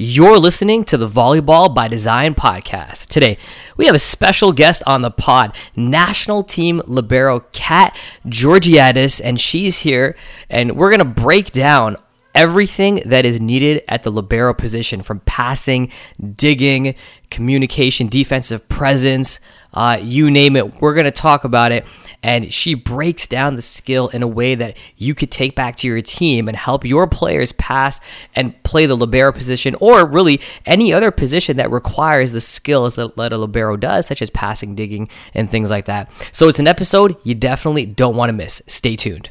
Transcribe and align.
You're 0.00 0.38
listening 0.38 0.84
to 0.84 0.96
the 0.96 1.08
Volleyball 1.08 1.74
by 1.74 1.88
Design 1.88 2.36
podcast. 2.36 3.08
Today, 3.08 3.36
we 3.76 3.86
have 3.86 3.96
a 3.96 3.98
special 3.98 4.52
guest 4.52 4.80
on 4.86 5.02
the 5.02 5.10
pod, 5.10 5.56
national 5.74 6.44
team 6.44 6.80
libero 6.86 7.40
Kat 7.50 7.98
Georgiadis, 8.24 9.20
and 9.24 9.40
she's 9.40 9.80
here, 9.80 10.14
and 10.48 10.76
we're 10.76 10.90
going 10.90 11.00
to 11.00 11.04
break 11.04 11.50
down 11.50 11.96
everything 12.32 13.02
that 13.06 13.26
is 13.26 13.40
needed 13.40 13.82
at 13.88 14.04
the 14.04 14.12
libero 14.12 14.54
position 14.54 15.02
from 15.02 15.18
passing, 15.26 15.90
digging, 16.36 16.94
communication, 17.32 18.06
defensive 18.06 18.68
presence, 18.68 19.40
uh, 19.74 19.98
you 20.00 20.30
name 20.30 20.54
it. 20.54 20.80
We're 20.80 20.94
going 20.94 21.06
to 21.06 21.10
talk 21.10 21.42
about 21.42 21.72
it 21.72 21.84
and 22.22 22.52
she 22.52 22.74
breaks 22.74 23.26
down 23.26 23.56
the 23.56 23.62
skill 23.62 24.08
in 24.08 24.22
a 24.22 24.26
way 24.26 24.54
that 24.54 24.76
you 24.96 25.14
could 25.14 25.30
take 25.30 25.54
back 25.54 25.76
to 25.76 25.86
your 25.86 26.02
team 26.02 26.48
and 26.48 26.56
help 26.56 26.84
your 26.84 27.06
players 27.06 27.52
pass 27.52 28.00
and 28.34 28.60
play 28.62 28.86
the 28.86 28.96
libero 28.96 29.32
position 29.32 29.74
or 29.80 30.06
really 30.06 30.40
any 30.66 30.92
other 30.92 31.10
position 31.10 31.56
that 31.56 31.70
requires 31.70 32.32
the 32.32 32.40
skills 32.40 32.96
that, 32.96 33.32
a 33.32 33.38
libero 33.38 33.76
does, 33.76 34.06
such 34.06 34.22
as 34.22 34.30
passing, 34.30 34.74
digging, 34.74 35.08
and 35.34 35.50
things 35.50 35.70
like 35.70 35.84
that. 35.84 36.10
So 36.32 36.48
it's 36.48 36.58
an 36.58 36.66
episode 36.66 37.16
you 37.22 37.34
definitely 37.34 37.86
don't 37.86 38.16
want 38.16 38.30
to 38.30 38.32
miss. 38.32 38.62
Stay 38.66 38.96
tuned. 38.96 39.30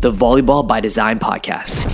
the 0.00 0.12
Volleyball 0.12 0.64
by 0.64 0.78
Design 0.78 1.18
podcast. 1.18 1.90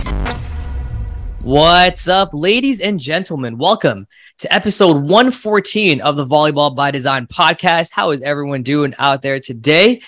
What's 1.41 2.07
up, 2.07 2.31
ladies 2.35 2.83
and 2.83 3.01
gentlemen? 3.01 3.57
Welcome 3.57 4.09
to 4.41 4.53
episode 4.53 4.97
114 4.97 6.03
of 6.03 6.17
the 6.17 6.27
Volleyball 6.27 6.77
by 6.77 6.91
Design 6.91 7.27
podcast. 7.27 7.93
How 7.93 8.11
is 8.11 8.21
everyone 8.21 8.63
doing 8.63 8.95
out 8.99 9.23
there 9.23 9.41
today? 9.41 10.03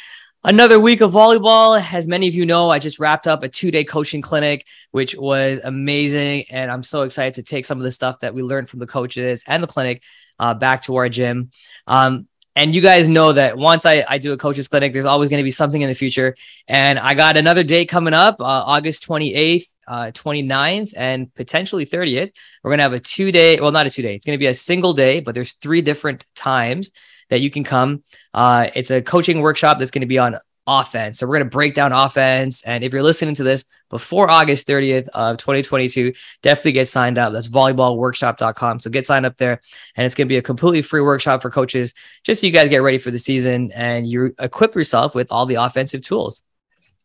Another 0.44 0.78
week 0.78 1.00
of 1.00 1.12
volleyball. 1.12 1.82
As 1.90 2.06
many 2.06 2.28
of 2.28 2.34
you 2.34 2.44
know, 2.44 2.68
I 2.68 2.80
just 2.80 2.98
wrapped 2.98 3.26
up 3.26 3.42
a 3.42 3.48
two 3.48 3.70
day 3.70 3.84
coaching 3.84 4.20
clinic, 4.20 4.66
which 4.90 5.16
was 5.16 5.58
amazing. 5.64 6.44
And 6.50 6.70
I'm 6.70 6.82
so 6.82 7.00
excited 7.00 7.36
to 7.36 7.42
take 7.42 7.64
some 7.64 7.78
of 7.78 7.84
the 7.84 7.90
stuff 7.90 8.20
that 8.20 8.34
we 8.34 8.42
learned 8.42 8.68
from 8.68 8.80
the 8.80 8.86
coaches 8.86 9.42
and 9.46 9.62
the 9.62 9.68
clinic 9.68 10.02
uh, 10.38 10.52
back 10.52 10.82
to 10.82 10.96
our 10.96 11.08
gym. 11.08 11.50
Um, 11.86 12.28
and 12.56 12.74
you 12.74 12.80
guys 12.80 13.06
know 13.06 13.34
that 13.34 13.58
once 13.58 13.84
I, 13.84 14.04
I 14.08 14.16
do 14.16 14.32
a 14.32 14.38
coaches 14.38 14.66
clinic, 14.66 14.94
there's 14.94 15.04
always 15.04 15.28
going 15.28 15.40
to 15.40 15.44
be 15.44 15.50
something 15.50 15.82
in 15.82 15.88
the 15.88 15.94
future. 15.94 16.34
And 16.66 16.98
I 16.98 17.12
got 17.12 17.36
another 17.36 17.62
date 17.62 17.90
coming 17.90 18.14
up, 18.14 18.40
uh, 18.40 18.44
August 18.44 19.06
28th, 19.06 19.66
uh, 19.86 20.10
29th, 20.12 20.94
and 20.96 21.32
potentially 21.34 21.84
30th. 21.84 22.32
We're 22.64 22.70
going 22.70 22.78
to 22.78 22.82
have 22.84 22.94
a 22.94 22.98
two 22.98 23.30
day, 23.30 23.60
well, 23.60 23.72
not 23.72 23.86
a 23.86 23.90
two 23.90 24.00
day, 24.00 24.14
it's 24.14 24.24
going 24.24 24.38
to 24.38 24.42
be 24.42 24.46
a 24.46 24.54
single 24.54 24.94
day, 24.94 25.20
but 25.20 25.34
there's 25.34 25.52
three 25.52 25.82
different 25.82 26.24
times 26.34 26.90
that 27.28 27.40
you 27.40 27.50
can 27.50 27.62
come. 27.62 28.02
Uh, 28.32 28.70
it's 28.74 28.90
a 28.90 29.02
coaching 29.02 29.42
workshop 29.42 29.78
that's 29.78 29.90
going 29.90 30.00
to 30.00 30.06
be 30.06 30.18
on 30.18 30.38
offense. 30.66 31.18
So 31.18 31.26
we're 31.26 31.36
going 31.36 31.48
to 31.48 31.50
break 31.50 31.74
down 31.74 31.92
offense. 31.92 32.62
And 32.62 32.82
if 32.82 32.92
you're 32.92 33.02
listening 33.02 33.34
to 33.36 33.44
this 33.44 33.64
before 33.88 34.28
August 34.30 34.66
30th 34.66 35.08
of 35.08 35.36
2022, 35.38 36.12
definitely 36.42 36.72
get 36.72 36.88
signed 36.88 37.18
up. 37.18 37.32
That's 37.32 37.48
volleyballworkshop.com. 37.48 38.80
So 38.80 38.90
get 38.90 39.06
signed 39.06 39.26
up 39.26 39.36
there. 39.36 39.60
And 39.96 40.04
it's 40.04 40.14
going 40.14 40.26
to 40.26 40.32
be 40.32 40.38
a 40.38 40.42
completely 40.42 40.82
free 40.82 41.00
workshop 41.02 41.42
for 41.42 41.50
coaches, 41.50 41.94
just 42.24 42.40
so 42.40 42.46
you 42.46 42.52
guys 42.52 42.68
get 42.68 42.82
ready 42.82 42.98
for 42.98 43.10
the 43.10 43.18
season 43.18 43.72
and 43.72 44.08
you 44.08 44.34
equip 44.38 44.74
yourself 44.74 45.14
with 45.14 45.28
all 45.30 45.46
the 45.46 45.56
offensive 45.56 46.02
tools. 46.02 46.42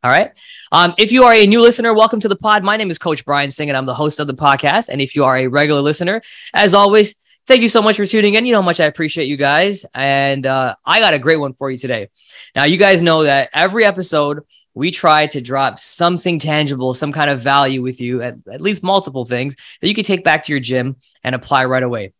All 0.03 0.09
right. 0.09 0.31
Um, 0.71 0.95
if 0.97 1.11
you 1.11 1.25
are 1.25 1.33
a 1.33 1.45
new 1.45 1.61
listener, 1.61 1.93
welcome 1.93 2.19
to 2.21 2.27
the 2.27 2.35
pod. 2.35 2.63
My 2.63 2.75
name 2.75 2.89
is 2.89 2.97
Coach 2.97 3.23
Brian 3.23 3.51
Singh, 3.51 3.69
and 3.69 3.77
I'm 3.77 3.85
the 3.85 3.93
host 3.93 4.19
of 4.19 4.25
the 4.25 4.33
podcast. 4.33 4.89
And 4.89 4.99
if 4.99 5.15
you 5.15 5.25
are 5.25 5.37
a 5.37 5.45
regular 5.45 5.81
listener, 5.81 6.23
as 6.55 6.73
always, 6.73 7.20
thank 7.47 7.61
you 7.61 7.67
so 7.67 7.81
much 7.81 7.97
for 7.97 8.05
tuning 8.05 8.35
in. 8.35 8.45
You 8.45 8.53
know 8.53 8.61
how 8.61 8.65
much 8.65 8.79
I 8.79 8.85
appreciate 8.85 9.27
you 9.27 9.37
guys. 9.37 9.85
And 9.93 10.45
uh, 10.45 10.75
I 10.85 10.99
got 10.99 11.13
a 11.13 11.19
great 11.19 11.39
one 11.39 11.53
for 11.53 11.69
you 11.69 11.77
today. 11.77 12.09
Now, 12.55 12.65
you 12.65 12.77
guys 12.77 13.01
know 13.01 13.23
that 13.23 13.49
every 13.53 13.85
episode, 13.85 14.43
we 14.73 14.91
try 14.91 15.27
to 15.27 15.41
drop 15.41 15.79
something 15.79 16.39
tangible, 16.39 16.93
some 16.93 17.11
kind 17.11 17.29
of 17.29 17.41
value 17.41 17.81
with 17.81 17.99
you, 17.99 18.21
at, 18.21 18.35
at 18.51 18.61
least 18.61 18.83
multiple 18.83 19.25
things 19.25 19.55
that 19.81 19.87
you 19.87 19.93
can 19.93 20.05
take 20.05 20.23
back 20.23 20.43
to 20.43 20.53
your 20.53 20.61
gym 20.61 20.95
and 21.23 21.35
apply 21.35 21.65
right 21.65 21.83
away. 21.83 22.13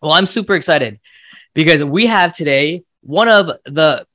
Well, 0.00 0.12
I'm 0.12 0.26
super 0.26 0.54
excited 0.54 1.00
because 1.54 1.82
we 1.82 2.06
have 2.06 2.32
today 2.32 2.84
one 3.00 3.28
of 3.28 3.50
the 3.64 4.06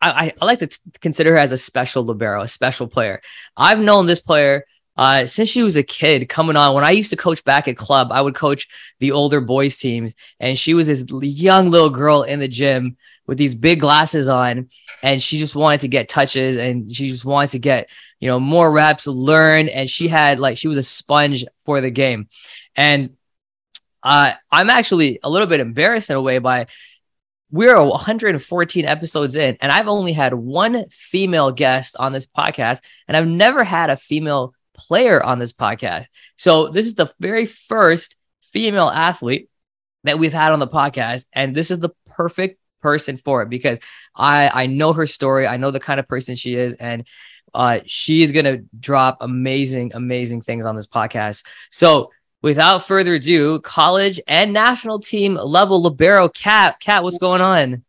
I, 0.00 0.32
I 0.40 0.44
like 0.44 0.58
to 0.58 0.66
t- 0.66 0.78
consider 1.00 1.32
her 1.32 1.38
as 1.38 1.52
a 1.52 1.56
special 1.56 2.04
libero, 2.04 2.42
a 2.42 2.48
special 2.48 2.86
player. 2.86 3.22
I've 3.56 3.78
known 3.78 4.06
this 4.06 4.20
player 4.20 4.64
uh, 4.96 5.26
since 5.26 5.48
she 5.48 5.62
was 5.62 5.76
a 5.76 5.82
kid 5.82 6.28
coming 6.28 6.56
on, 6.56 6.74
when 6.74 6.84
I 6.84 6.90
used 6.90 7.10
to 7.10 7.16
coach 7.16 7.44
back 7.44 7.68
at 7.68 7.76
club, 7.76 8.08
I 8.10 8.20
would 8.20 8.34
coach 8.34 8.68
the 8.98 9.12
older 9.12 9.40
boys 9.40 9.76
teams, 9.76 10.14
and 10.40 10.58
she 10.58 10.74
was 10.74 10.86
this 10.86 11.04
young 11.10 11.70
little 11.70 11.90
girl 11.90 12.22
in 12.22 12.38
the 12.38 12.48
gym 12.48 12.96
with 13.26 13.38
these 13.38 13.54
big 13.54 13.80
glasses 13.80 14.28
on, 14.28 14.70
and 15.02 15.22
she 15.22 15.38
just 15.38 15.54
wanted 15.54 15.80
to 15.80 15.88
get 15.88 16.08
touches, 16.08 16.56
and 16.56 16.94
she 16.94 17.08
just 17.08 17.24
wanted 17.24 17.50
to 17.50 17.58
get 17.58 17.90
you 18.20 18.28
know 18.28 18.40
more 18.40 18.70
reps, 18.70 19.06
learn, 19.06 19.68
and 19.68 19.90
she 19.90 20.08
had 20.08 20.40
like 20.40 20.56
she 20.56 20.68
was 20.68 20.78
a 20.78 20.82
sponge 20.82 21.44
for 21.64 21.80
the 21.80 21.90
game, 21.90 22.28
and 22.74 23.16
uh, 24.02 24.32
I'm 24.50 24.70
actually 24.70 25.18
a 25.22 25.28
little 25.28 25.48
bit 25.48 25.60
embarrassed 25.60 26.10
in 26.10 26.16
a 26.16 26.22
way 26.22 26.38
by 26.38 26.68
we're 27.50 27.80
114 27.80 28.84
episodes 28.84 29.36
in 29.36 29.56
and 29.60 29.70
i've 29.70 29.86
only 29.86 30.12
had 30.12 30.34
one 30.34 30.84
female 30.90 31.52
guest 31.52 31.96
on 31.96 32.12
this 32.12 32.26
podcast 32.26 32.80
and 33.06 33.16
i've 33.16 33.26
never 33.26 33.62
had 33.62 33.88
a 33.88 33.96
female 33.96 34.52
player 34.76 35.22
on 35.22 35.38
this 35.38 35.52
podcast. 35.52 36.06
So 36.36 36.68
this 36.68 36.86
is 36.86 36.94
the 36.94 37.12
very 37.18 37.46
first 37.46 38.16
female 38.52 38.88
athlete 38.88 39.48
that 40.04 40.18
we've 40.18 40.32
had 40.32 40.52
on 40.52 40.58
the 40.58 40.68
podcast, 40.68 41.26
and 41.32 41.54
this 41.54 41.70
is 41.70 41.80
the 41.80 41.90
perfect 42.06 42.58
person 42.80 43.16
for 43.16 43.42
it 43.42 43.48
because 43.48 43.78
I 44.14 44.50
I 44.52 44.66
know 44.66 44.92
her 44.92 45.06
story, 45.06 45.46
I 45.46 45.56
know 45.56 45.70
the 45.70 45.80
kind 45.80 45.98
of 45.98 46.06
person 46.06 46.34
she 46.34 46.54
is, 46.54 46.74
and 46.74 47.06
uh, 47.54 47.80
she 47.86 48.22
is 48.22 48.32
gonna 48.32 48.58
drop 48.78 49.18
amazing, 49.20 49.92
amazing 49.94 50.42
things 50.42 50.66
on 50.66 50.76
this 50.76 50.86
podcast. 50.86 51.44
So 51.70 52.12
without 52.42 52.86
further 52.86 53.14
ado, 53.14 53.60
college 53.60 54.20
and 54.28 54.52
national 54.52 55.00
team 55.00 55.34
level 55.34 55.82
libero 55.82 56.28
Cat. 56.28 56.78
Kat, 56.80 57.02
what's 57.02 57.18
going 57.18 57.40
on? 57.40 57.84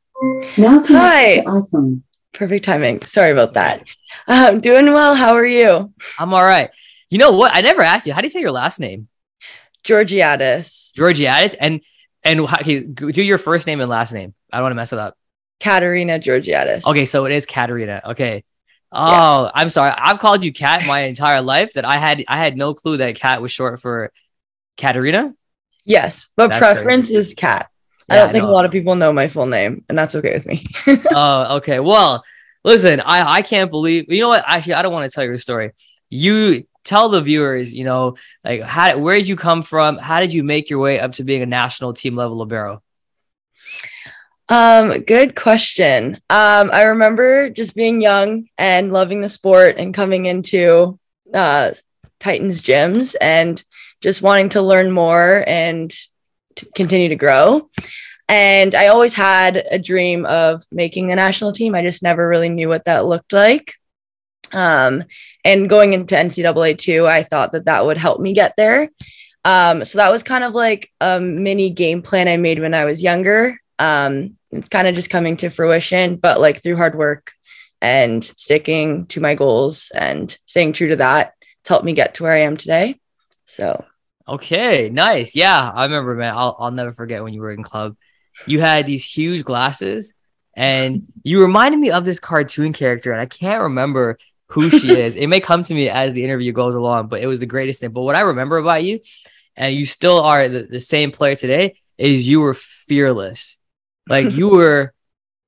Hi. 0.87 1.39
Awesome. 1.41 2.03
Perfect 2.37 2.65
timing. 2.65 3.03
Sorry 3.03 3.31
about 3.31 3.55
that. 3.55 3.83
I'm 4.27 4.55
um, 4.55 4.61
doing 4.61 4.85
well. 4.85 5.15
How 5.15 5.33
are 5.33 5.45
you? 5.45 5.91
I'm 6.19 6.35
all 6.35 6.45
right. 6.45 6.69
You 7.09 7.17
know 7.17 7.31
what? 7.31 7.55
I 7.55 7.61
never 7.61 7.81
asked 7.81 8.05
you. 8.05 8.13
How 8.13 8.21
do 8.21 8.25
you 8.25 8.29
say 8.29 8.41
your 8.41 8.51
last 8.51 8.79
name? 8.79 9.07
Georgiadis. 9.83 10.93
Georgiadis. 10.93 11.55
And 11.59 11.81
and 12.23 12.41
okay, 12.41 12.81
do 12.81 13.23
your 13.23 13.39
first 13.39 13.65
name 13.65 13.81
and 13.81 13.89
last 13.89 14.13
name. 14.13 14.35
I 14.53 14.57
don't 14.57 14.65
want 14.65 14.73
to 14.73 14.75
mess 14.75 14.93
it 14.93 14.99
up. 14.99 15.17
Katerina 15.59 16.19
Georgiadis. 16.19 16.85
Okay, 16.85 17.05
so 17.05 17.25
it 17.25 17.31
is 17.31 17.47
Katerina. 17.47 18.03
Okay. 18.05 18.43
Oh, 18.91 19.45
yeah. 19.45 19.51
I'm 19.55 19.69
sorry. 19.71 19.93
I've 19.97 20.19
called 20.19 20.43
you 20.43 20.53
Kat 20.53 20.85
my 20.85 21.01
entire 21.01 21.41
life. 21.41 21.73
That 21.73 21.85
I 21.85 21.97
had 21.97 22.23
I 22.27 22.37
had 22.37 22.55
no 22.55 22.75
clue 22.75 22.97
that 22.97 23.15
Kat 23.15 23.41
was 23.41 23.51
short 23.51 23.81
for 23.81 24.11
Katerina. 24.77 25.33
Yes, 25.85 26.27
but 26.37 26.49
That's 26.49 26.59
preference 26.59 27.07
crazy. 27.07 27.19
is 27.19 27.33
Kat. 27.33 27.71
I 28.09 28.15
don't 28.17 28.31
think 28.31 28.43
a 28.43 28.47
lot 28.47 28.65
of 28.65 28.71
people 28.71 28.95
know 28.95 29.11
my 29.11 29.27
full 29.27 29.47
name, 29.47 29.83
and 29.89 29.97
that's 29.97 30.15
okay 30.15 30.33
with 30.33 30.45
me. 30.45 30.65
oh, 31.11 31.57
okay. 31.57 31.79
Well, 31.79 32.23
listen, 32.63 33.01
I 33.01 33.35
I 33.35 33.41
can't 33.41 33.69
believe 33.69 34.11
you 34.11 34.21
know 34.21 34.29
what? 34.29 34.43
Actually, 34.47 34.75
I 34.75 34.81
don't 34.81 34.93
want 34.93 35.09
to 35.09 35.13
tell 35.13 35.23
your 35.25 35.37
story. 35.37 35.71
You 36.09 36.65
tell 36.85 37.09
the 37.09 37.21
viewers, 37.21 37.73
you 37.73 37.83
know, 37.83 38.15
like 38.43 38.61
how 38.61 38.97
where 38.97 39.17
did 39.17 39.27
you 39.27 39.35
come 39.35 39.61
from? 39.61 39.97
How 39.97 40.19
did 40.19 40.33
you 40.33 40.43
make 40.43 40.69
your 40.69 40.79
way 40.79 40.99
up 40.99 41.13
to 41.13 41.23
being 41.23 41.41
a 41.41 41.47
national 41.47 41.93
team 41.93 42.15
level 42.15 42.37
libero? 42.37 42.81
Um, 44.49 45.01
good 45.01 45.35
question. 45.35 46.15
Um, 46.29 46.71
I 46.71 46.83
remember 46.83 47.49
just 47.49 47.75
being 47.75 48.01
young 48.01 48.47
and 48.57 48.93
loving 48.93 49.19
the 49.19 49.27
sport 49.27 49.75
and 49.77 49.93
coming 49.93 50.25
into 50.25 50.97
uh 51.33 51.73
Titans 52.19 52.61
gyms 52.61 53.15
and 53.19 53.63
just 54.01 54.21
wanting 54.21 54.49
to 54.49 54.61
learn 54.61 54.91
more 54.91 55.43
and 55.45 55.93
continue 56.75 57.09
to 57.09 57.15
grow. 57.15 57.69
And 58.29 58.75
I 58.75 58.87
always 58.87 59.13
had 59.13 59.63
a 59.71 59.79
dream 59.79 60.25
of 60.25 60.63
making 60.71 61.07
the 61.07 61.15
national 61.15 61.53
team. 61.53 61.75
I 61.75 61.81
just 61.81 62.03
never 62.03 62.27
really 62.27 62.49
knew 62.49 62.67
what 62.67 62.85
that 62.85 63.05
looked 63.05 63.31
like. 63.31 63.73
Um, 64.51 65.03
and 65.45 65.69
going 65.69 65.93
into 65.93 66.15
NCAA 66.15 66.77
too, 66.77 67.07
I 67.07 67.23
thought 67.23 67.53
that 67.53 67.65
that 67.65 67.85
would 67.85 67.97
help 67.97 68.19
me 68.19 68.33
get 68.33 68.53
there. 68.57 68.89
Um, 69.45 69.85
so 69.85 69.99
that 69.99 70.11
was 70.11 70.23
kind 70.23 70.43
of 70.43 70.53
like 70.53 70.91
a 70.99 71.19
mini 71.21 71.71
game 71.71 72.01
plan 72.01 72.27
I 72.27 72.37
made 72.37 72.59
when 72.59 72.73
I 72.73 72.85
was 72.85 73.01
younger. 73.01 73.57
Um, 73.79 74.37
it's 74.51 74.69
kind 74.69 74.87
of 74.87 74.95
just 74.95 75.09
coming 75.09 75.37
to 75.37 75.49
fruition, 75.49 76.17
but 76.17 76.39
like 76.39 76.61
through 76.61 76.77
hard 76.77 76.95
work 76.95 77.31
and 77.81 78.23
sticking 78.23 79.05
to 79.07 79.21
my 79.21 79.35
goals 79.35 79.91
and 79.93 80.37
staying 80.45 80.73
true 80.73 80.89
to 80.89 80.95
that, 80.97 81.33
it's 81.61 81.69
helped 81.69 81.85
me 81.85 81.93
get 81.93 82.15
to 82.15 82.23
where 82.23 82.33
I 82.33 82.41
am 82.41 82.57
today. 82.57 82.99
So 83.45 83.83
Okay, 84.27 84.89
nice. 84.89 85.35
Yeah, 85.35 85.71
I 85.73 85.83
remember, 85.83 86.13
man. 86.15 86.33
I'll 86.35 86.55
I'll 86.59 86.71
never 86.71 86.91
forget 86.91 87.23
when 87.23 87.33
you 87.33 87.41
were 87.41 87.51
in 87.51 87.63
club. 87.63 87.95
You 88.45 88.59
had 88.59 88.85
these 88.85 89.05
huge 89.05 89.43
glasses, 89.43 90.13
and 90.53 91.07
you 91.23 91.41
reminded 91.41 91.79
me 91.79 91.91
of 91.91 92.03
this 92.03 92.19
cartoon 92.19 92.73
character, 92.73 93.11
and 93.11 93.21
I 93.21 93.25
can't 93.25 93.63
remember 93.63 94.17
who 94.47 94.69
she 94.69 94.91
is. 94.99 95.15
It 95.15 95.27
may 95.27 95.39
come 95.39 95.63
to 95.63 95.73
me 95.73 95.89
as 95.89 96.13
the 96.13 96.23
interview 96.23 96.51
goes 96.51 96.75
along, 96.75 97.07
but 97.07 97.21
it 97.21 97.27
was 97.27 97.39
the 97.39 97.45
greatest 97.45 97.79
thing. 97.79 97.91
But 97.91 98.01
what 98.01 98.15
I 98.15 98.21
remember 98.21 98.57
about 98.57 98.83
you, 98.83 98.99
and 99.55 99.73
you 99.73 99.85
still 99.85 100.21
are 100.21 100.49
the, 100.49 100.63
the 100.63 100.79
same 100.79 101.11
player 101.11 101.35
today, 101.35 101.79
is 101.97 102.27
you 102.27 102.41
were 102.41 102.53
fearless. 102.53 103.59
Like 104.09 104.31
you 104.31 104.49
were, 104.57 104.93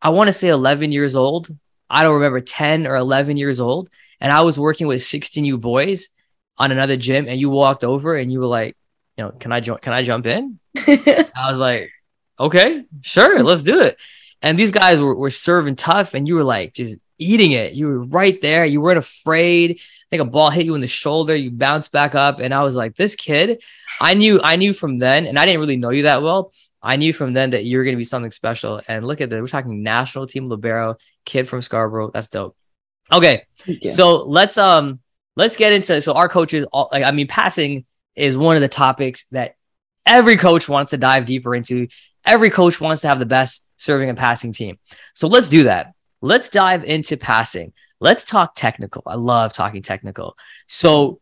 I 0.02 0.10
want 0.10 0.30
to 0.30 0.34
say 0.34 0.48
11 0.48 0.92
years 0.94 1.16
old. 1.16 1.50
I 1.90 2.04
don't 2.04 2.16
remember 2.16 2.40
10 2.40 2.88
or 2.88 2.96
11 2.96 3.36
years 3.36 3.60
old. 3.60 3.90
And 4.22 4.32
I 4.32 4.42
was 4.42 4.60
working 4.60 4.88
with 4.88 5.02
16 5.02 5.44
you 5.44 5.58
boys 5.58 6.10
on 6.60 6.72
another 6.72 6.98
gym 6.98 7.28
and 7.28 7.40
you 7.40 7.50
walked 7.50 7.84
over 7.84 8.16
and 8.18 8.32
you 8.32 8.40
were 8.40 8.46
like, 8.46 8.76
you 9.18 9.24
know, 9.24 9.32
can 9.32 9.52
I 9.52 9.62
join? 9.62 9.80
Can 9.80 9.94
I 9.94 10.04
jump 10.04 10.28
in? 10.28 10.60
I 10.78 11.48
was 11.48 11.60
like, 11.60 11.90
okay, 12.40 12.86
sure, 13.02 13.44
let's 13.44 13.64
do 13.64 13.82
it. 13.82 13.98
And 14.42 14.58
these 14.58 14.72
guys 14.72 15.00
were, 15.00 15.16
were 15.16 15.32
serving 15.32 15.76
tough 15.76 16.14
and 16.14 16.28
you 16.28 16.36
were 16.36 16.44
like 16.44 16.74
just 16.74 17.00
eating 17.18 17.52
it. 17.52 17.74
You 17.74 17.88
were 17.88 18.04
right 18.04 18.40
there. 18.42 18.66
You 18.66 18.82
weren't 18.82 18.98
afraid. 18.98 19.72
I 19.72 20.06
think 20.10 20.22
a 20.22 20.26
ball 20.26 20.50
hit 20.50 20.66
you 20.66 20.76
in 20.76 20.82
the 20.82 20.88
shoulder. 20.88 21.36
You 21.36 21.52
bounced 21.52 21.92
back 21.92 22.16
up. 22.16 22.40
And 22.40 22.54
I 22.54 22.64
was 22.64 22.76
like, 22.76 22.96
this 22.96 23.16
kid, 23.16 23.62
I 24.00 24.14
knew, 24.14 24.40
I 24.42 24.56
knew 24.56 24.74
from 24.74 24.98
then, 24.98 25.28
and 25.28 25.38
I 25.38 25.46
didn't 25.46 25.60
really 25.60 25.78
know 25.78 25.90
you 25.90 26.04
that 26.04 26.24
well. 26.24 26.54
I 26.82 26.96
knew 26.96 27.12
from 27.12 27.34
then 27.34 27.50
that 27.50 27.66
you 27.66 27.78
were 27.78 27.84
going 27.84 27.96
to 27.96 27.98
be 27.98 28.06
something 28.06 28.32
special. 28.32 28.82
And 28.88 29.06
look 29.06 29.20
at 29.20 29.30
that. 29.30 29.42
We're 29.42 29.48
talking 29.48 29.84
national 29.84 30.28
team 30.28 30.46
libero, 30.46 30.96
kid 31.26 31.50
from 31.50 31.62
Scarborough. 31.62 32.12
That's 32.14 32.30
dope. 32.30 32.56
Okay. 33.12 33.44
So 33.92 34.24
let's, 34.24 34.58
um, 34.58 35.02
let's 35.40 35.56
get 35.58 35.74
into, 35.74 36.00
so 36.02 36.14
our 36.14 36.30
coaches, 36.30 36.66
all, 36.72 36.90
I 36.92 37.12
mean, 37.12 37.28
passing 37.28 37.86
is 38.16 38.38
one 38.38 38.56
of 38.56 38.62
the 38.62 38.68
topics 38.68 39.26
that 39.32 39.56
every 40.06 40.38
coach 40.38 40.70
wants 40.70 40.92
to 40.92 40.98
dive 40.98 41.26
deeper 41.26 41.56
into. 41.56 41.88
Every 42.26 42.50
coach 42.50 42.80
wants 42.80 43.02
to 43.04 43.08
have 43.08 43.20
the 43.20 43.26
best 43.26 43.66
serving 43.78 44.10
and 44.10 44.18
passing 44.18 44.54
team. 44.54 44.78
So 45.14 45.28
let's 45.28 45.50
do 45.50 45.64
that 45.64 45.94
let's 46.22 46.50
dive 46.50 46.84
into 46.84 47.18
passing. 47.18 47.74
Let's 48.00 48.26
talk 48.26 48.56
technical. 48.56 49.04
I 49.06 49.16
love 49.16 49.54
talking 49.54 49.82
technical. 49.82 50.38
So, 50.68 51.20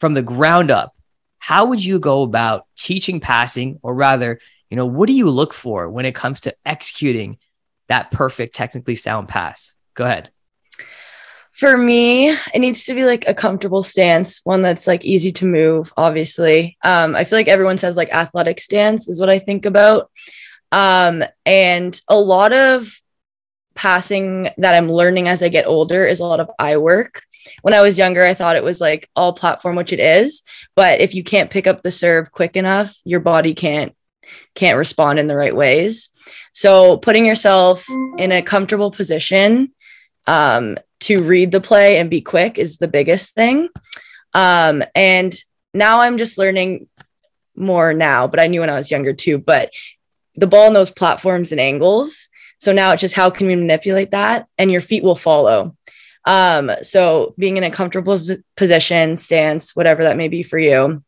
from 0.00 0.14
the 0.14 0.22
ground 0.22 0.70
up, 0.70 0.94
how 1.38 1.66
would 1.66 1.84
you 1.84 1.98
go 1.98 2.22
about 2.22 2.66
teaching 2.76 3.20
passing, 3.20 3.78
or 3.82 3.94
rather, 3.94 4.40
you 4.70 4.76
know, 4.76 4.86
what 4.86 5.06
do 5.06 5.12
you 5.12 5.28
look 5.28 5.54
for 5.54 5.88
when 5.88 6.06
it 6.06 6.14
comes 6.14 6.42
to 6.42 6.54
executing 6.64 7.38
that 7.88 8.10
perfect, 8.10 8.54
technically 8.54 8.94
sound 8.94 9.28
pass? 9.28 9.76
Go 9.94 10.04
ahead. 10.04 10.30
For 11.52 11.76
me, 11.76 12.30
it 12.30 12.58
needs 12.58 12.84
to 12.84 12.94
be 12.94 13.04
like 13.04 13.28
a 13.28 13.34
comfortable 13.34 13.82
stance, 13.82 14.40
one 14.44 14.62
that's 14.62 14.86
like 14.86 15.04
easy 15.04 15.32
to 15.32 15.44
move, 15.44 15.92
obviously. 15.96 16.78
Um, 16.82 17.14
I 17.14 17.24
feel 17.24 17.38
like 17.38 17.48
everyone 17.48 17.78
says 17.78 17.96
like 17.96 18.10
athletic 18.10 18.58
stance 18.58 19.08
is 19.08 19.20
what 19.20 19.28
I 19.28 19.38
think 19.38 19.66
about. 19.66 20.10
Um, 20.72 21.22
and 21.44 22.00
a 22.08 22.18
lot 22.18 22.52
of 22.52 22.98
passing 23.74 24.48
that 24.58 24.74
I'm 24.74 24.90
learning 24.90 25.28
as 25.28 25.42
I 25.42 25.48
get 25.48 25.66
older 25.66 26.06
is 26.06 26.20
a 26.20 26.24
lot 26.24 26.40
of 26.40 26.50
eye 26.58 26.78
work. 26.78 27.22
When 27.62 27.74
I 27.74 27.82
was 27.82 27.98
younger, 27.98 28.24
I 28.24 28.34
thought 28.34 28.56
it 28.56 28.64
was 28.64 28.80
like 28.80 29.08
all 29.14 29.32
platform, 29.32 29.76
which 29.76 29.92
it 29.92 30.00
is. 30.00 30.42
But 30.74 31.00
if 31.00 31.14
you 31.14 31.22
can't 31.22 31.50
pick 31.50 31.66
up 31.66 31.82
the 31.82 31.90
serve 31.90 32.32
quick 32.32 32.56
enough, 32.56 32.94
your 33.04 33.20
body 33.20 33.54
can't 33.54 33.94
can't 34.54 34.78
respond 34.78 35.18
in 35.18 35.26
the 35.26 35.36
right 35.36 35.54
ways. 35.54 36.08
So 36.52 36.96
putting 36.96 37.26
yourself 37.26 37.84
in 38.18 38.32
a 38.32 38.42
comfortable 38.42 38.90
position 38.90 39.72
um, 40.26 40.78
to 41.00 41.22
read 41.22 41.52
the 41.52 41.60
play 41.60 41.98
and 41.98 42.10
be 42.10 42.20
quick 42.20 42.58
is 42.58 42.78
the 42.78 42.88
biggest 42.88 43.34
thing. 43.34 43.68
Um, 44.34 44.82
and 44.94 45.34
now 45.74 46.00
I'm 46.00 46.18
just 46.18 46.38
learning 46.38 46.88
more 47.56 47.92
now, 47.92 48.26
but 48.26 48.40
I 48.40 48.46
knew 48.46 48.60
when 48.60 48.70
I 48.70 48.76
was 48.76 48.90
younger 48.90 49.12
too. 49.12 49.38
But 49.38 49.70
the 50.36 50.46
ball 50.46 50.70
knows 50.70 50.90
platforms 50.90 51.52
and 51.52 51.60
angles. 51.60 52.28
So 52.58 52.72
now 52.72 52.92
it's 52.92 53.00
just 53.00 53.14
how 53.14 53.30
can 53.30 53.46
we 53.46 53.56
manipulate 53.56 54.12
that 54.12 54.46
and 54.56 54.70
your 54.70 54.80
feet 54.80 55.02
will 55.02 55.16
follow. 55.16 55.76
Um, 56.24 56.70
so 56.82 57.34
being 57.36 57.56
in 57.56 57.64
a 57.64 57.70
comfortable 57.70 58.20
position, 58.56 59.16
stance, 59.16 59.74
whatever 59.74 60.04
that 60.04 60.16
may 60.16 60.28
be 60.28 60.42
for 60.42 60.58
you. 60.58 61.02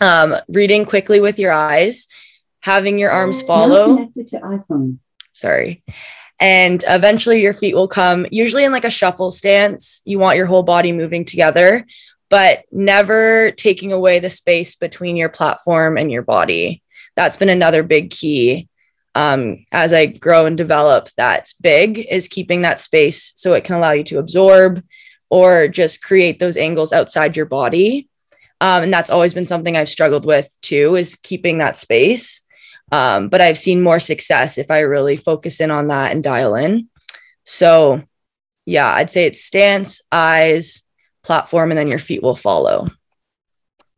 Um, 0.00 0.36
reading 0.48 0.84
quickly 0.84 1.20
with 1.20 1.38
your 1.38 1.52
eyes, 1.52 2.06
having 2.60 2.98
your 2.98 3.10
arms 3.10 3.42
follow. 3.42 3.96
connected 3.96 4.26
to 4.28 4.40
iPhone. 4.40 4.98
Sorry. 5.32 5.82
And 6.38 6.84
eventually 6.86 7.40
your 7.40 7.54
feet 7.54 7.74
will 7.74 7.88
come, 7.88 8.26
usually 8.30 8.64
in 8.64 8.72
like 8.72 8.84
a 8.84 8.90
shuffle 8.90 9.30
stance. 9.30 10.02
You 10.04 10.18
want 10.18 10.36
your 10.36 10.46
whole 10.46 10.62
body 10.62 10.92
moving 10.92 11.24
together, 11.24 11.86
but 12.28 12.64
never 12.70 13.52
taking 13.52 13.92
away 13.92 14.18
the 14.18 14.30
space 14.30 14.74
between 14.74 15.16
your 15.16 15.30
platform 15.30 15.96
and 15.96 16.12
your 16.12 16.22
body. 16.22 16.82
That's 17.14 17.38
been 17.38 17.48
another 17.48 17.82
big 17.82 18.10
key 18.10 18.68
um, 19.16 19.64
as 19.72 19.94
I 19.94 20.06
grow 20.06 20.44
and 20.44 20.58
develop 20.58 21.08
that's 21.16 21.54
big 21.54 21.98
is 21.98 22.28
keeping 22.28 22.62
that 22.62 22.80
space 22.80 23.32
so 23.34 23.54
it 23.54 23.64
can 23.64 23.74
allow 23.74 23.92
you 23.92 24.04
to 24.04 24.18
absorb 24.18 24.84
or 25.30 25.68
just 25.68 26.02
create 26.02 26.38
those 26.38 26.58
angles 26.58 26.92
outside 26.92 27.34
your 27.34 27.46
body. 27.46 28.08
Um, 28.60 28.84
and 28.84 28.92
that's 28.92 29.10
always 29.10 29.32
been 29.32 29.46
something 29.46 29.74
I've 29.74 29.88
struggled 29.88 30.26
with 30.26 30.54
too, 30.60 30.96
is 30.96 31.16
keeping 31.16 31.58
that 31.58 31.76
space. 31.76 32.42
Um, 32.92 33.28
but 33.28 33.40
I've 33.40 33.58
seen 33.58 33.82
more 33.82 34.00
success 34.00 34.58
if 34.58 34.70
I 34.70 34.80
really 34.80 35.16
focus 35.16 35.60
in 35.60 35.70
on 35.70 35.88
that 35.88 36.12
and 36.12 36.22
dial 36.22 36.54
in. 36.54 36.88
So, 37.44 38.02
yeah, 38.64 38.92
I'd 38.92 39.10
say 39.10 39.26
it's 39.26 39.44
stance, 39.44 40.02
eyes, 40.12 40.84
platform, 41.22 41.70
and 41.70 41.78
then 41.78 41.88
your 41.88 41.98
feet 41.98 42.22
will 42.22 42.36
follow. 42.36 42.88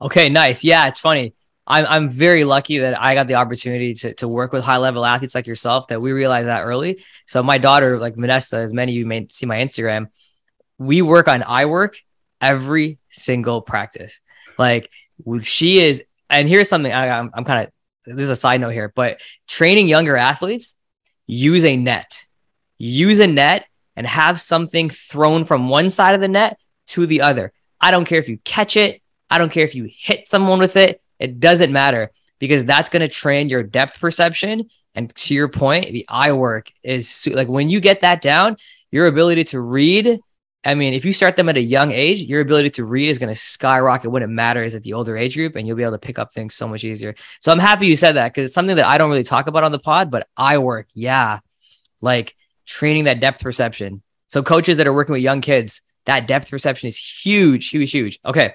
Okay, 0.01 0.29
nice. 0.29 0.65
Yeah, 0.65 0.87
it's 0.89 1.01
funny. 1.01 1.35
I'm 1.67 1.85
I'm 1.87 2.09
very 2.09 2.45
lucky 2.45 2.79
that 2.79 2.99
I 3.01 3.15
got 3.15 3.29
the 3.29 3.35
opportunity 3.35 3.93
to 3.95 4.15
to 4.15 4.29
work 4.29 4.53
with 4.53 4.65
high 4.65 4.79
level 4.79 5.05
athletes 5.05 5.35
like 5.35 5.47
yourself. 5.47 5.89
That 5.89 6.01
we 6.01 6.13
realized 6.13 6.49
that 6.49 6.63
early. 6.63 7.05
So 7.27 7.43
my 7.43 7.59
daughter, 7.59 7.99
like 7.99 8.15
Vanessa, 8.17 8.57
as 8.57 8.73
many 8.73 8.93
of 8.93 8.97
you 8.97 9.07
may 9.07 9.27
see 9.31 9.45
my 9.45 9.57
Instagram, 9.57 10.09
we 10.79 11.03
work 11.03 11.29
on 11.29 11.43
eye 11.43 11.67
work 11.67 11.99
every 12.41 12.99
single 13.11 13.61
practice. 13.61 14.21
Like 14.57 14.89
she 15.43 15.81
is, 15.81 16.05
and 16.31 16.49
here's 16.49 16.69
something 16.71 16.93
I, 16.93 17.19
I'm 17.19 17.31
I'm 17.35 17.45
kind 17.45 17.67
of 17.67 17.73
this 18.17 18.25
is 18.25 18.31
a 18.31 18.37
side 18.37 18.61
note 18.61 18.71
here, 18.71 18.93
but 18.95 19.21
training 19.47 19.89
younger 19.89 20.17
athletes 20.17 20.77
use 21.27 21.65
a 21.65 21.77
net, 21.77 22.27
use 22.79 23.21
a 23.21 23.27
net, 23.27 23.67
and 23.97 24.07
have 24.07 24.41
something 24.41 24.91
thrown 24.91 25.45
from 25.45 25.69
one 25.69 25.91
side 25.91 26.15
of 26.15 26.21
the 26.21 26.29
net 26.29 26.59
to 26.87 27.07
the 27.07 27.23
other. 27.23 27.53
I 27.81 27.91
don't 27.91 28.05
care 28.05 28.19
if 28.19 28.29
you 28.29 28.39
catch 28.45 28.77
it. 28.77 29.03
I 29.31 29.39
don't 29.39 29.53
care 29.53 29.65
if 29.65 29.75
you 29.75 29.91
hit 29.93 30.29
someone 30.29 30.59
with 30.59 30.77
it 30.77 31.03
it 31.19 31.41
doesn't 31.41 31.73
matter 31.73 32.13
because 32.39 32.65
that's 32.65 32.91
going 32.91 33.01
to 33.01 33.09
train 33.09 33.49
your 33.49 33.63
depth 33.63 34.01
perception. 34.01 34.71
And 34.95 35.15
to 35.17 35.35
your 35.35 35.49
point, 35.49 35.93
the 35.93 36.07
eye 36.09 36.33
work 36.33 36.73
is 36.83 37.29
like 37.33 37.49
when 37.49 37.69
you 37.69 37.81
get 37.81 38.01
that 38.01 38.23
down, 38.23 38.57
your 38.91 39.07
ability 39.07 39.45
to 39.45 39.61
read. 39.61 40.21
I 40.65 40.75
mean, 40.75 40.93
if 40.93 41.05
you 41.05 41.13
start 41.13 41.37
them 41.37 41.49
at 41.49 41.57
a 41.57 41.63
young 41.63 41.93
age, 41.93 42.23
your 42.23 42.41
ability 42.41 42.71
to 42.71 42.85
read 42.85 43.09
is 43.09 43.19
going 43.19 43.33
to 43.33 43.41
skyrocket 43.41 44.11
when 44.11 44.25
it 44.25 44.29
matters 44.29 44.75
at 44.75 44.83
the 44.83 44.93
older 44.93 45.17
age 45.17 45.37
group, 45.37 45.55
and 45.55 45.67
you'll 45.67 45.77
be 45.77 45.85
able 45.85 45.93
to 45.93 45.99
pick 45.99 46.19
up 46.19 46.33
things 46.33 46.55
so 46.55 46.67
much 46.67 46.85
easier. 46.85 47.15
So 47.41 47.53
I'm 47.53 47.61
happy 47.61 47.87
you 47.87 47.95
said 47.95 48.17
that 48.17 48.35
because 48.35 48.47
it's 48.47 48.55
something 48.55 48.77
that 48.77 48.87
I 48.87 48.99
don't 48.99 49.09
really 49.09 49.23
talk 49.23 49.47
about 49.47 49.65
on 49.65 49.73
the 49.73 49.79
pod, 49.79 50.11
but 50.11 50.29
I 50.37 50.59
work, 50.59 50.89
yeah, 50.95 51.39
like 52.01 52.35
training 52.67 53.05
that 53.05 53.21
depth 53.21 53.41
perception. 53.41 54.03
So 54.27 54.43
coaches 54.43 54.79
that 54.79 54.87
are 54.87 54.93
working 54.93 55.13
with 55.13 55.23
young 55.23 55.41
kids, 55.41 55.81
that 56.07 56.27
depth 56.27 56.51
perception 56.51 56.89
is 56.89 56.99
huge, 56.99 57.71
huge, 57.71 57.93
huge. 57.93 58.19
Okay, 58.25 58.55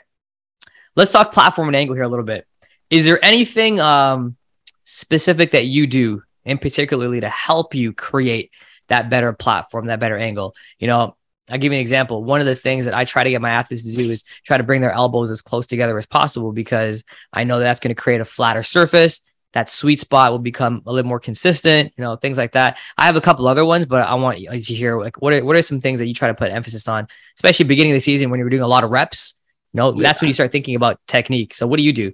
let's 0.95 1.11
talk 1.11 1.31
platform 1.31 1.69
and 1.69 1.75
angle 1.75 1.95
here 1.95 2.03
a 2.03 2.09
little 2.09 2.25
bit. 2.25 2.45
Is 2.89 3.05
there 3.05 3.23
anything 3.23 3.79
um, 3.79 4.35
specific 4.83 5.51
that 5.51 5.65
you 5.65 5.87
do 5.87 6.21
in 6.43 6.57
particularly 6.57 7.21
to 7.21 7.29
help 7.29 7.73
you 7.73 7.93
create 7.93 8.51
that 8.89 9.09
better 9.09 9.31
platform, 9.31 9.87
that 9.87 10.01
better 10.01 10.17
angle? 10.17 10.53
You 10.77 10.87
know, 10.87 11.15
I'll 11.53 11.59
give 11.59 11.71
you 11.71 11.77
an 11.77 11.81
example. 11.81 12.23
One 12.23 12.39
of 12.39 12.47
the 12.47 12.55
things 12.55 12.85
that 12.85 12.95
I 12.95 13.05
try 13.05 13.23
to 13.23 13.29
get 13.29 13.39
my 13.39 13.51
athletes 13.51 13.83
to 13.83 13.93
do 13.93 14.09
is 14.09 14.23
try 14.43 14.57
to 14.57 14.63
bring 14.63 14.81
their 14.81 14.91
elbows 14.91 15.29
as 15.29 15.43
close 15.43 15.67
together 15.67 15.95
as 15.99 16.07
possible 16.07 16.51
because 16.51 17.03
I 17.31 17.43
know 17.43 17.59
that's 17.59 17.79
going 17.79 17.93
to 17.93 18.01
create 18.01 18.21
a 18.21 18.25
flatter 18.25 18.63
surface. 18.63 19.21
That 19.51 19.69
sweet 19.69 19.99
spot 19.99 20.31
will 20.31 20.39
become 20.39 20.81
a 20.87 20.91
little 20.91 21.07
more 21.07 21.19
consistent, 21.19 21.93
you 21.95 22.03
know, 22.03 22.15
things 22.15 22.39
like 22.39 22.53
that. 22.53 22.79
I 22.97 23.05
have 23.05 23.17
a 23.17 23.21
couple 23.21 23.47
other 23.47 23.63
ones, 23.63 23.85
but 23.85 24.07
I 24.07 24.15
want 24.15 24.39
you 24.39 24.49
to 24.49 24.73
hear 24.73 24.99
like 24.99 25.21
what 25.21 25.31
are, 25.31 25.45
what 25.45 25.55
are 25.55 25.61
some 25.61 25.79
things 25.79 25.99
that 25.99 26.07
you 26.07 26.15
try 26.15 26.27
to 26.27 26.33
put 26.33 26.49
emphasis 26.49 26.87
on, 26.87 27.07
especially 27.37 27.65
beginning 27.65 27.91
of 27.91 27.97
the 27.97 28.01
season 28.01 28.31
when 28.31 28.39
you're 28.39 28.49
doing 28.49 28.63
a 28.63 28.67
lot 28.67 28.83
of 28.83 28.89
reps. 28.89 29.39
You 29.73 29.77
know, 29.77 29.93
yeah. 29.93 30.01
that's 30.01 30.21
when 30.21 30.29
you 30.29 30.33
start 30.33 30.51
thinking 30.51 30.73
about 30.73 30.99
technique. 31.07 31.53
So 31.53 31.67
what 31.67 31.77
do 31.77 31.83
you 31.83 31.93
do? 31.93 32.13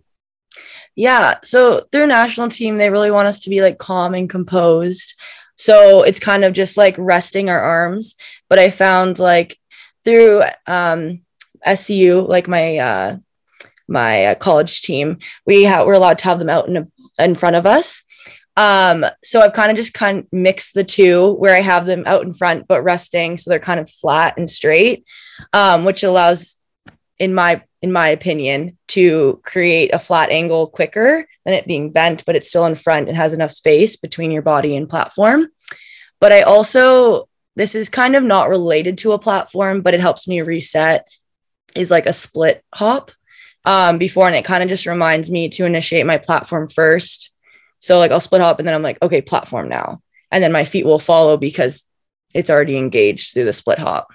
Yeah. 0.98 1.36
So 1.44 1.86
through 1.94 2.08
national 2.08 2.50
team, 2.50 2.76
they 2.76 2.90
really 2.90 3.10
want 3.10 3.30
us 3.30 3.40
to 3.42 3.50
be 3.50 3.62
like 3.62 3.78
calm 3.78 4.14
and 4.16 4.30
composed. 4.30 5.14
So 5.60 6.04
it's 6.04 6.22
kind 6.22 6.46
of 6.46 6.54
just 6.54 6.78
like 6.78 6.96
resting 6.98 7.50
our 7.50 7.60
arms. 7.60 8.16
But 8.48 8.60
I 8.60 8.70
found 8.70 9.20
like 9.20 9.60
through 10.06 10.44
um, 10.66 11.22
SCU, 11.68 12.28
like 12.28 12.48
my 12.48 12.78
uh, 12.78 13.18
my 13.88 14.28
uh, 14.28 14.36
college 14.36 14.82
team, 14.82 15.20
we 15.46 15.66
ha- 15.66 15.86
we're 15.86 15.94
allowed 15.94 16.20
to 16.20 16.26
have 16.26 16.40
them 16.40 16.50
out 16.50 16.70
in, 16.70 16.78
a, 16.78 16.88
in 17.24 17.36
front 17.36 17.58
of 17.58 17.66
us. 17.66 18.04
Um, 18.56 19.06
so 19.24 19.42
I've 19.42 19.54
kind 19.54 19.72
of 19.72 19.78
just 19.78 19.94
kind 19.94 20.20
of 20.20 20.26
mixed 20.32 20.76
the 20.76 20.84
two 20.84 21.34
where 21.36 21.56
I 21.56 21.62
have 21.62 21.86
them 21.86 22.04
out 22.06 22.24
in 22.24 22.34
front 22.34 22.68
but 22.68 22.84
resting, 22.84 23.38
so 23.38 23.50
they're 23.50 23.60
kind 23.60 23.80
of 23.80 23.90
flat 23.90 24.38
and 24.38 24.50
straight, 24.50 25.06
um, 25.54 25.84
which 25.84 26.04
allows 26.04 26.59
in 27.20 27.36
my 27.36 27.62
in 27.82 27.92
my 27.92 28.10
opinion, 28.10 28.78
to 28.90 29.40
create 29.46 29.94
a 29.94 30.00
flat 30.00 30.30
angle 30.32 30.68
quicker 30.68 31.26
than 31.46 31.54
it 31.54 31.68
being 31.68 31.92
bent, 31.92 32.26
but 32.26 32.36
it's 32.36 32.50
still 32.50 32.66
in 32.66 32.76
front 32.76 33.08
and 33.08 33.16
has 33.16 33.32
enough 33.32 33.52
space 33.52 33.96
between 33.96 34.32
your 34.32 34.42
body 34.42 34.76
and 34.76 34.90
platform. 34.90 35.48
But 36.20 36.34
I 36.34 36.42
also, 36.42 37.30
this 37.56 37.76
is 37.76 37.88
kind 37.88 38.16
of 38.16 38.24
not 38.24 38.50
related 38.50 38.98
to 39.00 39.14
a 39.14 39.20
platform, 39.20 39.82
but 39.82 39.94
it 39.94 40.02
helps 40.02 40.28
me 40.28 40.42
reset, 40.42 41.08
is 41.74 41.90
like 41.90 42.06
a 42.06 42.14
split 42.14 42.64
hop 42.74 43.12
um, 43.64 43.98
before. 43.98 44.28
And 44.28 44.36
it 44.36 44.44
kind 44.44 44.62
of 44.62 44.68
just 44.68 44.86
reminds 44.86 45.32
me 45.32 45.48
to 45.50 45.66
initiate 45.66 46.06
my 46.06 46.18
platform 46.18 46.68
first. 46.68 47.32
So, 47.80 47.98
like, 47.98 48.12
I'll 48.12 48.20
split 48.20 48.42
hop 48.42 48.60
and 48.60 48.68
then 48.68 48.76
I'm 48.76 48.84
like, 48.84 49.02
okay, 49.02 49.22
platform 49.22 49.70
now. 49.70 50.02
And 50.32 50.44
then 50.44 50.52
my 50.52 50.66
feet 50.66 50.86
will 50.86 51.00
follow 51.00 51.38
because 51.38 51.86
it's 52.34 52.50
already 52.50 52.78
engaged 52.78 53.34
through 53.34 53.46
the 53.46 53.54
split 53.54 53.80
hop. 53.80 54.12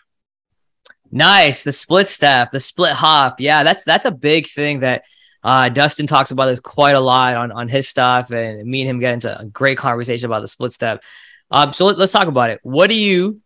Nice. 1.15 1.63
The 1.63 1.71
split 1.71 2.09
step, 2.09 2.51
the 2.51 2.59
split 2.59 2.93
hop. 2.93 3.41
Yeah, 3.41 3.63
that's 3.63 3.85
that's 3.85 4.05
a 4.05 4.11
big 4.11 4.49
thing 4.49 4.81
that 4.81 5.05
uh, 5.45 5.69
Dustin 5.69 6.09
talks 6.09 6.33
about 6.33 6.47
this 6.47 6.59
quite 6.59 6.97
a 6.97 7.01
lot 7.01 7.37
on, 7.37 7.53
on 7.53 7.69
his 7.69 7.89
stuff, 7.89 8.33
and 8.33 8.69
me 8.69 8.81
and 8.81 8.91
him 8.91 8.99
get 8.99 9.15
into 9.15 9.39
a 9.39 9.45
great 9.45 9.79
conversation 9.79 10.27
about 10.27 10.41
the 10.41 10.49
split 10.49 10.73
step. 10.73 11.05
Um, 11.53 11.73
so 11.73 11.87
let, 11.87 12.01
us 12.01 12.11
talk 12.11 12.27
about 12.27 12.51
it. 12.51 12.59
What 12.65 12.89
do 12.89 12.97
you? 12.97 13.41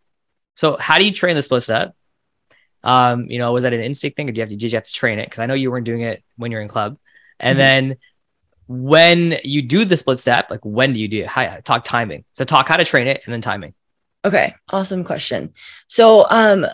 So 0.54 0.78
how 0.78 0.98
do 0.98 1.04
you 1.04 1.12
train 1.12 1.34
the 1.34 1.42
split 1.42 1.62
step? 1.62 1.94
Um, 2.82 3.24
you 3.24 3.38
know, 3.38 3.52
was 3.52 3.64
that 3.64 3.74
an 3.74 3.82
instinct 3.82 4.16
thing, 4.16 4.30
or 4.30 4.32
do 4.32 4.38
you 4.38 4.42
have 4.42 4.48
to 4.48 4.56
did 4.56 4.72
you 4.72 4.76
have 4.76 4.84
to 4.84 4.92
train 4.92 5.18
it? 5.18 5.26
Because 5.26 5.40
I 5.40 5.44
know 5.44 5.52
you 5.52 5.70
weren't 5.70 5.84
doing 5.84 6.00
it 6.00 6.24
when 6.36 6.50
you're 6.50 6.62
in 6.62 6.68
club. 6.68 6.96
And 7.38 7.58
mm-hmm. 7.58 7.88
then 7.88 7.96
when 8.66 9.40
you 9.44 9.60
do 9.60 9.84
the 9.84 9.98
split 9.98 10.18
step, 10.18 10.46
like 10.48 10.64
when 10.64 10.94
do 10.94 11.00
you 11.00 11.08
do 11.08 11.20
it? 11.20 11.26
How, 11.26 11.58
talk 11.62 11.84
timing. 11.84 12.24
So 12.32 12.44
talk 12.44 12.66
how 12.66 12.76
to 12.76 12.84
train 12.86 13.08
it 13.08 13.20
and 13.26 13.32
then 13.34 13.42
timing. 13.42 13.74
Okay, 14.24 14.54
awesome 14.70 15.04
question. 15.04 15.52
So 15.86 16.26
um 16.30 16.64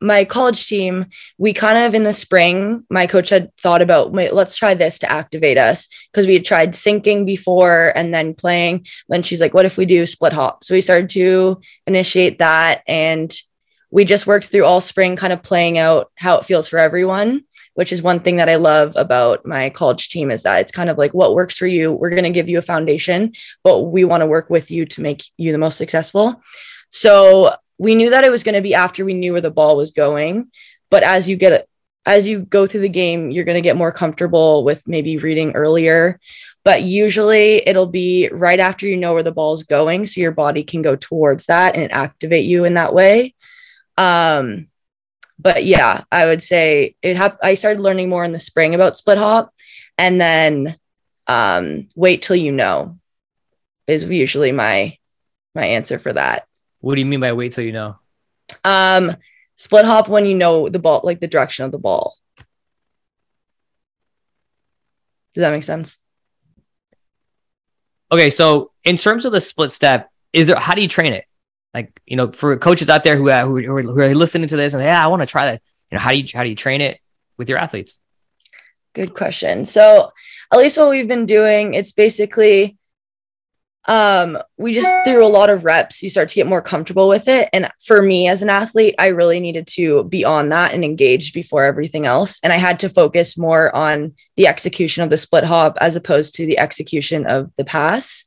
my 0.00 0.24
college 0.24 0.66
team, 0.66 1.06
we 1.38 1.52
kind 1.52 1.78
of 1.78 1.94
in 1.94 2.04
the 2.04 2.12
spring, 2.12 2.84
my 2.88 3.06
coach 3.06 3.30
had 3.30 3.54
thought 3.56 3.82
about 3.82 4.12
let's 4.12 4.56
try 4.56 4.74
this 4.74 4.98
to 5.00 5.10
activate 5.10 5.58
us 5.58 5.88
because 6.12 6.26
we 6.26 6.34
had 6.34 6.44
tried 6.44 6.74
sinking 6.74 7.24
before 7.24 7.92
and 7.96 8.14
then 8.14 8.34
playing. 8.34 8.86
Then 9.08 9.22
she's 9.22 9.40
like, 9.40 9.54
what 9.54 9.66
if 9.66 9.76
we 9.76 9.86
do 9.86 10.06
split 10.06 10.32
hop? 10.32 10.64
So 10.64 10.74
we 10.74 10.80
started 10.80 11.10
to 11.10 11.60
initiate 11.86 12.38
that 12.38 12.82
and 12.86 13.32
we 13.90 14.04
just 14.04 14.26
worked 14.26 14.46
through 14.46 14.64
all 14.64 14.80
spring, 14.80 15.16
kind 15.16 15.32
of 15.32 15.42
playing 15.42 15.78
out 15.78 16.12
how 16.16 16.36
it 16.38 16.44
feels 16.44 16.68
for 16.68 16.78
everyone, 16.78 17.42
which 17.74 17.90
is 17.90 18.02
one 18.02 18.20
thing 18.20 18.36
that 18.36 18.48
I 18.48 18.56
love 18.56 18.92
about 18.96 19.46
my 19.46 19.70
college 19.70 20.10
team 20.10 20.30
is 20.30 20.42
that 20.42 20.60
it's 20.60 20.72
kind 20.72 20.90
of 20.90 20.98
like 20.98 21.14
what 21.14 21.34
works 21.34 21.56
for 21.56 21.66
you. 21.66 21.92
We're 21.92 22.10
going 22.10 22.24
to 22.24 22.30
give 22.30 22.48
you 22.48 22.58
a 22.58 22.62
foundation, 22.62 23.32
but 23.64 23.84
we 23.84 24.04
want 24.04 24.20
to 24.20 24.26
work 24.26 24.50
with 24.50 24.70
you 24.70 24.84
to 24.86 25.00
make 25.00 25.24
you 25.38 25.52
the 25.52 25.58
most 25.58 25.78
successful. 25.78 26.42
So 26.90 27.54
we 27.78 27.94
knew 27.94 28.10
that 28.10 28.24
it 28.24 28.30
was 28.30 28.44
going 28.44 28.54
to 28.54 28.60
be 28.60 28.74
after 28.74 29.04
we 29.04 29.14
knew 29.14 29.32
where 29.32 29.40
the 29.40 29.50
ball 29.50 29.76
was 29.76 29.92
going. 29.92 30.50
But 30.90 31.02
as 31.02 31.28
you 31.28 31.36
get 31.36 31.68
as 32.06 32.26
you 32.26 32.40
go 32.40 32.66
through 32.66 32.80
the 32.80 32.88
game, 32.88 33.30
you're 33.30 33.44
going 33.44 33.56
to 33.56 33.68
get 33.68 33.76
more 33.76 33.92
comfortable 33.92 34.64
with 34.64 34.88
maybe 34.88 35.18
reading 35.18 35.52
earlier. 35.52 36.18
But 36.64 36.82
usually 36.82 37.66
it'll 37.68 37.86
be 37.86 38.28
right 38.32 38.58
after 38.58 38.86
you 38.86 38.96
know 38.96 39.12
where 39.14 39.22
the 39.22 39.32
ball 39.32 39.52
is 39.52 39.62
going. 39.62 40.06
So 40.06 40.20
your 40.20 40.32
body 40.32 40.64
can 40.64 40.82
go 40.82 40.96
towards 40.96 41.46
that 41.46 41.76
and 41.76 41.92
activate 41.92 42.46
you 42.46 42.64
in 42.64 42.74
that 42.74 42.94
way. 42.94 43.34
Um, 43.98 44.68
but 45.38 45.64
yeah, 45.64 46.02
I 46.10 46.26
would 46.26 46.42
say 46.42 46.96
it 47.02 47.16
hap- 47.16 47.40
I 47.42 47.54
started 47.54 47.80
learning 47.80 48.08
more 48.08 48.24
in 48.24 48.32
the 48.32 48.38
spring 48.38 48.74
about 48.74 48.96
split 48.96 49.18
hop 49.18 49.52
and 49.98 50.20
then 50.20 50.76
um, 51.26 51.88
wait 51.94 52.22
till 52.22 52.36
you 52.36 52.52
know 52.52 52.98
is 53.86 54.04
usually 54.04 54.52
my 54.52 54.96
my 55.54 55.64
answer 55.64 55.98
for 55.98 56.12
that. 56.12 56.47
What 56.80 56.94
do 56.94 57.00
you 57.00 57.06
mean 57.06 57.20
by 57.20 57.32
wait 57.32 57.52
till 57.52 57.64
you 57.64 57.72
know? 57.72 57.96
Um, 58.64 59.16
split 59.56 59.84
hop 59.84 60.08
when 60.08 60.24
you 60.24 60.34
know 60.34 60.68
the 60.68 60.78
ball, 60.78 61.00
like 61.04 61.20
the 61.20 61.26
direction 61.26 61.64
of 61.64 61.72
the 61.72 61.78
ball. 61.78 62.14
Does 65.34 65.42
that 65.42 65.50
make 65.50 65.64
sense? 65.64 65.98
Okay, 68.10 68.30
so 68.30 68.70
in 68.84 68.96
terms 68.96 69.24
of 69.24 69.32
the 69.32 69.40
split 69.40 69.70
step, 69.70 70.10
is 70.32 70.46
there 70.46 70.56
how 70.56 70.74
do 70.74 70.80
you 70.82 70.88
train 70.88 71.12
it? 71.12 71.24
Like 71.74 72.00
you 72.06 72.16
know, 72.16 72.32
for 72.32 72.56
coaches 72.56 72.88
out 72.88 73.04
there 73.04 73.16
who 73.16 73.28
uh, 73.30 73.44
who, 73.44 73.60
who, 73.60 73.76
are, 73.76 73.82
who 73.82 74.00
are 74.00 74.14
listening 74.14 74.48
to 74.48 74.56
this 74.56 74.74
and 74.74 74.82
yeah, 74.82 75.02
I 75.02 75.08
want 75.08 75.20
to 75.20 75.26
try 75.26 75.46
that. 75.52 75.62
You 75.90 75.96
know, 75.96 76.00
how 76.00 76.12
do 76.12 76.18
you 76.18 76.26
how 76.32 76.42
do 76.42 76.48
you 76.48 76.56
train 76.56 76.80
it 76.80 77.00
with 77.36 77.48
your 77.48 77.58
athletes? 77.58 78.00
Good 78.94 79.14
question. 79.14 79.64
So 79.64 80.10
at 80.52 80.58
least 80.58 80.78
what 80.78 80.90
we've 80.90 81.08
been 81.08 81.26
doing, 81.26 81.74
it's 81.74 81.92
basically 81.92 82.77
um, 83.88 84.36
we 84.58 84.74
just 84.74 84.94
through 85.06 85.24
a 85.24 85.28
lot 85.28 85.48
of 85.48 85.64
reps, 85.64 86.02
you 86.02 86.10
start 86.10 86.28
to 86.28 86.34
get 86.34 86.46
more 86.46 86.60
comfortable 86.60 87.08
with 87.08 87.26
it. 87.26 87.48
And 87.54 87.70
for 87.86 88.02
me 88.02 88.28
as 88.28 88.42
an 88.42 88.50
athlete, 88.50 88.94
I 88.98 89.06
really 89.06 89.40
needed 89.40 89.66
to 89.68 90.04
be 90.04 90.26
on 90.26 90.50
that 90.50 90.74
and 90.74 90.84
engaged 90.84 91.32
before 91.32 91.64
everything 91.64 92.04
else. 92.04 92.38
And 92.42 92.52
I 92.52 92.56
had 92.56 92.78
to 92.80 92.90
focus 92.90 93.38
more 93.38 93.74
on 93.74 94.14
the 94.36 94.46
execution 94.46 95.02
of 95.02 95.08
the 95.08 95.16
split 95.16 95.44
hop 95.44 95.78
as 95.80 95.96
opposed 95.96 96.34
to 96.34 96.44
the 96.44 96.58
execution 96.58 97.24
of 97.24 97.50
the 97.56 97.64
pass. 97.64 98.24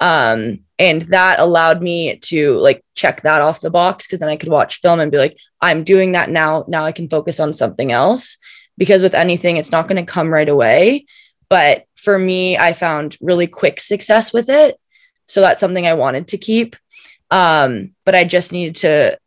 Um, 0.00 0.64
and 0.76 1.02
that 1.02 1.38
allowed 1.38 1.82
me 1.82 2.16
to 2.16 2.58
like 2.58 2.84
check 2.96 3.22
that 3.22 3.40
off 3.40 3.60
the 3.60 3.70
box 3.70 4.06
because 4.06 4.18
then 4.18 4.28
I 4.28 4.36
could 4.36 4.50
watch 4.50 4.80
film 4.80 4.98
and 4.98 5.12
be 5.12 5.18
like, 5.18 5.38
I'm 5.62 5.84
doing 5.84 6.12
that 6.12 6.30
now. 6.30 6.64
Now 6.66 6.84
I 6.84 6.90
can 6.90 7.08
focus 7.08 7.38
on 7.38 7.54
something 7.54 7.92
else. 7.92 8.36
Because 8.76 9.02
with 9.02 9.14
anything, 9.14 9.56
it's 9.56 9.72
not 9.72 9.88
going 9.88 10.04
to 10.04 10.12
come 10.12 10.30
right 10.30 10.48
away. 10.48 11.06
But 11.48 11.84
for 11.94 12.18
me, 12.18 12.58
I 12.58 12.72
found 12.72 13.16
really 13.20 13.46
quick 13.46 13.78
success 13.78 14.32
with 14.32 14.50
it 14.50 14.76
so 15.26 15.40
that's 15.40 15.60
something 15.60 15.86
I 15.86 15.94
wanted 15.94 16.28
to 16.28 16.38
keep. 16.38 16.76
Um, 17.30 17.94
but 18.04 18.14
I 18.14 18.24
just 18.24 18.52
needed 18.52 18.76
to 18.76 19.18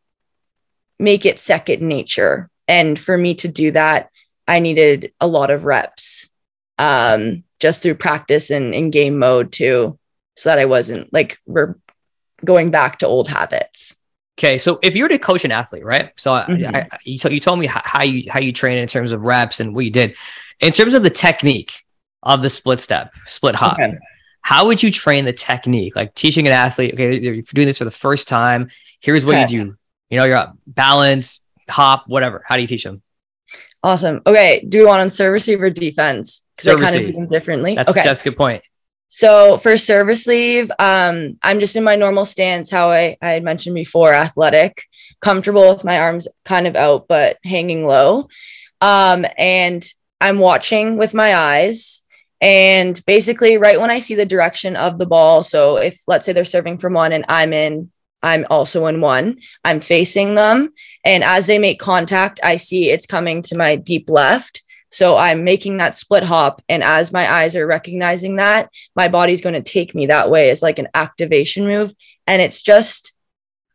make 0.98 1.25
it 1.25 1.39
second 1.39 1.82
nature. 1.82 2.50
And 2.68 2.98
for 2.98 3.18
me 3.18 3.36
to 3.36 3.48
do 3.48 3.72
that, 3.72 4.10
I 4.48 4.60
needed 4.60 5.12
a 5.20 5.27
lot 5.27 5.51
of 5.51 5.65
reps 5.65 6.29
um, 6.77 7.44
just 7.60 7.82
through 7.82 7.96
practice 7.96 8.50
and 8.50 8.74
in 8.74 8.89
game 8.89 9.20
mode 9.20 9.51
too, 9.51 10.00
so 10.38 10.50
that 10.50 10.60
I 10.60 10.65
wasn't 10.65 11.12
like 11.12 11.38
we're 11.46 11.75
going 12.44 12.72
back 12.72 13.00
to 13.00 13.08
old 13.08 13.27
habits. 13.27 13.96
Okay, 14.39 14.58
so 14.58 14.79
if 14.82 14.96
you 14.96 15.03
were 15.03 15.10
to 15.10 15.20
coach 15.20 15.44
an 15.44 15.51
athlete, 15.51 15.84
right? 15.84 16.13
So 16.15 16.32
mm-hmm. 16.32 16.74
I, 16.74 16.88
I, 16.91 16.98
you, 17.03 17.18
t- 17.18 17.34
you 17.34 17.41
told 17.41 17.60
me 17.60 17.68
how 17.68 18.03
you 18.03 18.32
how 18.32 18.39
you 18.39 18.53
train 18.53 18.77
in 18.77 18.88
terms 18.88 19.12
of 19.12 19.22
reps 19.22 19.60
and 19.60 19.75
what 19.75 19.84
you 19.84 19.91
did, 19.91 20.15
in 20.62 20.72
terms 20.72 20.94
of 20.94 21.03
the 21.03 21.10
technique 21.10 21.84
of 22.24 22.41
the 22.41 22.50
split 22.50 22.79
step, 22.79 23.12
split 23.27 23.56
hop. 23.56 23.77
Okay 23.77 23.98
how 24.41 24.67
would 24.67 24.81
you 24.81 24.91
train 24.91 25.25
the 25.25 25.34
technique? 25.34 25.96
Like 25.96 26.15
teaching 26.15 26.48
an 26.48 26.53
athlete, 26.53 26.93
okay, 26.93 27.19
you're 27.19 27.41
doing 27.41 27.67
this 27.67 27.77
for 27.77 27.86
the 27.86 27.91
first 27.91 28.27
time, 28.27 28.69
here's 29.00 29.25
what 29.25 29.36
okay. 29.36 29.41
you 29.41 29.48
do. 29.65 29.75
You 30.10 30.17
know, 30.17 30.25
you're 30.25 30.36
up, 30.36 30.58
balance, 30.65 31.46
hop, 31.69 32.05
whatever. 32.08 32.43
How 32.48 32.55
do 32.55 32.62
you 32.62 32.67
teach 32.67 32.84
them? 32.84 33.01
Awesome. 33.84 34.22
Okay. 34.25 34.65
Do 34.67 34.79
we 34.79 34.86
want 34.86 35.01
on 35.01 35.10
serve 35.10 35.34
receive 35.34 35.62
or 35.62 35.69
defense? 35.69 36.43
Because 36.55 36.81
I 36.81 36.84
kind 36.84 36.96
of 36.96 37.08
do 37.08 37.12
them 37.13 37.27
differently. 37.27 37.75
That's, 37.75 37.89
okay. 37.89 38.03
That's 38.03 38.22
a 38.22 38.24
good 38.25 38.38
point. 38.38 38.63
So 39.08 39.58
for 39.58 39.75
serve 39.77 40.08
receive, 40.08 40.72
um, 40.79 41.38
I'm 41.43 41.60
just 41.60 41.75
in 41.75 41.84
my 41.84 41.96
normal 41.96 42.25
stance, 42.25 42.69
how 42.69 42.89
I, 42.89 43.17
I 43.22 43.31
had 43.31 43.43
mentioned 43.43 43.75
before, 43.75 44.13
athletic, 44.13 44.84
comfortable 45.22 45.69
with 45.69 45.84
my 45.84 46.00
arms 46.00 46.27
kind 46.46 46.67
of 46.67 46.75
out, 46.75 47.08
but 47.08 47.38
hanging 47.43 47.86
low. 47.86 48.27
Um, 48.81 49.25
and 49.38 49.86
I'm 50.22 50.39
watching 50.39 50.98
with 50.98 51.13
my 51.13 51.36
eyes 51.36 51.99
and 52.41 53.01
basically, 53.05 53.58
right 53.58 53.79
when 53.79 53.91
I 53.91 54.00
see 54.00 54.15
the 54.15 54.25
direction 54.25 54.75
of 54.75 54.98
the 54.98 55.05
ball, 55.05 55.43
so 55.43 55.77
if 55.77 56.01
let's 56.08 56.25
say 56.25 56.34
they're 56.34 56.46
serving 56.46 56.77
from 56.77 56.93
one 56.93 57.12
and 57.12 57.25
I'm 57.27 57.53
in, 57.53 57.91
I'm 58.22 58.46
also 58.50 58.86
in 58.86 59.01
one, 59.01 59.39
I'm 59.63 59.81
facing 59.81 60.36
them. 60.36 60.69
And 61.05 61.24
as 61.24 61.48
they 61.48 61.60
make 61.60 61.79
contact, 61.79 62.39
I 62.43 62.58
see 62.58 62.89
it's 62.89 63.05
coming 63.05 63.41
to 63.43 63.58
my 63.58 63.75
deep 63.75 64.10
left. 64.10 64.63
So 64.91 65.17
I'm 65.17 65.43
making 65.43 65.77
that 65.77 65.96
split 65.96 66.24
hop. 66.24 66.62
And 66.67 66.84
as 66.84 67.12
my 67.12 67.31
eyes 67.31 67.55
are 67.55 67.67
recognizing 67.67 68.38
that, 68.38 68.69
my 68.96 69.08
body's 69.08 69.41
going 69.41 69.62
to 69.62 69.62
take 69.62 69.93
me 69.93 70.08
that 70.08 70.31
way 70.31 70.50
as 70.50 70.62
like 70.62 70.79
an 70.79 70.88
activation 70.93 71.65
move. 71.65 71.93
And 72.25 72.41
it's 72.41 72.62
just 72.62 73.13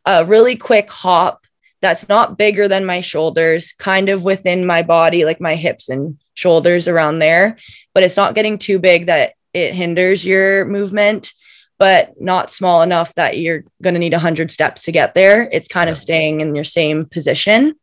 a 0.05 0.25
really 0.25 0.55
quick 0.55 0.91
hop 0.91 1.45
that's 1.81 2.09
not 2.09 2.37
bigger 2.37 2.67
than 2.67 2.85
my 2.85 3.01
shoulders, 3.01 3.71
kind 3.73 4.09
of 4.09 4.23
within 4.23 4.65
my 4.65 4.81
body, 4.81 5.23
like 5.23 5.39
my 5.39 5.55
hips 5.55 5.89
and 5.89 6.19
shoulders 6.35 6.87
around 6.87 7.19
there, 7.19 7.57
but 7.93 8.03
it's 8.03 8.17
not 8.17 8.35
getting 8.35 8.57
too 8.57 8.77
big 8.77 9.07
that 9.07 9.33
it 9.53 9.73
hinders 9.73 10.23
your 10.23 10.65
movement, 10.65 11.33
but 11.79 12.13
not 12.21 12.51
small 12.51 12.81
enough 12.81 13.13
that 13.15 13.37
you're 13.37 13.63
going 13.81 13.93
to 13.95 13.99
need 13.99 14.13
100 14.13 14.51
steps 14.51 14.83
to 14.83 14.91
get 14.91 15.15
there. 15.15 15.49
It's 15.51 15.67
kind 15.67 15.89
of 15.89 15.97
staying 15.97 16.41
in 16.41 16.55
your 16.55 16.63
same 16.63 17.05
position. 17.05 17.73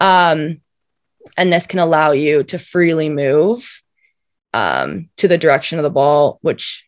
Um, 0.00 0.60
and 1.36 1.52
this 1.52 1.66
can 1.66 1.78
allow 1.78 2.12
you 2.12 2.44
to 2.44 2.58
freely 2.58 3.08
move 3.08 3.82
um, 4.54 5.08
to 5.18 5.28
the 5.28 5.38
direction 5.38 5.78
of 5.78 5.82
the 5.82 5.90
ball, 5.90 6.38
which, 6.42 6.84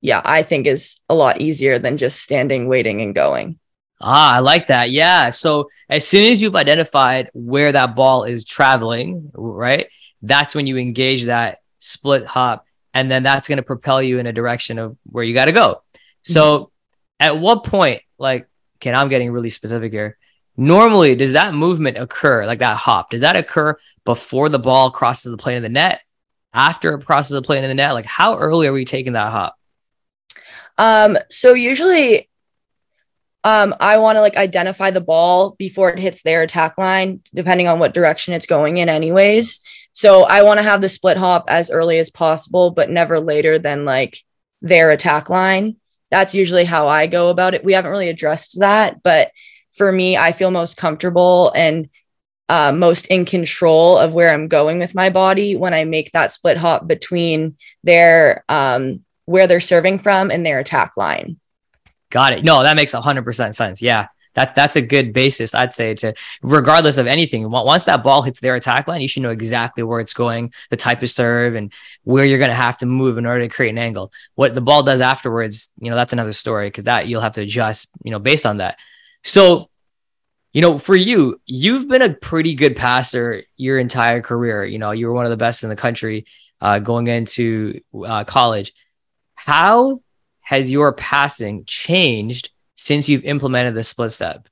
yeah, 0.00 0.20
I 0.24 0.42
think 0.42 0.66
is 0.66 1.00
a 1.08 1.14
lot 1.14 1.40
easier 1.40 1.78
than 1.78 1.98
just 1.98 2.20
standing, 2.20 2.68
waiting, 2.68 3.00
and 3.00 3.14
going. 3.14 3.58
Ah, 4.06 4.34
I 4.34 4.40
like 4.40 4.66
that. 4.66 4.90
Yeah. 4.90 5.30
So 5.30 5.70
as 5.88 6.06
soon 6.06 6.30
as 6.30 6.42
you've 6.42 6.56
identified 6.56 7.30
where 7.32 7.72
that 7.72 7.96
ball 7.96 8.24
is 8.24 8.44
traveling, 8.44 9.30
right? 9.32 9.86
That's 10.20 10.54
when 10.54 10.66
you 10.66 10.76
engage 10.76 11.24
that 11.24 11.60
split 11.78 12.26
hop. 12.26 12.66
And 12.92 13.10
then 13.10 13.22
that's 13.22 13.48
going 13.48 13.56
to 13.56 13.62
propel 13.62 14.02
you 14.02 14.18
in 14.18 14.26
a 14.26 14.32
direction 14.32 14.78
of 14.78 14.98
where 15.04 15.24
you 15.24 15.32
got 15.32 15.46
to 15.46 15.52
go. 15.52 15.82
So 16.20 16.58
mm-hmm. 16.58 16.68
at 17.20 17.38
what 17.38 17.64
point, 17.64 18.02
like, 18.18 18.46
okay, 18.76 18.92
I'm 18.92 19.08
getting 19.08 19.32
really 19.32 19.48
specific 19.48 19.90
here. 19.90 20.18
normally 20.56 21.16
does 21.16 21.32
that 21.32 21.54
movement 21.54 21.98
occur 21.98 22.46
like 22.46 22.60
that 22.60 22.76
hop 22.76 23.10
does 23.10 23.22
that 23.22 23.36
occur 23.36 23.76
before 24.04 24.48
the 24.48 24.58
ball 24.58 24.90
crosses 24.90 25.30
the 25.32 25.38
plane 25.38 25.56
of 25.56 25.62
the 25.62 25.68
net 25.68 26.00
after 26.52 26.94
it 26.94 27.04
crosses 27.04 27.32
the 27.32 27.42
plane 27.42 27.64
of 27.64 27.68
the 27.68 27.74
net 27.74 27.92
like 27.92 28.04
how 28.04 28.38
early 28.38 28.66
are 28.68 28.72
we 28.72 28.84
taking 28.84 29.14
that 29.14 29.32
hop 29.32 29.58
um 30.78 31.16
so 31.28 31.54
usually 31.54 32.28
um 33.44 33.74
i 33.80 33.98
want 33.98 34.16
to 34.16 34.20
like 34.20 34.36
identify 34.36 34.90
the 34.90 35.00
ball 35.00 35.54
before 35.58 35.90
it 35.90 35.98
hits 35.98 36.22
their 36.22 36.42
attack 36.42 36.76
line 36.78 37.20
depending 37.32 37.68
on 37.68 37.78
what 37.78 37.94
direction 37.94 38.34
it's 38.34 38.46
going 38.46 38.78
in 38.78 38.88
anyways. 38.88 39.60
So 39.92 40.24
i 40.24 40.42
want 40.42 40.58
to 40.58 40.64
have 40.64 40.80
the 40.80 40.88
split 40.88 41.16
hop 41.16 41.44
as 41.48 41.70
early 41.70 41.98
as 41.98 42.10
possible 42.10 42.70
but 42.70 42.90
never 42.90 43.20
later 43.20 43.58
than 43.58 43.84
like 43.84 44.18
their 44.62 44.90
attack 44.90 45.30
line. 45.30 45.76
That's 46.10 46.34
usually 46.34 46.64
how 46.64 46.88
i 46.88 47.06
go 47.06 47.30
about 47.30 47.54
it. 47.54 47.64
We 47.64 47.74
haven't 47.74 47.90
really 47.90 48.08
addressed 48.08 48.60
that 48.60 49.02
but 49.02 49.30
for 49.74 49.90
me, 49.90 50.16
I 50.16 50.32
feel 50.32 50.50
most 50.50 50.76
comfortable 50.76 51.52
and 51.54 51.88
uh, 52.48 52.72
most 52.72 53.06
in 53.06 53.24
control 53.24 53.98
of 53.98 54.14
where 54.14 54.32
I'm 54.32 54.48
going 54.48 54.78
with 54.78 54.94
my 54.94 55.10
body 55.10 55.56
when 55.56 55.74
I 55.74 55.84
make 55.84 56.12
that 56.12 56.32
split 56.32 56.56
hop 56.56 56.86
between 56.86 57.56
their 57.82 58.44
um, 58.48 59.04
where 59.24 59.46
they're 59.46 59.60
serving 59.60 59.98
from 59.98 60.30
and 60.30 60.44
their 60.44 60.58
attack 60.58 60.92
line. 60.96 61.40
Got 62.14 62.32
it. 62.32 62.44
No, 62.44 62.62
that 62.62 62.76
makes 62.76 62.92
hundred 62.92 63.24
percent 63.24 63.56
sense. 63.56 63.82
Yeah, 63.82 64.06
that 64.34 64.54
that's 64.54 64.76
a 64.76 64.80
good 64.80 65.12
basis, 65.12 65.52
I'd 65.52 65.72
say, 65.72 65.94
to 65.94 66.14
regardless 66.42 66.96
of 66.96 67.08
anything. 67.08 67.50
Once 67.50 67.82
that 67.84 68.04
ball 68.04 68.22
hits 68.22 68.38
their 68.38 68.54
attack 68.54 68.86
line, 68.86 69.00
you 69.00 69.08
should 69.08 69.24
know 69.24 69.30
exactly 69.30 69.82
where 69.82 69.98
it's 69.98 70.14
going, 70.14 70.52
the 70.70 70.76
type 70.76 71.02
of 71.02 71.10
serve, 71.10 71.56
and 71.56 71.72
where 72.04 72.24
you're 72.24 72.38
going 72.38 72.50
to 72.50 72.54
have 72.54 72.78
to 72.78 72.86
move 72.86 73.18
in 73.18 73.26
order 73.26 73.40
to 73.40 73.48
create 73.48 73.70
an 73.70 73.78
angle. 73.78 74.12
What 74.36 74.54
the 74.54 74.60
ball 74.60 74.84
does 74.84 75.00
afterwards, 75.00 75.72
you 75.80 75.90
know, 75.90 75.96
that's 75.96 76.12
another 76.12 76.32
story 76.32 76.68
because 76.68 76.84
that 76.84 77.08
you'll 77.08 77.20
have 77.20 77.32
to 77.32 77.40
adjust, 77.40 77.88
you 78.04 78.12
know, 78.12 78.20
based 78.20 78.46
on 78.46 78.58
that. 78.58 78.78
So, 79.24 79.68
you 80.52 80.62
know, 80.62 80.78
for 80.78 80.94
you, 80.94 81.40
you've 81.46 81.88
been 81.88 82.02
a 82.02 82.14
pretty 82.14 82.54
good 82.54 82.76
passer 82.76 83.42
your 83.56 83.80
entire 83.80 84.20
career. 84.20 84.64
You 84.64 84.78
know, 84.78 84.92
you 84.92 85.08
were 85.08 85.14
one 85.14 85.26
of 85.26 85.30
the 85.30 85.36
best 85.36 85.64
in 85.64 85.68
the 85.68 85.74
country 85.74 86.26
uh, 86.60 86.78
going 86.78 87.08
into 87.08 87.80
uh, 88.06 88.22
college. 88.22 88.72
How 89.34 90.00
has 90.44 90.70
your 90.70 90.92
passing 90.92 91.64
changed 91.66 92.50
since 92.74 93.08
you've 93.08 93.24
implemented 93.24 93.74
the 93.74 93.84
split 93.84 94.12
step? 94.12 94.48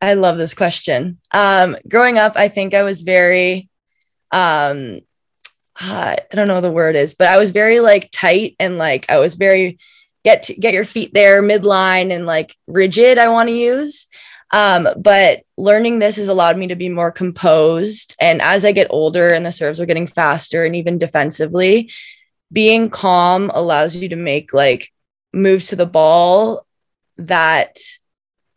I 0.00 0.14
love 0.14 0.36
this 0.36 0.54
question. 0.54 1.18
Um, 1.32 1.76
growing 1.88 2.18
up, 2.18 2.36
I 2.36 2.48
think 2.48 2.74
I 2.74 2.82
was 2.82 3.02
very, 3.02 3.68
um, 4.30 5.00
uh, 5.80 6.16
I 6.20 6.34
don't 6.34 6.48
know 6.48 6.54
what 6.54 6.60
the 6.60 6.70
word 6.70 6.96
is, 6.96 7.14
but 7.14 7.28
I 7.28 7.38
was 7.38 7.50
very 7.50 7.80
like 7.80 8.10
tight 8.12 8.56
and 8.58 8.78
like 8.78 9.06
I 9.08 9.18
was 9.18 9.34
very 9.36 9.78
get 10.24 10.44
to, 10.44 10.54
get 10.54 10.74
your 10.74 10.84
feet 10.84 11.14
there 11.14 11.42
midline 11.42 12.12
and 12.12 12.26
like 12.26 12.56
rigid 12.66 13.18
i 13.18 13.28
want 13.28 13.48
to 13.48 13.54
use 13.54 14.06
um, 14.50 14.88
but 14.96 15.42
learning 15.58 15.98
this 15.98 16.16
has 16.16 16.28
allowed 16.28 16.56
me 16.56 16.68
to 16.68 16.76
be 16.76 16.88
more 16.88 17.12
composed 17.12 18.14
and 18.20 18.40
as 18.42 18.64
i 18.64 18.72
get 18.72 18.86
older 18.90 19.28
and 19.28 19.44
the 19.44 19.52
serves 19.52 19.80
are 19.80 19.86
getting 19.86 20.06
faster 20.06 20.64
and 20.64 20.74
even 20.74 20.98
defensively 20.98 21.90
being 22.52 22.90
calm 22.90 23.50
allows 23.54 23.94
you 23.94 24.08
to 24.08 24.16
make 24.16 24.52
like 24.52 24.92
moves 25.32 25.68
to 25.68 25.76
the 25.76 25.86
ball 25.86 26.66
that 27.16 27.76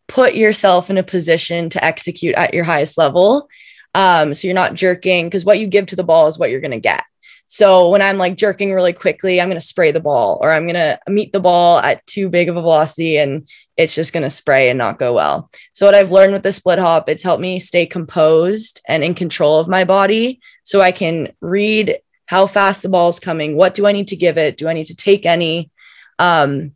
put 0.07 0.36
yourself 0.36 0.89
in 0.89 0.98
a 0.98 1.03
position 1.03 1.69
to 1.69 1.83
execute 1.83 2.36
at 2.36 2.53
your 2.53 2.63
highest 2.63 2.98
level 2.98 3.48
um, 3.93 4.33
so 4.33 4.48
you're 4.48 4.55
not 4.55 4.74
jerking 4.74 5.27
because 5.27 5.43
what 5.43 5.60
you 5.60 5.67
give 5.67 5.88
to 5.88 5.95
the 5.95 6.03
ball 6.03 6.27
is 6.27 6.39
what 6.39 6.50
you're 6.50 6.62
going 6.62 6.71
to 6.71 6.79
get 6.79 7.03
so 7.51 7.89
when 7.89 8.01
I'm 8.01 8.17
like 8.17 8.38
jerking 8.38 8.71
really 8.71 8.93
quickly, 8.93 9.41
I'm 9.41 9.50
going 9.50 9.60
to 9.60 9.67
spray 9.67 9.91
the 9.91 10.00
ball 10.00 10.39
or 10.41 10.53
I'm 10.53 10.63
going 10.63 10.75
to 10.75 10.98
meet 11.10 11.33
the 11.33 11.41
ball 11.41 11.79
at 11.79 12.07
too 12.07 12.29
big 12.29 12.48
of 12.48 12.55
a 12.55 12.62
velocity 12.62 13.17
and 13.17 13.45
it's 13.75 13.93
just 13.93 14.13
going 14.13 14.24
to 14.24 14.29
spray 14.29 14.69
and 14.69 14.77
not 14.77 15.00
go 15.00 15.13
well. 15.13 15.50
So 15.74 15.86
what 15.86 15.93
I've 15.93 16.13
learned 16.13 16.31
with 16.31 16.43
the 16.43 16.53
split 16.53 16.79
hop, 16.79 17.10
it's 17.10 17.24
helped 17.24 17.41
me 17.41 17.60
stay 17.60 17.86
composed 17.86 18.79
and 18.88 19.03
in 19.03 19.15
control 19.15 19.60
of 19.60 19.67
my 19.67 19.83
body 19.83 20.39
so 20.63 20.79
I 20.79 20.93
can 20.93 21.33
read 21.41 21.98
how 22.31 22.47
fast 22.47 22.81
the 22.81 22.88
ball 22.88 23.09
is 23.09 23.19
coming. 23.19 23.57
What 23.57 23.73
do 23.73 23.85
I 23.85 23.91
need 23.91 24.07
to 24.07 24.15
give 24.15 24.38
it? 24.38 24.55
Do 24.55 24.69
I 24.69 24.73
need 24.73 24.85
to 24.85 24.95
take 24.95 25.25
any? 25.25 25.69
Um, 26.17 26.71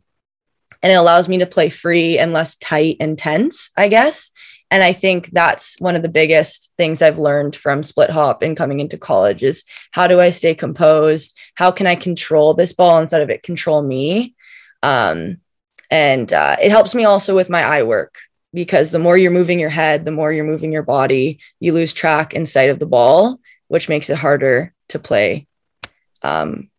and 0.82 0.92
it 0.92 0.96
allows 0.96 1.30
me 1.30 1.38
to 1.38 1.46
play 1.46 1.70
free 1.70 2.18
and 2.18 2.34
less 2.34 2.56
tight 2.56 2.98
and 3.00 3.16
tense, 3.16 3.70
I 3.74 3.88
guess. 3.88 4.32
And 4.70 4.82
I 4.82 4.92
think 4.92 5.30
that's 5.30 5.80
one 5.80 5.96
of 5.96 6.02
the 6.02 6.10
biggest 6.10 6.72
things 6.76 7.00
I've 7.00 7.18
learned 7.18 7.56
from 7.56 7.82
split 7.82 8.10
hop 8.10 8.42
and 8.42 8.54
coming 8.54 8.80
into 8.80 8.98
college 8.98 9.42
is 9.42 9.64
how 9.92 10.06
do 10.06 10.20
I 10.20 10.28
stay 10.28 10.54
composed? 10.54 11.34
How 11.54 11.70
can 11.70 11.86
I 11.86 11.94
control 11.94 12.52
this 12.52 12.74
ball 12.74 13.00
instead 13.00 13.22
of 13.22 13.30
it 13.30 13.42
control 13.42 13.80
me? 13.80 14.34
Um, 14.82 15.38
and 15.90 16.30
uh, 16.34 16.56
it 16.62 16.70
helps 16.70 16.94
me 16.94 17.06
also 17.06 17.34
with 17.34 17.48
my 17.48 17.62
eye 17.62 17.82
work 17.82 18.16
because 18.52 18.90
the 18.90 18.98
more 18.98 19.16
you're 19.16 19.30
moving 19.30 19.58
your 19.58 19.70
head, 19.70 20.04
the 20.04 20.12
more 20.12 20.34
you're 20.34 20.44
moving 20.44 20.70
your 20.70 20.82
body, 20.82 21.40
you 21.60 21.72
lose 21.72 21.94
track 21.94 22.34
and 22.34 22.46
sight 22.46 22.68
of 22.68 22.78
the 22.78 22.84
ball, 22.84 23.38
which 23.68 23.88
makes 23.88 24.10
it 24.10 24.18
harder 24.18 24.74
to 24.88 24.98
play 24.98 25.46
um, 26.22 26.70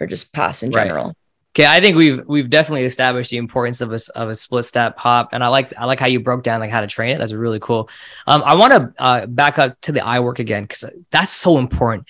or 0.00 0.06
just 0.06 0.32
pass 0.32 0.62
in 0.62 0.72
general. 0.72 1.06
Right. 1.06 1.14
Okay, 1.56 1.66
I 1.66 1.80
think 1.80 1.96
we've 1.96 2.24
we've 2.28 2.48
definitely 2.48 2.84
established 2.84 3.30
the 3.30 3.36
importance 3.36 3.80
of 3.80 3.92
a 3.92 3.98
of 4.14 4.28
a 4.28 4.34
split 4.36 4.64
step 4.64 4.96
hop, 4.96 5.30
and 5.32 5.42
I 5.42 5.48
like 5.48 5.72
I 5.76 5.84
like 5.84 5.98
how 5.98 6.06
you 6.06 6.20
broke 6.20 6.44
down 6.44 6.60
like 6.60 6.70
how 6.70 6.80
to 6.80 6.86
train 6.86 7.16
it. 7.16 7.18
That's 7.18 7.32
really 7.32 7.58
cool. 7.58 7.88
Um, 8.26 8.42
I 8.46 8.54
want 8.54 8.72
to 8.72 8.94
uh, 9.02 9.26
back 9.26 9.58
up 9.58 9.80
to 9.82 9.92
the 9.92 10.04
eye 10.04 10.20
work 10.20 10.38
again 10.38 10.62
because 10.62 10.84
that's 11.10 11.32
so 11.32 11.58
important. 11.58 12.06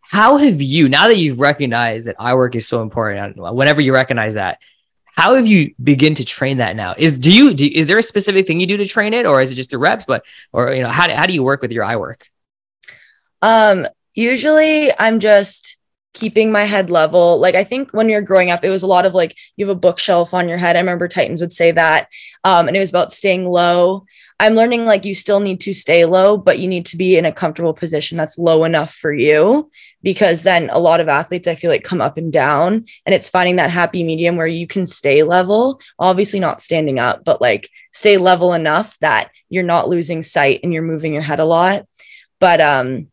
How 0.00 0.36
have 0.36 0.62
you 0.62 0.88
now 0.88 1.08
that 1.08 1.16
you've 1.16 1.40
recognized 1.40 2.06
that 2.06 2.16
eye 2.20 2.34
work 2.34 2.54
is 2.54 2.68
so 2.68 2.80
important? 2.80 3.36
Whenever 3.36 3.80
you 3.80 3.92
recognize 3.92 4.34
that, 4.34 4.60
how 5.16 5.34
have 5.34 5.48
you 5.48 5.74
begin 5.82 6.14
to 6.14 6.24
train 6.24 6.58
that 6.58 6.76
now? 6.76 6.94
Is 6.96 7.18
do 7.18 7.32
you 7.32 7.54
do, 7.54 7.66
is 7.66 7.86
there 7.86 7.98
a 7.98 8.02
specific 8.02 8.46
thing 8.46 8.60
you 8.60 8.68
do 8.68 8.76
to 8.76 8.86
train 8.86 9.12
it, 9.12 9.26
or 9.26 9.40
is 9.40 9.50
it 9.50 9.56
just 9.56 9.70
the 9.70 9.78
reps? 9.78 10.04
But 10.04 10.24
or 10.52 10.72
you 10.72 10.82
know 10.82 10.88
how 10.88 11.12
how 11.12 11.26
do 11.26 11.34
you 11.34 11.42
work 11.42 11.62
with 11.62 11.72
your 11.72 11.82
eye 11.82 11.96
work? 11.96 12.28
Um, 13.42 13.88
usually 14.18 14.90
I'm 14.98 15.20
just 15.20 15.76
keeping 16.12 16.50
my 16.50 16.64
head 16.64 16.90
level. 16.90 17.38
Like 17.38 17.54
I 17.54 17.62
think 17.62 17.92
when 17.92 18.08
you're 18.08 18.20
growing 18.20 18.50
up, 18.50 18.64
it 18.64 18.70
was 18.70 18.82
a 18.82 18.88
lot 18.88 19.06
of 19.06 19.14
like 19.14 19.36
you 19.56 19.64
have 19.66 19.76
a 19.76 19.78
bookshelf 19.78 20.34
on 20.34 20.48
your 20.48 20.58
head. 20.58 20.74
I 20.74 20.80
remember 20.80 21.06
Titans 21.06 21.40
would 21.40 21.52
say 21.52 21.70
that. 21.70 22.08
Um, 22.42 22.66
and 22.66 22.76
it 22.76 22.80
was 22.80 22.90
about 22.90 23.12
staying 23.12 23.46
low. 23.46 24.04
I'm 24.40 24.54
learning 24.54 24.86
like 24.86 25.04
you 25.04 25.14
still 25.14 25.38
need 25.38 25.60
to 25.62 25.74
stay 25.74 26.04
low, 26.04 26.36
but 26.36 26.58
you 26.58 26.66
need 26.66 26.86
to 26.86 26.96
be 26.96 27.16
in 27.16 27.26
a 27.26 27.32
comfortable 27.32 27.74
position 27.74 28.16
that's 28.16 28.38
low 28.38 28.64
enough 28.64 28.92
for 28.92 29.12
you. 29.12 29.70
Because 30.02 30.42
then 30.42 30.68
a 30.70 30.78
lot 30.78 31.00
of 31.00 31.08
athletes, 31.08 31.46
I 31.46 31.54
feel 31.54 31.70
like, 31.70 31.84
come 31.84 32.00
up 32.00 32.16
and 32.16 32.32
down. 32.32 32.86
And 33.06 33.14
it's 33.14 33.28
finding 33.28 33.56
that 33.56 33.70
happy 33.70 34.02
medium 34.02 34.36
where 34.36 34.46
you 34.46 34.66
can 34.66 34.86
stay 34.86 35.22
level, 35.22 35.80
obviously 35.98 36.40
not 36.40 36.62
standing 36.62 36.98
up, 36.98 37.24
but 37.24 37.40
like 37.40 37.68
stay 37.92 38.16
level 38.16 38.52
enough 38.52 38.98
that 39.00 39.30
you're 39.48 39.64
not 39.64 39.88
losing 39.88 40.22
sight 40.22 40.60
and 40.62 40.72
you're 40.72 40.82
moving 40.82 41.12
your 41.12 41.22
head 41.22 41.40
a 41.40 41.44
lot. 41.44 41.86
But 42.40 42.60
um, 42.60 43.08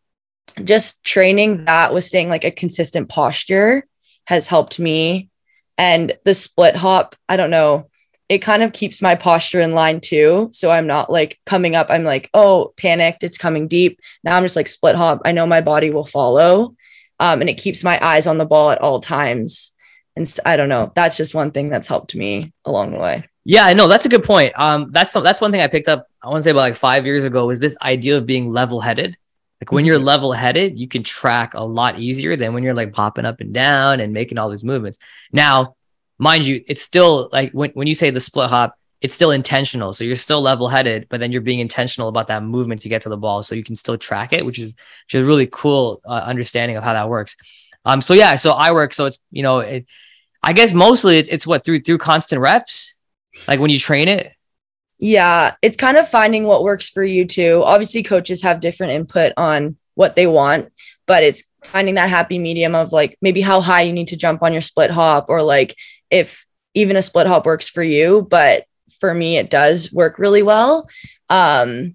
just 0.63 1.03
training 1.03 1.65
that 1.65 1.93
with 1.93 2.05
staying 2.05 2.29
like 2.29 2.43
a 2.43 2.51
consistent 2.51 3.09
posture 3.09 3.85
has 4.25 4.47
helped 4.47 4.79
me. 4.79 5.29
And 5.77 6.13
the 6.23 6.33
split 6.33 6.75
hop, 6.75 7.15
I 7.27 7.37
don't 7.37 7.51
know, 7.51 7.89
it 8.29 8.39
kind 8.39 8.63
of 8.63 8.73
keeps 8.73 9.01
my 9.01 9.15
posture 9.15 9.59
in 9.59 9.73
line 9.73 9.99
too. 9.99 10.49
So 10.51 10.71
I'm 10.71 10.87
not 10.87 11.11
like 11.11 11.39
coming 11.45 11.75
up, 11.75 11.87
I'm 11.89 12.03
like, 12.03 12.29
oh, 12.33 12.73
panicked, 12.77 13.23
it's 13.23 13.37
coming 13.37 13.67
deep. 13.67 13.99
Now 14.23 14.37
I'm 14.37 14.43
just 14.43 14.55
like 14.55 14.67
split 14.67 14.95
hop. 14.95 15.21
I 15.25 15.31
know 15.31 15.45
my 15.45 15.61
body 15.61 15.91
will 15.91 16.05
follow. 16.05 16.75
Um, 17.19 17.41
and 17.41 17.49
it 17.49 17.57
keeps 17.57 17.83
my 17.83 17.99
eyes 18.01 18.27
on 18.27 18.37
the 18.37 18.45
ball 18.45 18.71
at 18.71 18.81
all 18.81 18.99
times. 18.99 19.73
And 20.15 20.33
I 20.45 20.57
don't 20.57 20.69
know, 20.69 20.91
that's 20.95 21.17
just 21.17 21.35
one 21.35 21.51
thing 21.51 21.69
that's 21.69 21.87
helped 21.87 22.15
me 22.15 22.53
along 22.63 22.91
the 22.91 22.99
way. 22.99 23.27
Yeah, 23.43 23.71
no, 23.73 23.87
that's 23.87 24.05
a 24.05 24.09
good 24.09 24.23
point. 24.23 24.53
Um, 24.57 24.89
that's 24.91 25.13
that's 25.13 25.39
one 25.39 25.51
thing 25.51 25.61
I 25.61 25.67
picked 25.67 25.87
up. 25.87 26.07
I 26.21 26.29
want 26.29 26.39
to 26.39 26.43
say 26.43 26.49
about 26.51 26.61
like 26.61 26.75
five 26.75 27.05
years 27.05 27.25
ago 27.25 27.45
was 27.45 27.59
this 27.59 27.77
idea 27.81 28.17
of 28.17 28.25
being 28.25 28.49
level-headed. 28.49 29.17
Like 29.61 29.71
when 29.71 29.85
you're 29.85 29.97
mm-hmm. 29.97 30.05
level 30.05 30.33
headed, 30.33 30.77
you 30.77 30.87
can 30.87 31.03
track 31.03 31.53
a 31.53 31.63
lot 31.63 31.99
easier 31.99 32.35
than 32.35 32.53
when 32.53 32.63
you're 32.63 32.73
like 32.73 32.93
popping 32.93 33.25
up 33.25 33.39
and 33.39 33.53
down 33.53 33.99
and 33.99 34.13
making 34.13 34.37
all 34.37 34.49
these 34.49 34.63
movements. 34.63 34.99
Now, 35.31 35.75
mind 36.17 36.45
you, 36.45 36.63
it's 36.67 36.81
still 36.81 37.29
like 37.31 37.51
when, 37.51 37.71
when 37.71 37.87
you 37.87 37.93
say 37.93 38.09
the 38.09 38.19
split 38.19 38.49
hop, 38.49 38.77
it's 39.01 39.13
still 39.13 39.31
intentional. 39.31 39.93
So 39.93 40.03
you're 40.03 40.15
still 40.15 40.41
level 40.41 40.67
headed, 40.67 41.07
but 41.09 41.19
then 41.19 41.31
you're 41.31 41.41
being 41.41 41.59
intentional 41.59 42.09
about 42.09 42.27
that 42.27 42.43
movement 42.43 42.81
to 42.81 42.89
get 42.89 43.03
to 43.03 43.09
the 43.09 43.17
ball. 43.17 43.43
So 43.43 43.55
you 43.55 43.63
can 43.63 43.75
still 43.75 43.97
track 43.97 44.33
it, 44.33 44.45
which 44.45 44.59
is, 44.59 44.73
which 45.05 45.15
is 45.15 45.23
a 45.23 45.25
really 45.25 45.47
cool 45.51 46.01
uh, 46.05 46.23
understanding 46.25 46.75
of 46.75 46.83
how 46.83 46.93
that 46.93 47.07
works. 47.07 47.35
Um, 47.85 48.01
so 48.01 48.13
yeah, 48.13 48.35
so 48.35 48.51
I 48.51 48.71
work. 48.71 48.93
So 48.93 49.05
it's, 49.05 49.19
you 49.31 49.43
know, 49.43 49.59
it, 49.59 49.85
I 50.41 50.53
guess 50.53 50.73
mostly 50.73 51.17
it's, 51.17 51.29
it's 51.29 51.47
what 51.47 51.63
through, 51.63 51.81
through 51.81 51.99
constant 51.99 52.41
reps, 52.41 52.95
like 53.47 53.59
when 53.59 53.69
you 53.69 53.79
train 53.79 54.07
it. 54.07 54.34
Yeah, 55.05 55.53
it's 55.61 55.77
kind 55.77 55.97
of 55.97 56.09
finding 56.09 56.45
what 56.45 56.63
works 56.63 56.89
for 56.89 57.03
you 57.03 57.25
too. 57.25 57.61
Obviously, 57.63 58.01
coaches 58.01 58.41
have 58.41 58.59
different 58.59 58.93
input 58.93 59.33
on 59.37 59.77
what 59.93 60.15
they 60.15 60.25
want, 60.25 60.73
but 61.05 61.21
it's 61.21 61.43
finding 61.63 61.93
that 61.93 62.09
happy 62.09 62.39
medium 62.39 62.73
of 62.73 62.91
like 62.91 63.15
maybe 63.21 63.41
how 63.41 63.61
high 63.61 63.83
you 63.83 63.93
need 63.93 64.07
to 64.07 64.17
jump 64.17 64.41
on 64.41 64.51
your 64.51 64.63
split 64.63 64.89
hop 64.89 65.29
or 65.29 65.43
like 65.43 65.75
if 66.09 66.47
even 66.73 66.95
a 66.95 67.03
split 67.03 67.27
hop 67.27 67.45
works 67.45 67.69
for 67.69 67.83
you, 67.83 68.25
but 68.31 68.65
for 68.99 69.13
me 69.13 69.37
it 69.37 69.51
does 69.51 69.93
work 69.93 70.17
really 70.17 70.41
well. 70.41 70.89
Um 71.29 71.93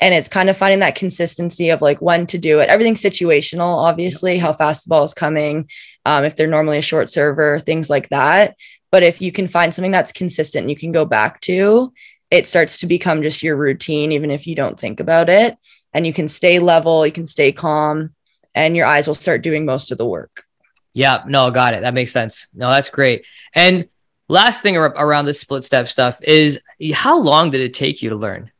and 0.00 0.12
it's 0.12 0.26
kind 0.26 0.50
of 0.50 0.56
finding 0.56 0.80
that 0.80 0.96
consistency 0.96 1.70
of 1.70 1.80
like 1.80 2.02
when 2.02 2.26
to 2.26 2.38
do 2.38 2.58
it. 2.58 2.68
Everything's 2.68 3.00
situational, 3.00 3.76
obviously, 3.76 4.36
how 4.36 4.52
fast 4.52 4.84
the 4.84 4.88
ball 4.88 5.04
is 5.04 5.14
coming, 5.14 5.70
um, 6.04 6.24
if 6.24 6.34
they're 6.34 6.48
normally 6.48 6.78
a 6.78 6.82
short 6.82 7.08
server, 7.08 7.60
things 7.60 7.88
like 7.88 8.08
that. 8.08 8.56
But 8.90 9.04
if 9.04 9.20
you 9.20 9.30
can 9.30 9.46
find 9.46 9.72
something 9.72 9.92
that's 9.92 10.12
consistent, 10.12 10.68
you 10.68 10.76
can 10.76 10.90
go 10.90 11.04
back 11.04 11.40
to, 11.42 11.92
it 12.30 12.46
starts 12.46 12.80
to 12.80 12.86
become 12.86 13.22
just 13.22 13.42
your 13.42 13.56
routine, 13.56 14.12
even 14.12 14.30
if 14.30 14.46
you 14.46 14.54
don't 14.54 14.78
think 14.78 15.00
about 15.00 15.28
it. 15.28 15.56
And 15.92 16.06
you 16.06 16.12
can 16.12 16.28
stay 16.28 16.58
level, 16.58 17.06
you 17.06 17.12
can 17.12 17.26
stay 17.26 17.52
calm, 17.52 18.14
and 18.54 18.76
your 18.76 18.86
eyes 18.86 19.06
will 19.06 19.14
start 19.14 19.42
doing 19.42 19.64
most 19.64 19.90
of 19.90 19.98
the 19.98 20.06
work. 20.06 20.44
Yeah, 20.92 21.22
no, 21.26 21.50
got 21.50 21.74
it. 21.74 21.82
That 21.82 21.94
makes 21.94 22.12
sense. 22.12 22.48
No, 22.52 22.70
that's 22.70 22.90
great. 22.90 23.26
And 23.54 23.88
last 24.28 24.62
thing 24.62 24.76
around 24.76 25.24
this 25.24 25.40
split 25.40 25.64
step 25.64 25.88
stuff 25.88 26.20
is 26.22 26.60
how 26.92 27.18
long 27.18 27.50
did 27.50 27.60
it 27.60 27.74
take 27.74 28.02
you 28.02 28.10
to 28.10 28.16
learn? 28.16 28.50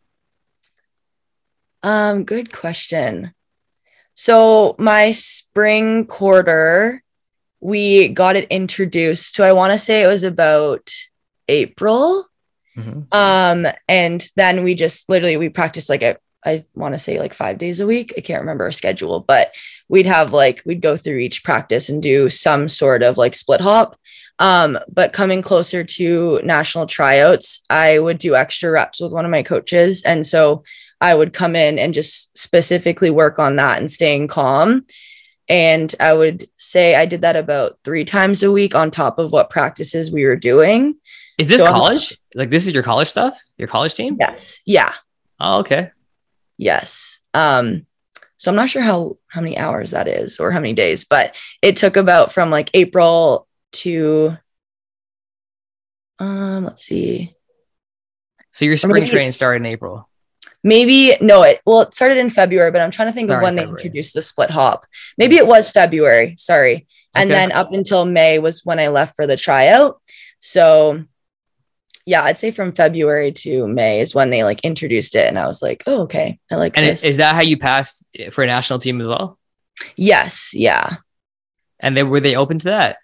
Um, 1.83 2.25
good 2.25 2.53
question. 2.53 3.35
So 4.15 4.75
my 4.79 5.13
spring 5.13 6.07
quarter, 6.07 7.03
we 7.61 8.09
got 8.09 8.37
it 8.37 8.49
introduced. 8.51 9.37
So 9.37 9.45
I 9.45 9.53
want 9.53 9.73
to 9.73 9.79
say 9.79 10.03
it 10.03 10.09
was 10.09 10.25
about 10.25 10.91
April. 11.49 12.25
Mm-hmm. 12.79 13.01
Um, 13.13 13.73
and 13.89 14.27
then 14.37 14.65
we 14.65 14.75
just 14.75 15.09
literally 15.09 15.37
we 15.37 15.49
practiced 15.49 15.89
like 15.89 16.03
a 16.03 16.17
I 16.45 16.65
want 16.75 16.95
to 16.95 16.99
say 16.99 17.19
like 17.19 17.35
five 17.35 17.59
days 17.59 17.81
a 17.81 17.87
week. 17.87 18.15
I 18.17 18.21
can't 18.21 18.41
remember 18.41 18.65
our 18.65 18.73
schedule, 18.73 19.21
but 19.21 19.53
we'd 19.89 20.07
have 20.07 20.33
like 20.33 20.63
we'd 20.65 20.81
go 20.81 20.97
through 20.97 21.19
each 21.19 21.43
practice 21.43 21.89
and 21.89 22.03
do 22.03 22.31
some 22.31 22.69
sort 22.69 23.03
of 23.03 23.19
like 23.19 23.35
split 23.35 23.61
hop. 23.61 23.99
Um, 24.39 24.79
but 24.93 25.13
coming 25.13 25.43
closer 25.43 25.83
to 25.83 26.41
national 26.45 26.87
tryouts, 26.87 27.63
I 27.69 27.99
would 27.99 28.19
do 28.19 28.37
extra 28.37 28.71
reps 28.71 29.01
with 29.01 29.13
one 29.13 29.25
of 29.25 29.31
my 29.33 29.43
coaches. 29.43 30.03
And 30.05 30.25
so 30.25 30.63
I 31.01 31.15
would 31.15 31.33
come 31.33 31.57
in 31.57 31.79
and 31.79 31.93
just 31.93 32.37
specifically 32.39 33.11
work 33.11 33.39
on 33.39 33.57
that 33.57 33.79
and 33.79 33.91
staying 33.91 34.29
calm. 34.29 34.87
And 35.49 35.93
I 35.99 36.13
would 36.13 36.47
say 36.57 36.95
I 36.95 37.07
did 37.07 37.23
that 37.23 37.37
about 37.37 37.79
three 37.83 38.05
times 38.05 38.43
a 38.43 38.53
week 38.53 38.75
on 38.75 38.91
top 38.91 39.19
of 39.19 39.33
what 39.33 39.51
practices 39.51 40.11
we 40.11 40.25
were 40.25 40.37
doing. 40.37 40.97
Is 41.39 41.49
this 41.49 41.61
so 41.61 41.67
college? 41.67 42.13
I'm, 42.13 42.41
like 42.41 42.51
this 42.51 42.67
is 42.67 42.75
your 42.75 42.83
college 42.83 43.09
stuff? 43.09 43.39
Your 43.57 43.69
college 43.69 43.95
team? 43.95 44.17
Yes. 44.19 44.61
Yeah. 44.67 44.93
Oh, 45.41 45.61
okay. 45.61 45.93
Yes. 46.57 47.19
Um, 47.33 47.87
so 48.37 48.51
I'm 48.51 48.57
not 48.57 48.71
sure 48.71 48.83
how 48.83 49.19
how 49.29 49.41
many 49.41 49.57
hours 49.57 49.93
that 49.93 50.09
is 50.09 50.41
or 50.41 50.51
how 50.51 50.61
many 50.61 50.73
days, 50.73 51.05
but 51.05 51.35
it 51.63 51.77
took 51.77 51.97
about 51.97 52.33
from 52.33 52.51
like 52.51 52.71
April 52.75 53.47
to 53.73 54.37
um 56.19 56.65
let's 56.65 56.85
see. 56.85 57.35
So 58.53 58.65
your 58.65 58.77
spring 58.77 58.95
maybe, 58.95 59.07
training 59.07 59.31
started 59.31 59.63
in 59.63 59.67
April. 59.67 60.09
Maybe 60.65 61.17
no, 61.21 61.45
it 61.45 61.61
well 61.65 61.83
it 61.83 61.95
started 61.95 62.19
in 62.19 62.31
February, 62.31 62.73
but 62.73 62.81
I'm 62.81 62.91
trying 62.91 63.09
to 63.09 63.13
think 63.13 63.31
of 63.31 63.43
when 63.43 63.55
they 63.55 63.65
introduced 63.65 64.15
the 64.15 64.23
split 64.23 64.51
hop. 64.51 64.87
Maybe 65.17 65.37
it 65.37 65.47
was 65.47 65.71
February, 65.71 66.35
sorry. 66.39 66.87
And 67.15 67.31
okay. 67.31 67.39
then 67.39 67.53
up 67.53 67.73
until 67.73 68.05
May 68.05 68.39
was 68.39 68.65
when 68.65 68.79
I 68.79 68.89
left 68.89 69.17
for 69.17 69.27
the 69.27 69.37
tryout. 69.37 70.01
So 70.39 71.05
yeah, 72.09 72.23
I'd 72.23 72.39
say 72.39 72.51
from 72.53 72.73
February 72.73 73.33
to 73.33 73.69
May 73.69 74.01
is 74.01 74.15
when 74.15 74.31
they 74.31 74.43
like 74.43 74.61
introduced 74.61 75.15
it, 75.15 75.29
and 75.29 75.39
I 75.39 75.47
was 75.47 75.61
like, 75.61 75.83
oh, 75.87 76.05
okay, 76.05 76.39
I 76.51 76.57
like. 76.57 76.75
And 76.79 76.87
this. 76.87 77.05
is 77.05 77.19
that 77.19 77.35
how 77.35 77.43
you 77.43 77.59
passed 77.59 78.03
for 78.31 78.43
a 78.43 78.47
national 78.47 78.79
team 78.79 78.99
as 79.03 79.07
well? 79.07 79.39
Yes. 79.95 80.55
Yeah. 80.55 80.97
And 81.79 81.95
they 81.95 82.03
were 82.03 82.21
they 82.21 82.35
open 82.35 82.59
to 82.61 82.69
that? 82.71 82.97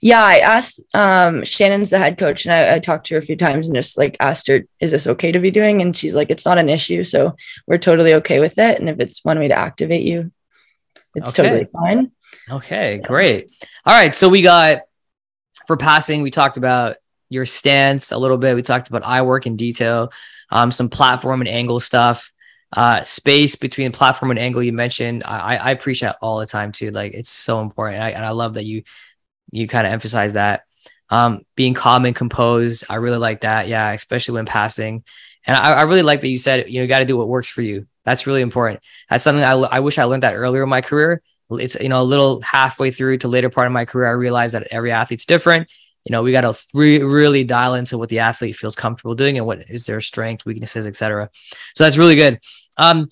Yeah, 0.00 0.22
I 0.22 0.38
asked. 0.38 0.80
Um, 0.94 1.44
Shannon's 1.44 1.90
the 1.90 1.98
head 1.98 2.16
coach, 2.16 2.46
and 2.46 2.54
I, 2.54 2.76
I 2.76 2.78
talked 2.78 3.06
to 3.08 3.14
her 3.14 3.18
a 3.18 3.22
few 3.22 3.36
times 3.36 3.66
and 3.66 3.76
just 3.76 3.98
like 3.98 4.16
asked 4.20 4.48
her, 4.48 4.64
"Is 4.80 4.90
this 4.90 5.06
okay 5.06 5.32
to 5.32 5.38
be 5.38 5.50
doing?" 5.50 5.82
And 5.82 5.94
she's 5.94 6.14
like, 6.14 6.30
"It's 6.30 6.46
not 6.46 6.56
an 6.56 6.70
issue, 6.70 7.04
so 7.04 7.36
we're 7.66 7.76
totally 7.76 8.14
okay 8.14 8.40
with 8.40 8.56
it. 8.56 8.80
And 8.80 8.88
if 8.88 9.00
it's 9.00 9.22
one 9.22 9.38
way 9.38 9.48
to 9.48 9.58
activate 9.58 10.04
you, 10.04 10.32
it's 11.14 11.38
okay. 11.38 11.46
totally 11.46 11.68
fine." 11.70 12.10
Okay, 12.50 13.00
so. 13.02 13.06
great. 13.06 13.50
All 13.84 13.94
right, 13.94 14.14
so 14.14 14.30
we 14.30 14.40
got 14.40 14.80
for 15.66 15.76
passing. 15.76 16.22
We 16.22 16.30
talked 16.30 16.56
about 16.56 16.96
your 17.28 17.46
stance 17.46 18.12
a 18.12 18.18
little 18.18 18.38
bit. 18.38 18.54
We 18.54 18.62
talked 18.62 18.88
about 18.88 19.04
eye 19.04 19.22
work 19.22 19.46
in 19.46 19.56
detail, 19.56 20.12
um, 20.50 20.70
some 20.70 20.88
platform 20.88 21.40
and 21.40 21.48
angle 21.48 21.80
stuff, 21.80 22.32
uh, 22.72 23.02
space 23.02 23.56
between 23.56 23.92
platform 23.92 24.30
and 24.30 24.38
angle. 24.38 24.62
You 24.62 24.72
mentioned 24.72 25.22
I, 25.24 25.70
I 25.70 25.74
preach 25.74 26.00
that 26.00 26.18
all 26.20 26.38
the 26.38 26.46
time 26.46 26.72
too. 26.72 26.90
Like 26.90 27.14
it's 27.14 27.30
so 27.30 27.60
important, 27.60 28.02
I, 28.02 28.10
and 28.10 28.24
I 28.24 28.30
love 28.30 28.54
that 28.54 28.64
you 28.64 28.82
you 29.50 29.66
kind 29.68 29.86
of 29.86 29.92
emphasize 29.92 30.34
that. 30.34 30.62
Um, 31.08 31.42
being 31.54 31.74
calm 31.74 32.04
and 32.04 32.16
composed, 32.16 32.84
I 32.90 32.96
really 32.96 33.18
like 33.18 33.42
that. 33.42 33.68
Yeah, 33.68 33.92
especially 33.92 34.34
when 34.34 34.46
passing. 34.46 35.04
And 35.46 35.56
I, 35.56 35.74
I 35.74 35.82
really 35.82 36.02
like 36.02 36.20
that 36.22 36.28
you 36.28 36.36
said 36.38 36.68
you 36.68 36.78
know 36.78 36.82
you 36.82 36.88
got 36.88 37.00
to 37.00 37.04
do 37.04 37.16
what 37.16 37.28
works 37.28 37.48
for 37.48 37.62
you. 37.62 37.86
That's 38.04 38.26
really 38.26 38.42
important. 38.42 38.80
That's 39.10 39.24
something 39.24 39.44
I, 39.44 39.52
I 39.52 39.80
wish 39.80 39.98
I 39.98 40.04
learned 40.04 40.22
that 40.22 40.34
earlier 40.34 40.62
in 40.62 40.68
my 40.68 40.80
career. 40.80 41.22
It's 41.50 41.76
you 41.80 41.88
know 41.88 42.02
a 42.02 42.04
little 42.04 42.40
halfway 42.40 42.90
through 42.90 43.18
to 43.18 43.28
later 43.28 43.50
part 43.50 43.66
of 43.66 43.72
my 43.72 43.84
career, 43.84 44.08
I 44.08 44.12
realized 44.12 44.54
that 44.54 44.68
every 44.70 44.90
athlete's 44.90 45.26
different 45.26 45.68
you 46.06 46.12
know, 46.12 46.22
we 46.22 46.30
got 46.30 46.42
to 46.42 46.56
re- 46.72 47.02
really 47.02 47.42
dial 47.42 47.74
into 47.74 47.98
what 47.98 48.08
the 48.08 48.20
athlete 48.20 48.54
feels 48.54 48.76
comfortable 48.76 49.16
doing 49.16 49.38
and 49.38 49.46
what 49.46 49.68
is 49.68 49.86
their 49.86 50.00
strength, 50.00 50.46
weaknesses, 50.46 50.86
etc. 50.86 51.28
So 51.74 51.82
that's 51.82 51.96
really 51.96 52.14
good. 52.14 52.38
Um, 52.76 53.08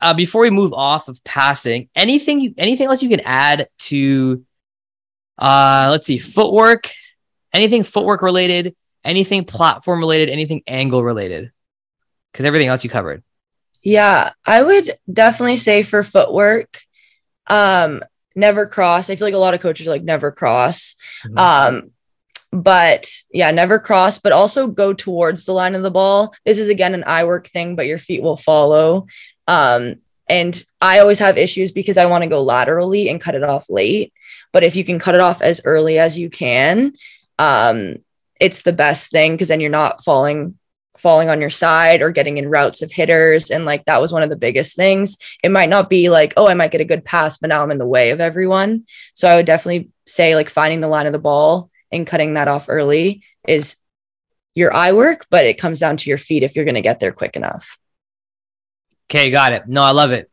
uh, 0.00 0.12
before 0.12 0.42
we 0.42 0.50
move 0.50 0.72
off 0.72 1.06
of 1.06 1.22
passing, 1.22 1.88
anything 1.94 2.40
you, 2.40 2.52
anything 2.58 2.88
else 2.88 3.00
you 3.00 3.08
can 3.08 3.20
add 3.20 3.68
to, 3.78 4.44
uh, 5.38 5.86
let's 5.92 6.08
see, 6.08 6.18
footwork, 6.18 6.90
anything 7.52 7.84
footwork 7.84 8.22
related, 8.22 8.74
anything 9.04 9.44
platform 9.44 10.00
related, 10.00 10.28
anything 10.28 10.64
angle 10.66 11.04
related, 11.04 11.52
because 12.32 12.44
everything 12.44 12.66
else 12.66 12.82
you 12.82 12.90
covered. 12.90 13.22
Yeah, 13.84 14.32
I 14.44 14.64
would 14.64 14.90
definitely 15.12 15.58
say 15.58 15.84
for 15.84 16.02
footwork, 16.02 16.80
um, 17.46 18.02
never 18.34 18.66
cross. 18.66 19.10
I 19.10 19.14
feel 19.14 19.28
like 19.28 19.34
a 19.34 19.38
lot 19.38 19.54
of 19.54 19.60
coaches 19.60 19.86
like 19.86 20.02
never 20.02 20.32
cross. 20.32 20.96
Mm-hmm. 21.24 21.76
Um, 21.76 21.90
but 22.52 23.10
yeah, 23.32 23.50
never 23.50 23.78
cross, 23.78 24.18
but 24.18 24.32
also 24.32 24.66
go 24.66 24.92
towards 24.92 25.44
the 25.44 25.52
line 25.52 25.74
of 25.74 25.82
the 25.82 25.90
ball. 25.90 26.34
This 26.44 26.58
is 26.58 26.68
again 26.68 26.94
an 26.94 27.04
eye 27.06 27.24
work 27.24 27.48
thing, 27.48 27.76
but 27.76 27.86
your 27.86 27.98
feet 27.98 28.22
will 28.22 28.36
follow. 28.36 29.06
Um, 29.48 29.96
and 30.28 30.62
I 30.80 31.00
always 31.00 31.18
have 31.18 31.38
issues 31.38 31.72
because 31.72 31.96
I 31.96 32.06
want 32.06 32.24
to 32.24 32.30
go 32.30 32.42
laterally 32.42 33.08
and 33.08 33.20
cut 33.20 33.34
it 33.34 33.42
off 33.42 33.66
late. 33.68 34.12
But 34.52 34.62
if 34.62 34.76
you 34.76 34.84
can 34.84 34.98
cut 34.98 35.14
it 35.14 35.20
off 35.20 35.42
as 35.42 35.62
early 35.64 35.98
as 35.98 36.18
you 36.18 36.30
can, 36.30 36.92
um, 37.38 37.96
it's 38.38 38.62
the 38.62 38.72
best 38.72 39.10
thing 39.10 39.32
because 39.32 39.48
then 39.48 39.60
you're 39.60 39.70
not 39.70 40.04
falling 40.04 40.58
falling 40.98 41.28
on 41.28 41.40
your 41.40 41.50
side 41.50 42.02
or 42.02 42.10
getting 42.10 42.36
in 42.36 42.48
routes 42.48 42.82
of 42.82 42.92
hitters 42.92 43.50
and 43.50 43.64
like 43.64 43.84
that 43.86 44.00
was 44.00 44.12
one 44.12 44.22
of 44.22 44.28
the 44.30 44.36
biggest 44.36 44.76
things 44.76 45.16
it 45.42 45.50
might 45.50 45.68
not 45.68 45.90
be 45.90 46.10
like 46.10 46.32
oh 46.36 46.46
i 46.46 46.54
might 46.54 46.70
get 46.70 46.82
a 46.82 46.84
good 46.84 47.04
pass 47.04 47.38
but 47.38 47.48
now 47.48 47.62
i'm 47.62 47.72
in 47.72 47.78
the 47.78 47.86
way 47.86 48.10
of 48.10 48.20
everyone 48.20 48.84
so 49.14 49.26
i 49.26 49.34
would 49.34 49.46
definitely 49.46 49.90
say 50.06 50.36
like 50.36 50.48
finding 50.48 50.80
the 50.80 50.86
line 50.86 51.06
of 51.06 51.12
the 51.12 51.18
ball 51.18 51.71
and 51.92 52.06
cutting 52.06 52.34
that 52.34 52.48
off 52.48 52.66
early 52.68 53.22
is 53.46 53.76
your 54.54 54.74
eye 54.74 54.92
work, 54.92 55.26
but 55.30 55.46
it 55.46 55.58
comes 55.58 55.78
down 55.78 55.96
to 55.98 56.10
your 56.10 56.18
feet 56.18 56.42
if 56.42 56.56
you're 56.56 56.64
going 56.64 56.74
to 56.74 56.82
get 56.82 57.00
there 57.00 57.12
quick 57.12 57.36
enough. 57.36 57.78
Okay, 59.10 59.30
got 59.30 59.52
it. 59.52 59.68
No, 59.68 59.82
I 59.82 59.92
love 59.92 60.10
it. 60.10 60.30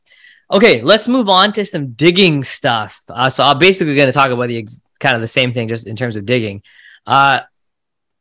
Okay, 0.52 0.82
let's 0.82 1.08
move 1.08 1.30
on 1.30 1.54
to 1.54 1.66
some 1.66 1.92
digging 1.92 2.44
stuff. 2.44 3.04
Uh, 3.08 3.30
so 3.30 3.44
I'm 3.44 3.60
basically 3.60 3.96
going 3.96 4.08
to 4.08 4.14
talk 4.14 4.32
about 4.32 4.48
the 4.48 4.58
ex- 4.58 4.82
kind 5.00 5.16
of 5.16 5.22
the 5.22 5.28
same 5.28 5.54
thing, 5.54 5.68
just 5.68 5.86
in 5.86 5.96
terms 5.96 6.16
of 6.16 6.26
digging. 6.26 6.64
Uh, 7.06 7.42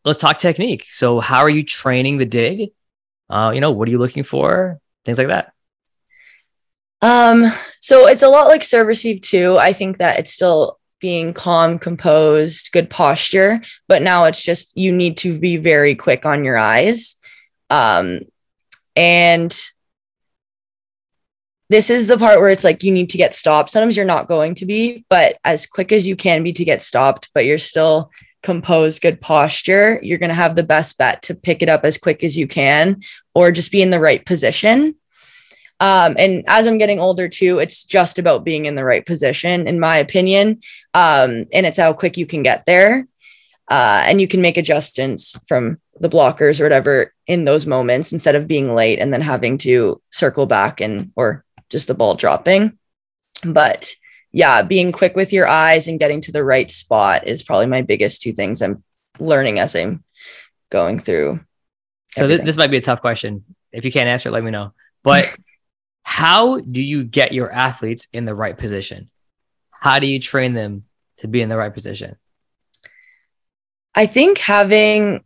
let's 0.04 0.18
talk 0.18 0.36
technique. 0.36 0.86
So, 0.88 1.20
how 1.20 1.40
are 1.40 1.48
you 1.48 1.62
training 1.62 2.18
the 2.18 2.26
dig? 2.26 2.70
Uh, 3.30 3.52
you 3.54 3.60
know, 3.60 3.72
what 3.72 3.88
are 3.88 3.90
you 3.90 3.98
looking 3.98 4.24
for? 4.24 4.78
Things 5.04 5.18
like 5.18 5.28
that. 5.28 5.52
Um, 7.00 7.52
so 7.80 8.08
it's 8.08 8.22
a 8.22 8.28
lot 8.28 8.48
like 8.48 8.64
serve 8.64 8.86
receive 8.86 9.20
too. 9.20 9.56
I 9.58 9.72
think 9.72 9.98
that 9.98 10.18
it's 10.18 10.32
still 10.32 10.77
being 11.00 11.32
calm, 11.32 11.78
composed, 11.78 12.72
good 12.72 12.90
posture. 12.90 13.60
But 13.86 14.02
now 14.02 14.24
it's 14.24 14.42
just 14.42 14.76
you 14.76 14.92
need 14.92 15.18
to 15.18 15.38
be 15.38 15.56
very 15.56 15.94
quick 15.94 16.26
on 16.26 16.44
your 16.44 16.58
eyes. 16.58 17.16
Um, 17.70 18.20
and 18.96 19.56
this 21.70 21.90
is 21.90 22.08
the 22.08 22.16
part 22.16 22.40
where 22.40 22.50
it's 22.50 22.64
like 22.64 22.82
you 22.82 22.92
need 22.92 23.10
to 23.10 23.18
get 23.18 23.34
stopped. 23.34 23.70
Sometimes 23.70 23.96
you're 23.96 24.06
not 24.06 24.28
going 24.28 24.54
to 24.56 24.66
be, 24.66 25.04
but 25.10 25.36
as 25.44 25.66
quick 25.66 25.92
as 25.92 26.06
you 26.06 26.16
can 26.16 26.42
be 26.42 26.52
to 26.54 26.64
get 26.64 26.82
stopped, 26.82 27.28
but 27.34 27.44
you're 27.44 27.58
still 27.58 28.10
composed, 28.42 29.02
good 29.02 29.20
posture, 29.20 30.00
you're 30.02 30.18
going 30.18 30.30
to 30.30 30.34
have 30.34 30.56
the 30.56 30.62
best 30.62 30.96
bet 30.96 31.22
to 31.22 31.34
pick 31.34 31.62
it 31.62 31.68
up 31.68 31.84
as 31.84 31.98
quick 31.98 32.24
as 32.24 32.36
you 32.36 32.46
can 32.46 33.00
or 33.34 33.52
just 33.52 33.70
be 33.70 33.82
in 33.82 33.90
the 33.90 34.00
right 34.00 34.24
position. 34.24 34.94
Um, 35.80 36.16
and 36.18 36.44
as 36.48 36.66
I'm 36.66 36.78
getting 36.78 36.98
older 36.98 37.28
too, 37.28 37.58
it's 37.58 37.84
just 37.84 38.18
about 38.18 38.44
being 38.44 38.66
in 38.66 38.74
the 38.74 38.84
right 38.84 39.04
position, 39.04 39.68
in 39.68 39.78
my 39.78 39.96
opinion. 39.96 40.60
Um, 40.94 41.44
and 41.52 41.66
it's 41.66 41.78
how 41.78 41.92
quick 41.92 42.16
you 42.16 42.26
can 42.26 42.42
get 42.42 42.66
there. 42.66 43.06
Uh, 43.70 44.02
and 44.06 44.20
you 44.20 44.26
can 44.26 44.40
make 44.40 44.56
adjustments 44.56 45.38
from 45.46 45.78
the 46.00 46.08
blockers 46.08 46.58
or 46.58 46.64
whatever 46.64 47.12
in 47.26 47.44
those 47.44 47.66
moments 47.66 48.12
instead 48.12 48.34
of 48.34 48.48
being 48.48 48.74
late 48.74 48.98
and 48.98 49.12
then 49.12 49.20
having 49.20 49.58
to 49.58 50.00
circle 50.10 50.46
back 50.46 50.80
and 50.80 51.12
or 51.16 51.44
just 51.68 51.86
the 51.86 51.94
ball 51.94 52.14
dropping. 52.14 52.78
But 53.44 53.94
yeah, 54.32 54.62
being 54.62 54.92
quick 54.92 55.16
with 55.16 55.32
your 55.32 55.46
eyes 55.46 55.86
and 55.86 55.98
getting 55.98 56.20
to 56.22 56.32
the 56.32 56.44
right 56.44 56.70
spot 56.70 57.26
is 57.26 57.42
probably 57.42 57.66
my 57.66 57.82
biggest 57.82 58.22
two 58.22 58.32
things 58.32 58.62
I'm 58.62 58.82
learning 59.18 59.58
as 59.58 59.76
I'm 59.76 60.02
going 60.70 60.98
through. 60.98 61.40
So 62.12 62.26
th- 62.26 62.42
this 62.42 62.56
might 62.56 62.70
be 62.70 62.78
a 62.78 62.82
tough 62.82 63.00
question. 63.00 63.44
If 63.72 63.84
you 63.84 63.92
can't 63.92 64.08
answer 64.08 64.28
it, 64.30 64.32
let 64.32 64.44
me 64.44 64.50
know. 64.50 64.72
But 65.02 65.36
how 66.08 66.58
do 66.58 66.80
you 66.80 67.04
get 67.04 67.34
your 67.34 67.52
athletes 67.52 68.08
in 68.14 68.24
the 68.24 68.34
right 68.34 68.56
position? 68.56 69.10
How 69.70 69.98
do 69.98 70.06
you 70.06 70.18
train 70.18 70.54
them 70.54 70.84
to 71.18 71.28
be 71.28 71.42
in 71.42 71.50
the 71.50 71.56
right 71.58 71.72
position? 71.72 72.16
I 73.94 74.06
think 74.06 74.38
having 74.38 75.22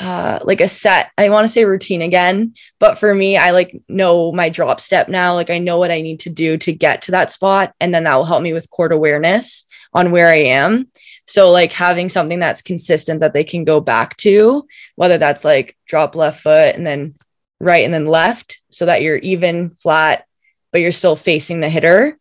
uh, 0.00 0.40
like 0.44 0.62
a 0.62 0.66
set 0.66 1.10
i 1.18 1.28
want 1.28 1.44
to 1.44 1.48
say 1.48 1.66
routine 1.66 2.00
again 2.00 2.54
but 2.78 2.98
for 2.98 3.14
me 3.14 3.36
i 3.36 3.50
like 3.50 3.78
know 3.86 4.32
my 4.32 4.48
drop 4.48 4.80
step 4.80 5.10
now 5.10 5.34
like 5.34 5.50
i 5.50 5.58
know 5.58 5.78
what 5.78 5.90
i 5.90 6.00
need 6.00 6.20
to 6.20 6.30
do 6.30 6.56
to 6.56 6.72
get 6.72 7.02
to 7.02 7.10
that 7.10 7.30
spot 7.30 7.74
and 7.80 7.92
then 7.92 8.04
that 8.04 8.14
will 8.14 8.24
help 8.24 8.42
me 8.42 8.54
with 8.54 8.70
court 8.70 8.92
awareness 8.92 9.66
on 9.92 10.10
where 10.10 10.28
i 10.28 10.36
am 10.36 10.88
so 11.26 11.50
like 11.50 11.70
having 11.70 12.08
something 12.08 12.38
that's 12.38 12.62
consistent 12.62 13.20
that 13.20 13.34
they 13.34 13.44
can 13.44 13.62
go 13.62 13.78
back 13.78 14.16
to 14.16 14.66
whether 14.96 15.18
that's 15.18 15.44
like 15.44 15.76
drop 15.86 16.16
left 16.16 16.40
foot 16.40 16.74
and 16.74 16.86
then 16.86 17.14
right 17.60 17.84
and 17.84 17.94
then 17.94 18.06
left 18.06 18.60
so 18.70 18.86
that 18.86 19.02
you're 19.02 19.18
even 19.18 19.70
flat 19.82 20.24
but 20.72 20.80
you're 20.80 20.92
still 20.92 21.16
facing 21.16 21.60
the 21.60 21.68
hitter 21.68 22.18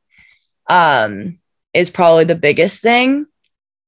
um 0.69 1.39
is 1.73 1.89
probably 1.89 2.25
the 2.25 2.35
biggest 2.35 2.81
thing 2.81 3.25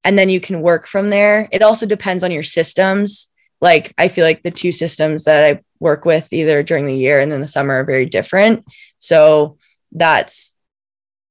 and 0.03 0.17
then 0.17 0.29
you 0.29 0.39
can 0.39 0.61
work 0.61 0.87
from 0.87 1.09
there 1.09 1.47
it 1.51 1.61
also 1.61 1.85
depends 1.85 2.23
on 2.23 2.31
your 2.31 2.43
systems 2.43 3.31
like 3.61 3.93
I 3.97 4.07
feel 4.07 4.25
like 4.25 4.41
the 4.41 4.51
two 4.51 4.71
systems 4.71 5.25
that 5.25 5.43
I 5.43 5.61
work 5.79 6.03
with 6.03 6.27
either 6.33 6.63
during 6.63 6.87
the 6.87 6.95
year 6.95 7.19
and 7.19 7.31
then 7.31 7.41
the 7.41 7.47
summer 7.47 7.75
are 7.75 7.85
very 7.85 8.07
different. 8.07 8.65
So 8.99 9.57
that's 9.91 10.53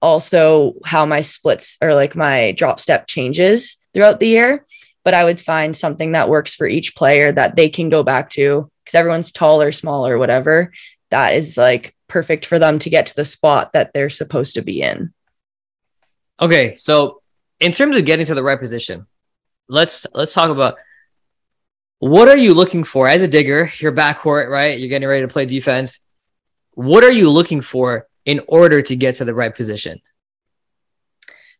also 0.01 0.75
how 0.85 1.05
my 1.05 1.21
splits 1.21 1.77
or 1.83 1.95
like 1.95 2.17
my 2.17 2.53
drop 2.53 2.81
step 2.81 3.07
changes 3.07 3.77
throughout 3.93 4.21
the 4.21 4.29
year. 4.29 4.65
But 5.05 5.15
I 5.15 5.25
would 5.25 5.41
find 5.41 5.77
something 5.77 6.13
that 6.13 6.29
works 6.29 6.55
for 6.55 6.67
each 6.67 6.95
player 6.95 7.33
that 7.33 7.57
they 7.57 7.69
can 7.69 7.89
go 7.89 8.03
back 8.03 8.31
to 8.31 8.71
because 8.91 8.99
everyone's 8.99 9.33
taller, 9.33 9.71
smaller, 9.71 10.19
whatever. 10.19 10.73
That 11.11 11.35
is 11.35 11.57
like 11.57 11.95
perfect 12.09 12.47
for 12.47 12.59
them 12.59 12.79
to 12.81 12.91
get 12.91 13.07
to 13.07 13.17
the 13.17 13.25
spot 13.25 13.73
that 13.73 13.93
they're 13.93 14.11
supposed 14.11 14.55
to 14.55 14.63
be 14.63 14.83
in. 14.83 15.13
Okay, 16.41 16.75
so 16.75 17.23
in 17.61 17.73
terms 17.73 17.95
of 17.97 18.05
getting 18.05 18.27
to 18.27 18.35
the 18.35 18.43
right 18.43 18.59
position, 18.59 19.07
let's 19.69 20.07
let's 20.15 20.33
talk 20.33 20.51
about 20.51 20.77
what 21.99 22.29
are 22.29 22.37
you 22.37 22.55
looking 22.55 22.83
for 22.83 23.07
as 23.07 23.23
a 23.23 23.29
digger? 23.29 23.71
You're 23.79 23.93
backcourt, 23.93 24.49
right? 24.49 24.79
You're 24.79 24.89
getting 24.89 25.09
ready 25.09 25.23
to 25.23 25.29
play 25.29 25.47
defense. 25.47 26.01
What 26.73 27.05
are 27.05 27.13
you 27.13 27.31
looking 27.31 27.61
for 27.61 28.09
in 28.25 28.41
order 28.49 28.81
to 28.83 28.97
get 28.97 29.17
to 29.17 29.25
the 29.25 29.35
right 29.35 29.55
position? 29.55 30.01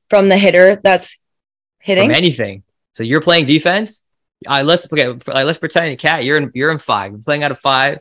From 0.09 0.29
the 0.29 0.39
hitter 0.39 0.77
that's 0.77 1.23
hitting 1.79 2.09
From 2.09 2.17
anything. 2.17 2.63
So 2.95 3.05
you're 3.05 3.21
playing 3.21 3.47
defense. 3.47 4.05
Uh, 4.47 4.63
let's 4.65 4.91
okay. 4.91 5.09
Let's 5.27 5.59
pretend 5.59 5.99
Kat. 5.99 6.25
You're 6.25 6.37
in. 6.37 6.51
You're 6.55 6.71
in 6.71 6.79
five. 6.79 7.13
You're 7.13 7.21
playing 7.21 7.43
out 7.43 7.51
of 7.51 7.61
five. 7.61 7.99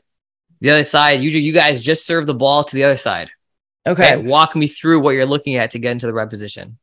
The 0.62 0.72
other 0.72 0.84
side. 0.84 1.22
Usually, 1.22 1.44
you 1.44 1.54
guys 1.54 1.82
just 1.82 2.06
serve 2.06 2.28
the 2.28 2.34
ball 2.34 2.64
to 2.64 2.76
the 2.76 2.84
other 2.84 2.98
side. 2.98 3.30
Okay. 3.86 4.16
okay. 4.16 4.28
Walk 4.28 4.56
me 4.56 4.68
through 4.68 5.00
what 5.00 5.12
you're 5.12 5.26
looking 5.26 5.56
at 5.56 5.72
to 5.72 5.80
get 5.80 5.92
into 5.92 6.06
the 6.06 6.14
right 6.14 6.30
position. 6.30 6.78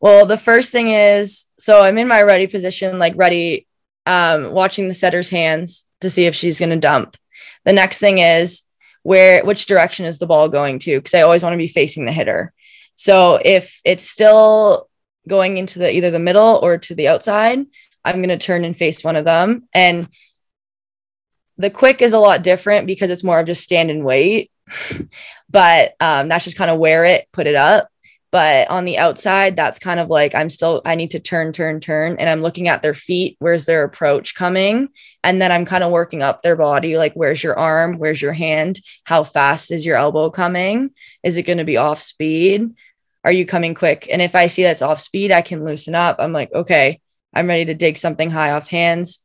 Well, 0.00 0.26
the 0.26 0.38
first 0.38 0.70
thing 0.70 0.90
is 0.90 1.46
so 1.58 1.82
I'm 1.82 1.98
in 1.98 2.08
my 2.08 2.22
ready 2.22 2.46
position, 2.46 2.98
like 2.98 3.14
ready 3.16 3.66
um, 4.06 4.52
watching 4.52 4.88
the 4.88 4.94
setter's 4.94 5.30
hands 5.30 5.86
to 6.00 6.10
see 6.10 6.26
if 6.26 6.34
she's 6.34 6.58
going 6.58 6.70
to 6.70 6.76
dump. 6.76 7.16
The 7.64 7.72
next 7.72 7.98
thing 7.98 8.18
is 8.18 8.62
where 9.02 9.44
which 9.44 9.66
direction 9.66 10.06
is 10.06 10.18
the 10.18 10.26
ball 10.26 10.48
going 10.48 10.78
to 10.80 10.98
because 10.98 11.14
I 11.14 11.22
always 11.22 11.42
want 11.42 11.54
to 11.54 11.58
be 11.58 11.68
facing 11.68 12.04
the 12.04 12.12
hitter. 12.12 12.52
So 12.94 13.38
if 13.44 13.80
it's 13.84 14.08
still 14.08 14.88
going 15.28 15.58
into 15.58 15.78
the 15.78 15.92
either 15.94 16.10
the 16.10 16.18
middle 16.18 16.58
or 16.62 16.78
to 16.78 16.94
the 16.94 17.08
outside, 17.08 17.58
I'm 18.08 18.22
going 18.22 18.28
to 18.28 18.38
turn 18.38 18.64
and 18.64 18.76
face 18.76 19.04
one 19.04 19.16
of 19.16 19.24
them. 19.24 19.68
And 19.74 20.08
the 21.56 21.70
quick 21.70 22.02
is 22.02 22.12
a 22.12 22.18
lot 22.18 22.42
different 22.42 22.86
because 22.86 23.10
it's 23.10 23.24
more 23.24 23.40
of 23.40 23.46
just 23.46 23.64
stand 23.64 23.90
and 23.90 24.04
wait. 24.04 24.50
but 25.50 25.94
um, 26.00 26.28
that's 26.28 26.44
just 26.44 26.56
kind 26.56 26.70
of 26.70 26.78
wear 26.78 27.04
it, 27.04 27.26
put 27.32 27.46
it 27.46 27.54
up. 27.54 27.88
But 28.30 28.70
on 28.70 28.84
the 28.84 28.98
outside, 28.98 29.56
that's 29.56 29.78
kind 29.78 29.98
of 29.98 30.08
like 30.08 30.34
I'm 30.34 30.50
still, 30.50 30.82
I 30.84 30.96
need 30.96 31.12
to 31.12 31.20
turn, 31.20 31.52
turn, 31.52 31.80
turn. 31.80 32.16
And 32.18 32.28
I'm 32.28 32.42
looking 32.42 32.68
at 32.68 32.82
their 32.82 32.94
feet. 32.94 33.36
Where's 33.38 33.64
their 33.64 33.84
approach 33.84 34.34
coming? 34.34 34.88
And 35.24 35.40
then 35.40 35.50
I'm 35.50 35.64
kind 35.64 35.82
of 35.82 35.90
working 35.90 36.22
up 36.22 36.42
their 36.42 36.56
body. 36.56 36.98
Like, 36.98 37.14
where's 37.14 37.42
your 37.42 37.58
arm? 37.58 37.98
Where's 37.98 38.20
your 38.20 38.34
hand? 38.34 38.80
How 39.04 39.24
fast 39.24 39.70
is 39.70 39.86
your 39.86 39.96
elbow 39.96 40.28
coming? 40.28 40.90
Is 41.22 41.38
it 41.38 41.44
going 41.44 41.58
to 41.58 41.64
be 41.64 41.78
off 41.78 42.02
speed? 42.02 42.74
Are 43.24 43.32
you 43.32 43.46
coming 43.46 43.74
quick? 43.74 44.08
And 44.12 44.20
if 44.20 44.34
I 44.34 44.46
see 44.46 44.62
that's 44.62 44.82
off 44.82 45.00
speed, 45.00 45.32
I 45.32 45.42
can 45.42 45.64
loosen 45.64 45.94
up. 45.94 46.16
I'm 46.18 46.32
like, 46.32 46.52
okay, 46.52 47.00
I'm 47.34 47.46
ready 47.46 47.66
to 47.66 47.74
dig 47.74 47.96
something 47.96 48.30
high 48.30 48.52
off 48.52 48.68
hands. 48.68 49.18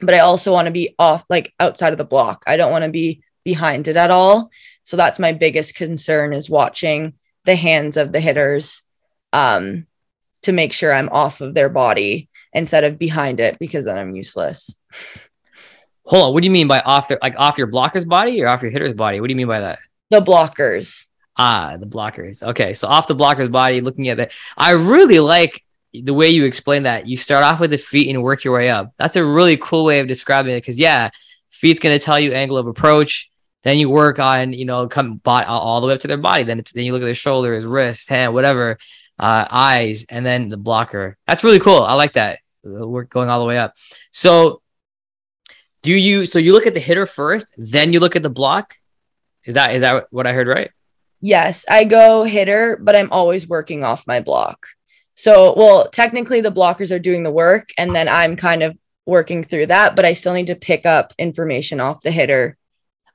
But 0.00 0.14
I 0.14 0.18
also 0.18 0.52
want 0.52 0.66
to 0.66 0.72
be 0.72 0.94
off, 0.98 1.24
like 1.30 1.54
outside 1.58 1.92
of 1.92 1.98
the 1.98 2.04
block. 2.04 2.42
I 2.46 2.56
don't 2.56 2.70
want 2.70 2.84
to 2.84 2.90
be 2.90 3.22
behind 3.44 3.88
it 3.88 3.96
at 3.96 4.10
all. 4.10 4.50
So 4.82 4.96
that's 4.96 5.18
my 5.18 5.32
biggest 5.32 5.74
concern 5.74 6.32
is 6.32 6.50
watching 6.50 7.14
the 7.44 7.56
hands 7.56 7.96
of 7.96 8.12
the 8.12 8.20
hitters 8.20 8.82
um, 9.32 9.86
to 10.42 10.52
make 10.52 10.72
sure 10.72 10.92
I'm 10.92 11.08
off 11.08 11.40
of 11.40 11.54
their 11.54 11.68
body 11.68 12.28
instead 12.52 12.84
of 12.84 12.98
behind 12.98 13.40
it 13.40 13.58
because 13.58 13.84
then 13.84 13.98
I'm 13.98 14.14
useless. 14.14 14.76
Hold 16.04 16.26
on, 16.26 16.32
what 16.32 16.42
do 16.42 16.46
you 16.46 16.52
mean 16.52 16.68
by 16.68 16.80
off 16.80 17.08
their 17.08 17.18
like 17.20 17.34
off 17.36 17.58
your 17.58 17.66
blocker's 17.66 18.04
body 18.04 18.40
or 18.42 18.48
off 18.48 18.62
your 18.62 18.70
hitter's 18.70 18.94
body? 18.94 19.20
What 19.20 19.26
do 19.26 19.32
you 19.32 19.36
mean 19.36 19.48
by 19.48 19.60
that? 19.60 19.78
The 20.10 20.20
blockers. 20.20 21.06
Ah, 21.36 21.76
the 21.78 21.86
blockers. 21.86 22.42
Okay, 22.42 22.72
so 22.72 22.88
off 22.88 23.08
the 23.08 23.14
blocker's 23.14 23.50
body, 23.50 23.80
looking 23.80 24.08
at 24.08 24.16
that. 24.18 24.32
I 24.56 24.70
really 24.72 25.20
like 25.20 25.62
the 26.02 26.14
way 26.14 26.28
you 26.28 26.44
explain 26.44 26.84
that. 26.84 27.06
You 27.06 27.16
start 27.16 27.44
off 27.44 27.60
with 27.60 27.70
the 27.70 27.78
feet 27.78 28.08
and 28.08 28.22
work 28.22 28.44
your 28.44 28.54
way 28.54 28.68
up. 28.70 28.92
That's 28.98 29.16
a 29.16 29.24
really 29.24 29.56
cool 29.56 29.84
way 29.84 30.00
of 30.00 30.08
describing 30.08 30.52
it 30.52 30.58
because 30.58 30.78
yeah, 30.78 31.10
feet's 31.50 31.80
gonna 31.80 31.98
tell 31.98 32.18
you 32.18 32.32
angle 32.32 32.58
of 32.58 32.66
approach. 32.66 33.30
Then 33.64 33.78
you 33.78 33.90
work 33.90 34.18
on, 34.20 34.52
you 34.52 34.64
know, 34.64 34.86
come 34.86 35.16
bot 35.16 35.46
all 35.46 35.80
the 35.80 35.88
way 35.88 35.94
up 35.94 36.00
to 36.00 36.08
their 36.08 36.16
body. 36.16 36.44
Then 36.44 36.62
then 36.74 36.84
you 36.84 36.92
look 36.92 37.02
at 37.02 37.06
their 37.06 37.14
shoulders, 37.14 37.64
wrists, 37.64 38.08
hand, 38.08 38.32
whatever, 38.32 38.78
uh, 39.18 39.46
eyes, 39.50 40.06
and 40.08 40.24
then 40.24 40.48
the 40.48 40.56
blocker. 40.56 41.16
That's 41.26 41.42
really 41.42 41.58
cool. 41.58 41.80
I 41.80 41.94
like 41.94 42.12
that. 42.12 42.38
We're 42.62 43.04
going 43.04 43.28
all 43.28 43.40
the 43.40 43.46
way 43.46 43.58
up. 43.58 43.74
So 44.10 44.62
do 45.82 45.94
you 45.94 46.26
so 46.26 46.38
you 46.38 46.52
look 46.52 46.66
at 46.66 46.74
the 46.74 46.80
hitter 46.80 47.06
first, 47.06 47.54
then 47.56 47.92
you 47.92 48.00
look 48.00 48.16
at 48.16 48.22
the 48.22 48.30
block? 48.30 48.74
Is 49.44 49.54
that 49.54 49.74
is 49.74 49.82
that 49.82 50.06
what 50.10 50.26
I 50.26 50.32
heard 50.32 50.48
right? 50.48 50.70
Yes, 51.20 51.64
I 51.68 51.84
go 51.84 52.24
hitter, 52.24 52.78
but 52.80 52.94
I'm 52.94 53.10
always 53.10 53.48
working 53.48 53.84
off 53.84 54.06
my 54.06 54.20
block. 54.20 54.66
So, 55.16 55.54
well, 55.56 55.88
technically 55.88 56.42
the 56.42 56.52
blockers 56.52 56.94
are 56.94 57.00
doing 57.00 57.22
the 57.22 57.32
work 57.32 57.70
and 57.78 57.94
then 57.94 58.06
I'm 58.08 58.36
kind 58.36 58.62
of 58.62 58.76
working 59.06 59.42
through 59.42 59.66
that, 59.66 59.96
but 59.96 60.04
I 60.04 60.12
still 60.12 60.34
need 60.34 60.48
to 60.48 60.56
pick 60.56 60.84
up 60.84 61.14
information 61.18 61.80
off 61.80 62.02
the 62.02 62.10
hitter 62.10 62.56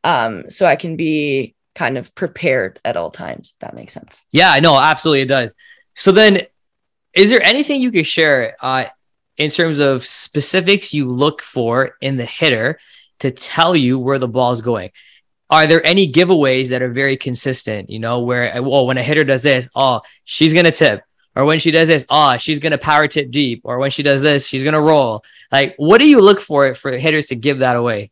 um, 0.03 0.49
so 0.49 0.65
I 0.65 0.75
can 0.75 0.95
be 0.95 1.55
kind 1.75 1.97
of 1.97 2.13
prepared 2.15 2.79
at 2.83 2.97
all 2.97 3.11
times. 3.11 3.51
If 3.53 3.59
that 3.59 3.75
makes 3.75 3.93
sense. 3.93 4.23
Yeah, 4.31 4.57
no, 4.59 4.79
absolutely 4.79 5.21
it 5.21 5.27
does. 5.27 5.55
So 5.93 6.11
then, 6.11 6.41
is 7.13 7.29
there 7.29 7.43
anything 7.43 7.81
you 7.81 7.91
could 7.91 8.07
share 8.07 8.55
uh, 8.61 8.85
in 9.37 9.51
terms 9.51 9.79
of 9.79 10.05
specifics 10.05 10.93
you 10.93 11.05
look 11.05 11.41
for 11.41 11.95
in 12.01 12.17
the 12.17 12.25
hitter 12.25 12.79
to 13.19 13.31
tell 13.31 13.75
you 13.75 13.99
where 13.99 14.19
the 14.19 14.27
ball 14.27 14.51
is 14.51 14.61
going? 14.61 14.91
Are 15.49 15.67
there 15.67 15.85
any 15.85 16.11
giveaways 16.11 16.69
that 16.69 16.81
are 16.81 16.91
very 16.91 17.17
consistent? 17.17 17.89
You 17.89 17.99
know, 17.99 18.21
where 18.21 18.63
well, 18.63 18.87
when 18.87 18.97
a 18.97 19.03
hitter 19.03 19.25
does 19.25 19.43
this, 19.43 19.67
oh, 19.75 20.01
she's 20.23 20.53
gonna 20.53 20.71
tip, 20.71 21.03
or 21.35 21.45
when 21.45 21.59
she 21.59 21.71
does 21.71 21.87
this, 21.87 22.05
oh, 22.09 22.37
she's 22.37 22.59
gonna 22.59 22.77
power 22.77 23.07
tip 23.07 23.31
deep, 23.31 23.61
or 23.63 23.79
when 23.79 23.91
she 23.91 24.03
does 24.03 24.21
this, 24.21 24.47
she's 24.47 24.63
gonna 24.63 24.81
roll. 24.81 25.23
Like, 25.51 25.75
what 25.77 25.99
do 25.99 26.07
you 26.07 26.21
look 26.21 26.41
for 26.41 26.67
it 26.67 26.77
for 26.77 26.91
hitters 26.91 27.27
to 27.27 27.35
give 27.35 27.59
that 27.59 27.75
away? 27.75 28.11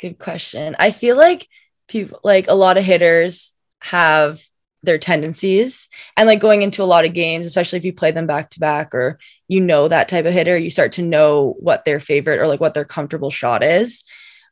Good 0.00 0.18
question. 0.18 0.76
I 0.78 0.90
feel 0.90 1.16
like 1.16 1.48
people, 1.88 2.20
like 2.22 2.48
a 2.48 2.54
lot 2.54 2.78
of 2.78 2.84
hitters, 2.84 3.52
have 3.80 4.42
their 4.82 4.98
tendencies 4.98 5.88
and 6.16 6.26
like 6.26 6.40
going 6.40 6.62
into 6.62 6.82
a 6.82 6.84
lot 6.84 7.04
of 7.04 7.12
games, 7.12 7.46
especially 7.46 7.78
if 7.78 7.84
you 7.84 7.92
play 7.92 8.10
them 8.10 8.26
back 8.26 8.50
to 8.50 8.60
back 8.60 8.94
or 8.94 9.18
you 9.48 9.60
know 9.60 9.88
that 9.88 10.08
type 10.08 10.26
of 10.26 10.32
hitter, 10.32 10.56
you 10.56 10.70
start 10.70 10.92
to 10.92 11.02
know 11.02 11.54
what 11.58 11.84
their 11.84 12.00
favorite 12.00 12.40
or 12.40 12.46
like 12.46 12.60
what 12.60 12.74
their 12.74 12.84
comfortable 12.84 13.30
shot 13.30 13.62
is. 13.62 14.04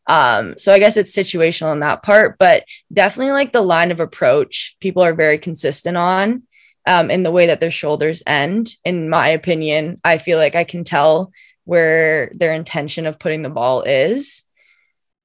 Um, 0.06 0.58
so 0.58 0.72
I 0.72 0.78
guess 0.78 0.96
it's 0.96 1.16
situational 1.16 1.72
in 1.72 1.80
that 1.80 2.02
part, 2.02 2.36
but 2.38 2.64
definitely 2.92 3.32
like 3.32 3.52
the 3.52 3.62
line 3.62 3.90
of 3.90 4.00
approach, 4.00 4.76
people 4.80 5.02
are 5.02 5.14
very 5.14 5.38
consistent 5.38 5.96
on 5.96 6.42
um, 6.86 7.10
in 7.10 7.22
the 7.22 7.32
way 7.32 7.46
that 7.46 7.60
their 7.60 7.70
shoulders 7.70 8.22
end. 8.26 8.68
In 8.84 9.08
my 9.08 9.28
opinion, 9.28 10.00
I 10.04 10.18
feel 10.18 10.38
like 10.38 10.54
I 10.54 10.64
can 10.64 10.84
tell 10.84 11.32
where 11.64 12.30
their 12.34 12.52
intention 12.52 13.06
of 13.06 13.18
putting 13.18 13.42
the 13.42 13.50
ball 13.50 13.82
is. 13.82 14.44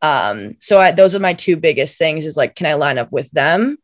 Um, 0.01 0.53
so 0.59 0.79
I, 0.79 0.91
those 0.91 1.15
are 1.15 1.19
my 1.19 1.33
two 1.33 1.57
biggest 1.57 1.97
things 1.97 2.25
is 2.25 2.37
like, 2.37 2.55
can 2.55 2.67
I 2.67 2.75
line 2.75 2.97
up 2.97 3.11
with 3.11 3.29
them? 3.31 3.77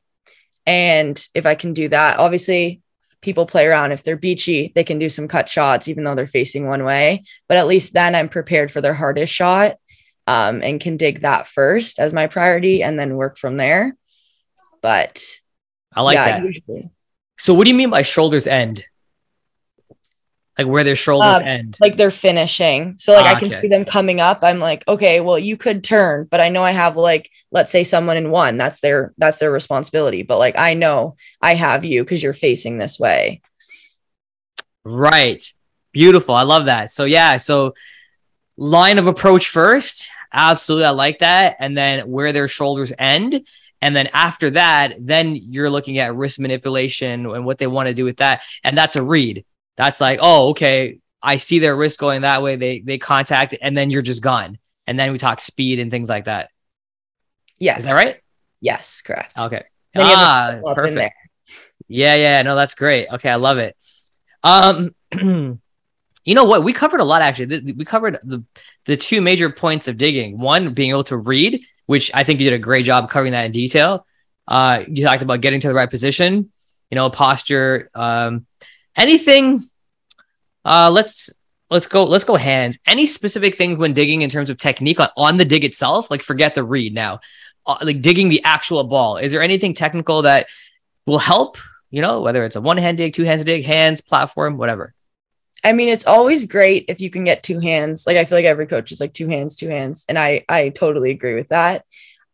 And 0.66 1.22
if 1.34 1.46
I 1.46 1.56
can 1.56 1.74
do 1.74 1.90
that, 1.90 2.20
obviously 2.20 2.82
people 3.22 3.46
play 3.46 3.68
around. 3.68 3.92
If 3.92 4.04
they're 4.04 4.16
beachy, 4.16 4.72
they 4.74 4.84
can 4.84 5.00
do 5.00 5.10
some 5.10 5.28
cut 5.28 5.50
shots, 5.50 5.88
even 5.88 6.04
though 6.04 6.16
they're 6.16 6.28
facing 6.28 6.66
one 6.68 6.86
way. 6.86 7.24
But 7.50 7.58
at 7.58 7.68
least 7.68 7.94
then 7.94 8.16
I'm 8.16 8.30
prepared 8.30 8.72
for 8.72 8.82
their 8.82 8.94
hardest 8.94 9.34
shot 9.34 9.76
um, 10.28 10.62
and 10.64 10.80
can 10.80 10.98
dig 10.98 11.22
that 11.22 11.48
first 11.48 12.00
as 12.00 12.14
my 12.14 12.28
priority 12.28 12.82
and 12.82 12.98
then 12.98 13.16
work 13.16 13.38
from 13.38 13.58
there. 13.58 13.96
But 14.82 15.24
I 15.94 16.02
like 16.02 16.16
yeah, 16.16 16.40
that. 16.40 16.46
Usually. 16.46 16.90
So, 17.38 17.54
what 17.54 17.66
do 17.66 17.72
you 17.72 17.78
mean 17.78 17.90
by 17.90 18.02
shoulders 18.02 18.48
end? 18.48 18.86
like 20.58 20.68
where 20.68 20.86
their 20.86 20.96
shoulders 20.96 21.42
um, 21.42 21.44
end 21.44 21.78
like 21.82 21.98
they're 21.98 22.10
finishing 22.10 22.98
so 22.98 23.12
like 23.12 23.26
ah, 23.26 23.36
i 23.36 23.38
can 23.38 23.50
okay. 23.50 23.60
see 23.62 23.68
them 23.68 23.84
coming 23.84 24.22
up 24.22 24.40
i'm 24.42 24.60
like 24.60 24.88
okay 24.88 25.20
well 25.20 25.38
you 25.38 25.58
could 25.58 25.84
turn 25.84 26.26
but 26.32 26.40
i 26.40 26.48
know 26.48 26.64
i 26.64 26.72
have 26.72 26.96
like 26.96 27.30
let's 27.52 27.70
say 27.70 27.84
someone 27.84 28.16
in 28.16 28.32
one 28.32 28.56
that's 28.56 28.80
their 28.80 29.14
that's 29.18 29.40
their 29.40 29.52
responsibility 29.52 30.24
but 30.24 30.40
like 30.40 30.58
i 30.58 30.74
know 30.74 31.18
i 31.42 31.56
have 31.56 31.84
you 31.84 32.02
because 32.06 32.24
you're 32.24 32.32
facing 32.32 32.78
this 32.78 32.98
way 32.98 33.42
right 34.86 35.52
beautiful 35.92 36.34
i 36.34 36.44
love 36.44 36.68
that 36.68 36.90
so 36.90 37.04
yeah 37.04 37.36
so 37.36 37.74
line 38.58 38.98
of 38.98 39.08
approach 39.08 39.50
first. 39.50 40.10
Absolutely. 40.32 40.86
I 40.86 40.92
like 40.92 41.20
that. 41.20 41.58
And 41.60 41.78
then 41.78 42.10
where 42.10 42.34
their 42.34 42.48
shoulders 42.48 42.94
end. 42.98 43.46
And 43.86 43.96
then 43.96 44.10
after 44.14 44.50
that, 44.50 44.96
then 45.00 45.36
you're 45.36 45.70
looking 45.70 46.00
at 46.00 46.16
wrist 46.16 46.40
manipulation 46.40 47.28
and 47.28 47.46
what 47.46 47.60
they 47.60 47.68
want 47.68 47.86
to 47.86 47.94
do 47.94 48.04
with 48.04 48.18
that. 48.18 48.44
And 48.64 48.76
that's 48.76 48.96
a 48.96 49.04
read. 49.04 49.46
That's 49.78 50.02
like, 50.02 50.18
oh, 50.24 50.50
okay, 50.50 50.98
I 51.22 51.38
see 51.38 51.60
their 51.60 51.76
wrist 51.76 52.00
going 52.00 52.24
that 52.24 52.42
way. 52.42 52.56
They 52.56 52.80
they 52.80 52.98
contact 52.98 53.54
and 53.62 53.78
then 53.78 53.92
you're 53.92 54.02
just 54.02 54.24
gone. 54.24 54.58
And 54.88 54.98
then 54.98 55.12
we 55.12 55.20
talk 55.20 55.40
speed 55.40 55.78
and 55.78 55.92
things 55.92 56.10
like 56.10 56.26
that. 56.26 56.50
Yes. 57.60 57.82
Is 57.82 57.86
that 57.86 57.94
right? 57.94 58.20
Yes, 58.60 59.04
correct. 59.04 59.38
Okay. 59.38 59.66
Ah, 59.96 60.58
perfect. 60.74 61.14
Yeah, 61.88 62.16
yeah, 62.16 62.42
no, 62.42 62.56
that's 62.56 62.74
great. 62.74 63.08
Okay, 63.14 63.30
I 63.30 63.36
love 63.36 63.60
it. 63.60 63.78
Um, 64.42 64.96
you 65.14 65.60
know 66.34 66.46
what? 66.46 66.64
We 66.64 66.74
covered 66.74 67.02
a 67.02 67.06
lot 67.06 67.22
actually. 67.22 67.72
We 67.74 67.86
covered 67.86 68.18
the 68.24 68.44
the 68.86 68.98
two 68.98 69.22
major 69.22 69.52
points 69.52 69.88
of 69.88 69.98
digging. 69.98 70.40
One, 70.40 70.74
being 70.74 70.90
able 70.90 71.04
to 71.04 71.18
read, 71.18 71.62
which 71.86 72.12
I 72.14 72.24
think 72.24 72.40
you 72.40 72.50
did 72.50 72.56
a 72.56 72.60
great 72.60 72.86
job 72.86 73.10
covering 73.10 73.34
that 73.34 73.46
in 73.46 73.52
detail. 73.52 74.06
Uh, 74.48 74.84
you 74.88 75.06
talked 75.06 75.22
about 75.22 75.42
getting 75.42 75.60
to 75.62 75.68
the 75.68 75.74
right 75.74 75.90
position, 75.90 76.52
you 76.90 76.96
know, 76.96 77.10
posture, 77.10 77.90
um, 77.94 78.46
anything. 78.96 79.68
Uh, 80.64 80.90
let's 80.92 81.30
let's 81.70 81.88
go 81.88 82.04
let's 82.04 82.24
go 82.24 82.36
hands. 82.36 82.78
Any 82.86 83.06
specific 83.06 83.56
things 83.56 83.78
when 83.78 83.94
digging 83.94 84.22
in 84.22 84.30
terms 84.30 84.50
of 84.50 84.58
technique 84.58 85.00
on, 85.00 85.10
on 85.18 85.38
the 85.38 85.46
dig 85.46 85.64
itself? 85.64 86.12
Like 86.12 86.22
forget 86.22 86.56
the 86.56 86.64
read 86.64 86.94
now. 86.94 87.22
Uh, 87.66 87.78
like 87.82 88.02
digging 88.02 88.30
the 88.30 88.44
actual 88.44 88.84
ball. 88.84 89.18
Is 89.18 89.32
there 89.32 89.42
anything 89.42 89.74
technical 89.74 90.24
that 90.24 90.48
will 91.06 91.20
help? 91.20 91.58
You 91.90 92.02
know, 92.02 92.22
whether 92.22 92.44
it's 92.44 92.56
a 92.56 92.62
one 92.62 92.78
hand 92.78 92.98
dig, 92.98 93.14
two 93.14 93.24
hands 93.24 93.44
dig, 93.46 93.64
hands, 93.66 94.02
platform, 94.02 94.58
whatever. 94.58 94.94
I 95.66 95.74
mean, 95.74 95.90
it's 95.90 96.06
always 96.06 96.46
great 96.46 96.86
if 96.90 97.02
you 97.02 97.10
can 97.10 97.24
get 97.24 97.42
two 97.42 97.60
hands. 97.60 98.06
Like 98.06 98.18
I 98.18 98.26
feel 98.26 98.38
like 98.38 98.46
every 98.46 98.68
coach 98.68 98.92
is 98.92 99.00
like 99.00 99.14
two 99.14 99.28
hands, 99.28 99.56
two 99.56 99.68
hands, 99.68 100.06
and 100.08 100.18
I 100.18 100.46
I 100.48 100.70
totally 100.70 101.10
agree 101.10 101.34
with 101.34 101.50
that. 101.50 101.86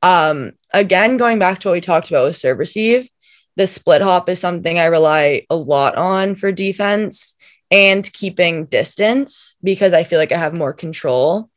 Um, 0.04 0.52
again, 0.74 1.16
going 1.16 1.40
back 1.40 1.60
to 1.60 1.70
what 1.70 1.74
we 1.74 1.82
talked 1.82 2.10
about 2.10 2.26
with 2.26 2.36
serve 2.36 2.60
receive, 2.60 3.10
the 3.56 3.68
split 3.68 4.02
hop 4.02 4.28
is 4.28 4.40
something 4.40 4.78
I 4.78 4.86
rely 4.86 5.46
a 5.50 5.56
lot 5.56 5.96
on 5.96 6.36
for 6.36 6.52
defense 6.52 7.36
and 7.72 8.12
keeping 8.12 8.66
distance 8.66 9.56
because 9.64 9.94
I 9.94 10.04
feel 10.04 10.20
like 10.20 10.34
I 10.34 10.38
have 10.38 10.54
more 10.54 10.74
control. 10.74 11.50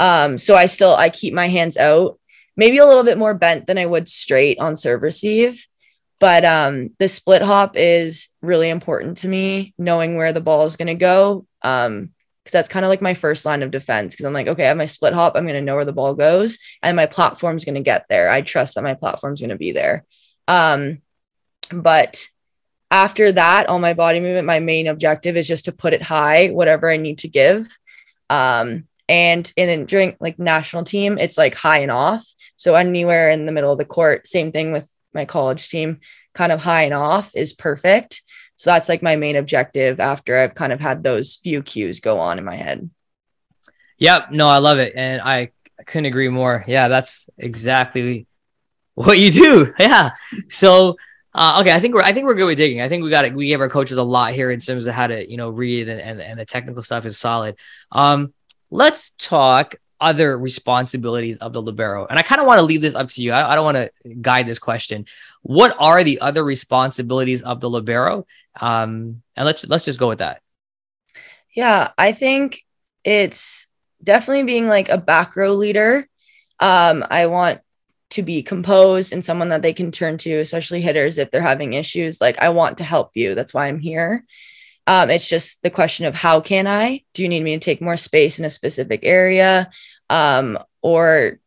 Um, 0.00 0.38
so 0.38 0.56
I 0.56 0.66
still 0.66 0.96
I 0.96 1.08
keep 1.08 1.32
my 1.32 1.46
hands 1.46 1.76
out, 1.76 2.18
maybe 2.56 2.78
a 2.78 2.86
little 2.86 3.04
bit 3.04 3.16
more 3.16 3.32
bent 3.32 3.68
than 3.68 3.78
I 3.78 3.86
would 3.86 4.08
straight 4.08 4.58
on 4.58 4.76
serve 4.76 5.02
receive. 5.02 5.68
But 6.18 6.44
um, 6.44 6.90
the 6.98 7.08
split 7.08 7.42
hop 7.42 7.76
is 7.76 8.28
really 8.40 8.70
important 8.70 9.18
to 9.18 9.28
me, 9.28 9.74
knowing 9.78 10.16
where 10.16 10.32
the 10.32 10.40
ball 10.40 10.64
is 10.64 10.76
going 10.76 10.86
to 10.88 10.94
go. 10.94 11.46
Um, 11.62 12.12
because 12.42 12.52
that's 12.52 12.68
kind 12.68 12.84
of 12.84 12.90
like 12.90 13.02
my 13.02 13.14
first 13.14 13.44
line 13.44 13.64
of 13.64 13.72
defense. 13.72 14.14
Because 14.14 14.24
I'm 14.24 14.32
like, 14.32 14.46
okay, 14.46 14.62
I 14.62 14.68
have 14.68 14.76
my 14.76 14.86
split 14.86 15.14
hop. 15.14 15.32
I'm 15.34 15.46
going 15.46 15.56
to 15.56 15.60
know 15.60 15.74
where 15.74 15.84
the 15.84 15.92
ball 15.92 16.14
goes, 16.14 16.58
and 16.80 16.96
my 16.96 17.06
platform's 17.06 17.64
going 17.64 17.74
to 17.74 17.80
get 17.80 18.06
there. 18.08 18.30
I 18.30 18.40
trust 18.40 18.76
that 18.76 18.84
my 18.84 18.94
platform's 18.94 19.40
going 19.40 19.50
to 19.50 19.56
be 19.56 19.72
there. 19.72 20.04
Um, 20.46 21.02
but 21.72 22.24
after 22.90 23.32
that, 23.32 23.68
all 23.68 23.80
my 23.80 23.94
body 23.94 24.20
movement, 24.20 24.46
my 24.46 24.60
main 24.60 24.86
objective 24.86 25.36
is 25.36 25.48
just 25.48 25.64
to 25.64 25.72
put 25.72 25.92
it 25.92 26.02
high, 26.02 26.48
whatever 26.48 26.88
I 26.88 26.98
need 26.98 27.18
to 27.18 27.28
give. 27.28 27.66
Um, 28.30 28.86
and 29.08 29.52
then 29.56 29.86
during 29.86 30.16
like 30.20 30.38
national 30.38 30.84
team, 30.84 31.18
it's 31.18 31.38
like 31.38 31.54
high 31.54 31.78
and 31.78 31.90
off. 31.90 32.24
So 32.56 32.74
anywhere 32.74 33.30
in 33.30 33.44
the 33.44 33.52
middle 33.52 33.72
of 33.72 33.78
the 33.78 33.84
court, 33.84 34.28
same 34.28 34.52
thing 34.52 34.72
with 34.72 34.88
my 35.16 35.24
college 35.24 35.68
team, 35.68 36.00
kind 36.34 36.52
of 36.52 36.62
high 36.62 36.82
and 36.82 36.94
off 36.94 37.30
is 37.34 37.52
perfect. 37.52 38.22
So 38.54 38.70
that's 38.70 38.88
like 38.88 39.02
my 39.02 39.16
main 39.16 39.36
objective 39.36 39.98
after 40.00 40.38
I've 40.38 40.54
kind 40.54 40.72
of 40.72 40.80
had 40.80 41.02
those 41.02 41.36
few 41.36 41.62
cues 41.62 42.00
go 42.00 42.20
on 42.20 42.38
in 42.38 42.44
my 42.44 42.56
head. 42.56 42.88
Yep. 43.98 44.30
No, 44.30 44.48
I 44.48 44.58
love 44.58 44.78
it. 44.78 44.94
And 44.94 45.20
I, 45.20 45.50
couldn't 45.84 46.06
agree 46.06 46.28
more. 46.28 46.64
Yeah, 46.66 46.88
that's 46.88 47.28
exactly 47.38 48.26
what 48.94 49.18
you 49.18 49.30
do. 49.30 49.74
Yeah. 49.78 50.10
So 50.48 50.96
uh, 51.34 51.58
okay, 51.60 51.70
I 51.70 51.80
think 51.80 51.94
we're 51.94 52.02
I 52.02 52.14
think 52.14 52.24
we're 52.24 52.34
good 52.34 52.46
with 52.46 52.56
digging. 52.56 52.80
I 52.80 52.88
think 52.88 53.04
we 53.04 53.10
got 53.10 53.26
it. 53.26 53.34
We 53.34 53.48
gave 53.48 53.60
our 53.60 53.68
coaches 53.68 53.98
a 53.98 54.02
lot 54.02 54.32
here 54.32 54.50
in 54.50 54.58
terms 54.58 54.86
of 54.86 54.94
how 54.94 55.06
to 55.06 55.30
you 55.30 55.36
know 55.36 55.50
read 55.50 55.86
and 55.88 56.00
and, 56.00 56.20
and 56.20 56.40
the 56.40 56.46
technical 56.46 56.82
stuff 56.82 57.04
is 57.04 57.18
solid. 57.18 57.56
Um, 57.92 58.32
let's 58.70 59.10
talk 59.10 59.74
other 60.00 60.38
responsibilities 60.38 61.38
of 61.38 61.52
the 61.52 61.62
libero. 61.62 62.06
And 62.06 62.18
I 62.18 62.22
kind 62.22 62.40
of 62.40 62.46
want 62.46 62.58
to 62.58 62.64
leave 62.64 62.80
this 62.80 62.94
up 62.94 63.08
to 63.08 63.22
you. 63.22 63.32
I, 63.32 63.52
I 63.52 63.54
don't 63.54 63.64
want 63.64 63.76
to 63.76 64.14
guide 64.14 64.46
this 64.46 64.58
question. 64.58 65.06
What 65.42 65.74
are 65.78 66.04
the 66.04 66.20
other 66.20 66.44
responsibilities 66.44 67.42
of 67.42 67.60
the 67.60 67.70
libero? 67.70 68.26
Um, 68.60 69.22
and 69.36 69.46
let's 69.46 69.66
let's 69.66 69.84
just 69.84 69.98
go 69.98 70.08
with 70.08 70.18
that. 70.18 70.42
Yeah, 71.54 71.90
I 71.96 72.12
think 72.12 72.64
it's 73.04 73.66
definitely 74.02 74.44
being 74.44 74.68
like 74.68 74.88
a 74.88 74.98
back 74.98 75.36
row 75.36 75.54
leader. 75.54 76.06
Um, 76.60 77.04
I 77.10 77.26
want 77.26 77.60
to 78.10 78.22
be 78.22 78.42
composed 78.42 79.12
and 79.12 79.24
someone 79.24 79.48
that 79.48 79.62
they 79.62 79.72
can 79.72 79.90
turn 79.90 80.16
to, 80.18 80.38
especially 80.38 80.80
hitters 80.80 81.18
if 81.18 81.30
they're 81.30 81.42
having 81.42 81.72
issues. 81.72 82.20
Like, 82.20 82.38
I 82.38 82.50
want 82.50 82.78
to 82.78 82.84
help 82.84 83.12
you. 83.14 83.34
That's 83.34 83.52
why 83.52 83.66
I'm 83.66 83.80
here. 83.80 84.24
Um, 84.86 85.10
it's 85.10 85.28
just 85.28 85.62
the 85.62 85.70
question 85.70 86.06
of 86.06 86.14
how 86.14 86.40
can 86.40 86.66
I? 86.66 87.02
Do 87.12 87.22
you 87.22 87.28
need 87.28 87.42
me 87.42 87.54
to 87.54 87.60
take 87.60 87.80
more 87.80 87.96
space 87.96 88.38
in 88.38 88.44
a 88.44 88.50
specific 88.50 89.00
area? 89.02 89.70
Um, 90.08 90.58
or 90.82 91.40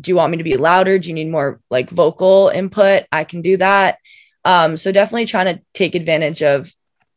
do 0.00 0.10
you 0.10 0.16
want 0.16 0.30
me 0.30 0.38
to 0.38 0.44
be 0.44 0.56
louder? 0.56 0.98
Do 0.98 1.08
you 1.08 1.14
need 1.14 1.28
more 1.28 1.60
like 1.70 1.90
vocal 1.90 2.48
input? 2.48 3.04
I 3.12 3.24
can 3.24 3.42
do 3.42 3.56
that. 3.58 3.98
Um, 4.44 4.76
so 4.76 4.92
definitely 4.92 5.26
trying 5.26 5.54
to 5.56 5.62
take 5.74 5.94
advantage 5.94 6.42
of 6.42 6.72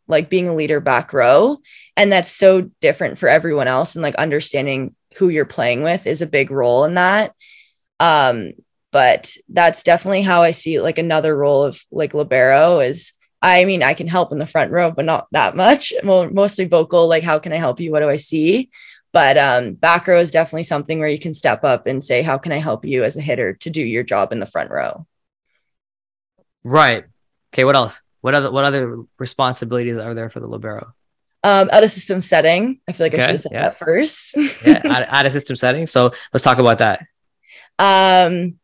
like 0.08 0.30
being 0.30 0.50
a 0.50 0.56
leader 0.56 0.80
back 0.80 1.14
row. 1.14 1.58
And 1.96 2.12
that's 2.12 2.32
so 2.32 2.70
different 2.82 3.18
for 3.18 3.30
everyone 3.30 3.68
else. 3.68 3.96
And 3.96 4.04
like 4.04 4.16
understanding 4.16 4.96
who 5.16 5.30
you're 5.30 5.46
playing 5.46 5.84
with 5.84 6.08
is 6.08 6.22
a 6.22 6.28
big 6.28 6.52
role 6.52 6.84
in 6.84 6.96
that. 6.96 7.34
Um, 8.00 8.52
but 8.92 9.32
that's 9.48 9.84
definitely 9.84 10.24
how 10.24 10.42
I 10.42 10.52
see 10.52 10.82
like 10.82 10.98
another 10.98 11.36
role 11.36 11.64
of 11.64 11.82
like 11.92 12.14
libero 12.14 12.80
is 12.80 13.14
I 13.42 13.66
mean, 13.66 13.82
I 13.82 13.94
can 13.94 14.08
help 14.08 14.32
in 14.32 14.38
the 14.38 14.46
front 14.46 14.72
row, 14.72 14.92
but 14.92 15.06
not 15.06 15.28
that 15.32 15.56
much. 15.56 15.94
Well, 16.04 16.30
mostly 16.30 16.66
vocal, 16.66 17.08
like 17.08 17.24
how 17.24 17.40
can 17.40 17.54
I 17.54 17.58
help 17.58 17.80
you? 17.80 17.92
What 17.92 18.02
do 18.02 18.10
I 18.10 18.18
see? 18.18 18.70
But 19.14 19.38
um, 19.38 19.74
back 19.74 20.08
row 20.08 20.20
is 20.20 20.32
definitely 20.32 20.64
something 20.64 21.00
where 21.00 21.10
you 21.10 21.20
can 21.20 21.34
step 21.34 21.64
up 21.64 21.86
and 21.86 22.04
say, 22.04 22.22
how 22.22 22.38
can 22.38 22.52
I 22.52 22.58
help 22.58 22.86
you 22.86 23.04
as 23.04 23.18
a 23.18 23.22
hitter 23.22 23.54
to 23.54 23.70
do 23.70 23.82
your 23.82 24.04
job 24.04 24.32
in 24.32 24.40
the 24.40 24.46
front 24.46 24.72
row? 24.72 25.06
Right. 26.64 27.06
Okay. 27.54 27.66
What 27.66 27.76
else? 27.76 28.02
What 28.22 28.36
other 28.36 28.52
what 28.52 28.64
other 28.64 29.04
responsibilities 29.18 29.98
are 29.98 30.14
there 30.14 30.30
for 30.30 30.40
the 30.40 30.48
libero? 30.48 30.94
Um, 31.44 31.70
out 31.72 31.84
of 31.84 31.92
system 31.92 32.22
setting. 32.22 32.80
I 32.88 32.92
feel 32.92 33.06
like 33.06 33.16
okay, 33.16 33.24
I 33.24 33.26
should 33.26 33.32
have 33.32 33.42
said 33.42 33.52
yeah. 33.52 33.62
that 33.62 33.80
first. 33.80 34.36
yeah, 34.66 34.82
out, 34.86 35.06
out 35.08 35.26
of 35.26 35.32
system 35.32 35.56
setting. 35.56 35.88
So 35.88 36.12
let's 36.32 36.44
talk 36.44 36.60
about 36.60 36.78
that. 36.78 37.06
Um, 37.80 38.60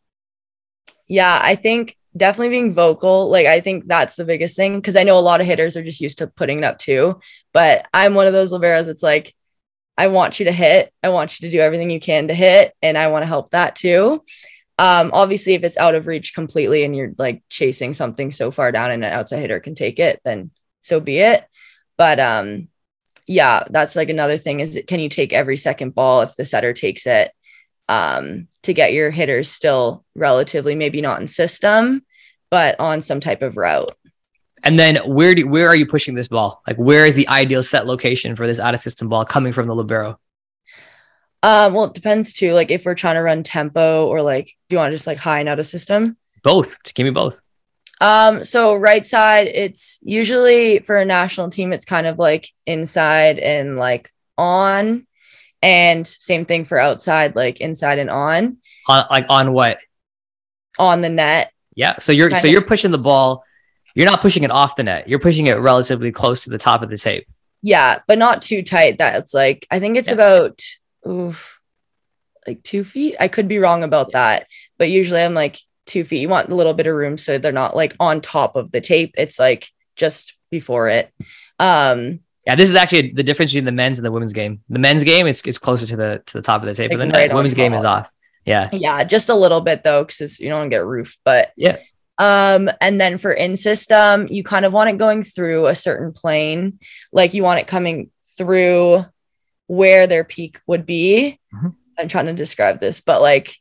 yeah, 1.07 1.39
I 1.41 1.55
think 1.55 1.96
definitely 2.17 2.49
being 2.49 2.73
vocal. 2.73 3.30
Like 3.30 3.45
I 3.45 3.62
think 3.62 3.88
that's 3.88 4.15
the 4.15 4.25
biggest 4.25 4.56
thing 4.56 4.75
because 4.75 4.95
I 4.95 5.03
know 5.03 5.17
a 5.17 5.21
lot 5.21 5.41
of 5.41 5.47
hitters 5.47 5.77
are 5.77 5.84
just 5.84 6.01
used 6.01 6.19
to 6.19 6.27
putting 6.27 6.60
it 6.60 6.63
up 6.63 6.80
too. 6.80 7.19
But 7.53 7.88
I'm 7.93 8.13
one 8.13 8.27
of 8.27 8.34
those 8.34 8.51
liberos 8.51 8.86
that's 8.86 9.03
like, 9.03 9.36
I 9.97 10.08
want 10.08 10.39
you 10.39 10.45
to 10.45 10.51
hit. 10.51 10.93
I 11.03 11.10
want 11.10 11.39
you 11.39 11.47
to 11.47 11.56
do 11.56 11.62
everything 11.62 11.89
you 11.89 11.99
can 11.99 12.27
to 12.27 12.34
hit, 12.34 12.73
and 12.82 12.97
I 12.97 13.08
want 13.08 13.23
to 13.23 13.27
help 13.27 13.51
that 13.51 13.75
too. 13.75 14.23
Um, 14.80 15.10
obviously, 15.12 15.56
if 15.56 15.63
it's 15.63 15.77
out 15.77 15.95
of 15.95 16.06
reach 16.06 16.36
completely 16.36 16.84
and 16.84 16.95
you're 16.95 17.13
like 17.17 17.41
chasing 17.49 17.93
something 17.93 18.32
so 18.32 18.51
far 18.51 18.71
down 18.71 18.91
and 18.91 19.03
an 19.03 19.12
outside 19.12 19.39
hitter 19.39 19.60
can 19.60 19.73
take 19.73 19.97
it, 19.97 20.19
then 20.23 20.51
so 20.82 20.99
be 20.99 21.17
it. 21.17 21.43
But 21.97 22.19
um, 22.19 22.67
yeah, 23.27 23.63
that's 23.69 23.95
like 23.95 24.10
another 24.10 24.38
thing 24.38 24.60
is 24.60 24.80
can 24.88 24.99
you 24.99 25.10
take 25.10 25.34
every 25.34 25.58
second 25.58 25.95
ball 25.95 26.21
if 26.21 26.36
the 26.36 26.45
setter 26.45 26.73
takes 26.73 27.08
it 27.08 27.32
um, 27.89 28.47
to 28.63 28.73
get 28.73 28.93
your 28.93 29.10
hitters 29.12 29.49
still 29.49 30.06
relatively 30.15 30.75
maybe 30.75 31.01
not 31.01 31.21
in 31.21 31.27
system, 31.27 32.03
but 32.49 32.79
on 32.79 33.01
some 33.01 33.19
type 33.19 33.41
of 33.41 33.57
route. 33.57 33.95
And 34.63 34.79
then 34.79 34.97
where 35.05 35.36
do 35.36 35.47
where 35.47 35.67
are 35.67 35.75
you 35.75 35.86
pushing 35.86 36.15
this 36.15 36.27
ball? 36.27 36.62
Like 36.67 36.77
where 36.77 37.05
is 37.05 37.15
the 37.15 37.27
ideal 37.27 37.63
set 37.63 37.86
location 37.86 38.36
for 38.36 38.47
this 38.47 38.60
out 38.60 38.73
of 38.73 38.79
system 38.79 39.07
ball 39.07 39.25
coming 39.25 39.53
from 39.53 39.67
the 39.67 39.75
libero? 39.75 40.19
Um, 41.43 41.73
well, 41.73 41.86
it 41.86 41.93
depends 41.93 42.33
too. 42.33 42.53
Like 42.53 42.71
if 42.71 42.86
we're 42.86 42.95
trying 42.95 43.15
to 43.15 43.21
run 43.21 43.43
tempo 43.43 44.07
or 44.07 44.21
like, 44.21 44.55
do 44.69 44.75
you 44.75 44.77
want 44.77 44.91
to 44.91 44.95
just 44.95 45.07
like 45.07 45.19
high 45.19 45.39
and 45.39 45.49
out 45.49 45.60
of 45.60 45.67
system? 45.67 46.17
Both. 46.43 46.82
Just 46.84 46.95
give 46.95 47.05
me 47.05 47.11
both. 47.11 47.39
Um, 47.99 48.43
so 48.43 48.76
right 48.76 49.05
side, 49.05 49.47
it's 49.47 49.99
usually 50.01 50.80
for 50.80 50.97
a 50.97 51.05
national 51.05 51.49
team, 51.49 51.74
it's 51.74 51.86
kind 51.86 52.07
of 52.07 52.19
like 52.19 52.49
inside 52.65 53.39
and 53.39 53.78
like 53.78 54.11
on. 54.38 55.05
And 55.61 56.05
same 56.05 56.45
thing 56.45 56.65
for 56.65 56.80
outside, 56.80 57.36
like 57.36 57.59
inside 57.59 57.99
and 57.99 58.09
on. 58.09 58.57
On 58.88 59.05
like 59.09 59.26
on 59.30 59.53
what? 59.53 59.80
On 60.78 61.01
the 61.01 61.09
net. 61.09 61.51
Yeah. 61.78 61.99
So 61.99 62.11
you're 62.11 62.32
kind 62.32 62.41
so 62.41 62.47
you're 62.47 62.61
pushing 62.61 62.91
the 62.91 62.97
ball. 62.97 63.45
You're 63.95 64.07
not 64.07 64.21
pushing 64.21 64.43
it 64.43 64.51
off 64.51 64.75
the 64.75 64.84
net. 64.84 65.07
You're 65.07 65.19
pushing 65.19 65.47
it 65.47 65.53
relatively 65.53 66.11
close 66.11 66.43
to 66.43 66.49
the 66.49 66.57
top 66.57 66.82
of 66.82 66.89
the 66.89 66.97
tape. 66.97 67.28
Yeah, 67.61 67.99
but 68.07 68.17
not 68.17 68.41
too 68.41 68.63
tight. 68.63 68.97
That 68.97 69.15
it's 69.21 69.34
like 69.34 69.67
I 69.71 69.80
think 69.80 69.95
it's 69.95 70.07
yeah. 70.07 70.15
about 70.15 70.61
oof, 71.07 71.59
like 72.47 72.63
two 72.63 72.84
feet. 72.84 73.15
I 73.19 73.28
could 73.28 73.47
be 73.47 73.59
wrong 73.59 73.84
about 73.84 74.09
yeah. 74.11 74.19
that, 74.19 74.47
but 74.80 74.89
usually 74.89 75.21
I'm 75.21 75.36
like 75.36 75.59
two 75.86 76.03
feet. 76.03 76.21
You 76.21 76.30
want 76.30 76.49
a 76.49 76.55
little 76.55 76.73
bit 76.73 76.88
of 76.88 76.95
room 76.95 77.17
so 77.17 77.38
they're 77.38 77.51
not 77.51 77.75
like 77.75 77.95
on 77.99 78.21
top 78.21 78.55
of 78.55 78.71
the 78.71 78.82
tape. 78.82 79.13
It's 79.15 79.39
like 79.39 79.69
just 79.95 80.36
before 80.49 80.89
it. 80.89 81.13
Um, 81.59 82.21
Yeah, 82.47 82.55
this 82.55 82.69
is 82.69 82.75
actually 82.75 83.11
the 83.11 83.23
difference 83.23 83.51
between 83.51 83.65
the 83.65 83.71
men's 83.71 83.99
and 83.99 84.05
the 84.05 84.11
women's 84.11 84.34
game. 84.34 84.61
The 84.69 84.80
men's 84.80 85.03
game, 85.03 85.28
it's 85.28 85.41
it's 85.45 85.59
closer 85.59 85.86
to 85.86 85.95
the 85.95 86.23
to 86.25 86.34
the 86.34 86.41
top 86.41 86.61
of 86.61 86.67
the 86.67 86.73
tape, 86.73 86.91
Like 86.91 86.99
the 86.99 87.13
right 87.13 87.34
women's 87.34 87.53
game 87.53 87.73
is 87.73 87.84
off. 87.84 88.11
Yeah. 88.48 88.70
Yeah, 88.72 89.04
just 89.04 89.30
a 89.30 89.36
little 89.36 89.62
bit 89.62 89.84
though, 89.84 90.04
because 90.06 90.39
you 90.39 90.50
don't 90.50 90.60
want 90.60 90.72
to 90.72 90.76
get 90.76 90.86
roof. 90.86 91.18
But 91.24 91.52
Yeah. 91.58 91.78
Um, 92.20 92.70
and 92.82 93.00
then 93.00 93.20
for 93.20 93.32
in 93.32 93.56
system, 93.58 94.28
you 94.30 94.43
kind 94.43 94.66
of 94.66 94.74
want 94.74 94.89
it 94.89 94.98
going 94.98 95.22
through 95.22 95.68
a 95.68 95.76
certain 95.76 96.14
plane, 96.14 96.80
like 97.12 97.36
you 97.36 97.43
want 97.43 97.60
it 97.60 97.68
coming 97.68 98.10
through 98.38 99.06
where 99.68 100.08
their 100.08 100.24
peak 100.24 100.60
would 100.66 100.86
be. 100.86 101.39
Mhm. 101.54 101.76
I'm 102.00 102.08
trying 102.08 102.26
to 102.28 102.34
describe 102.34 102.80
this, 102.80 103.02
but 103.02 103.22
like 103.22 103.56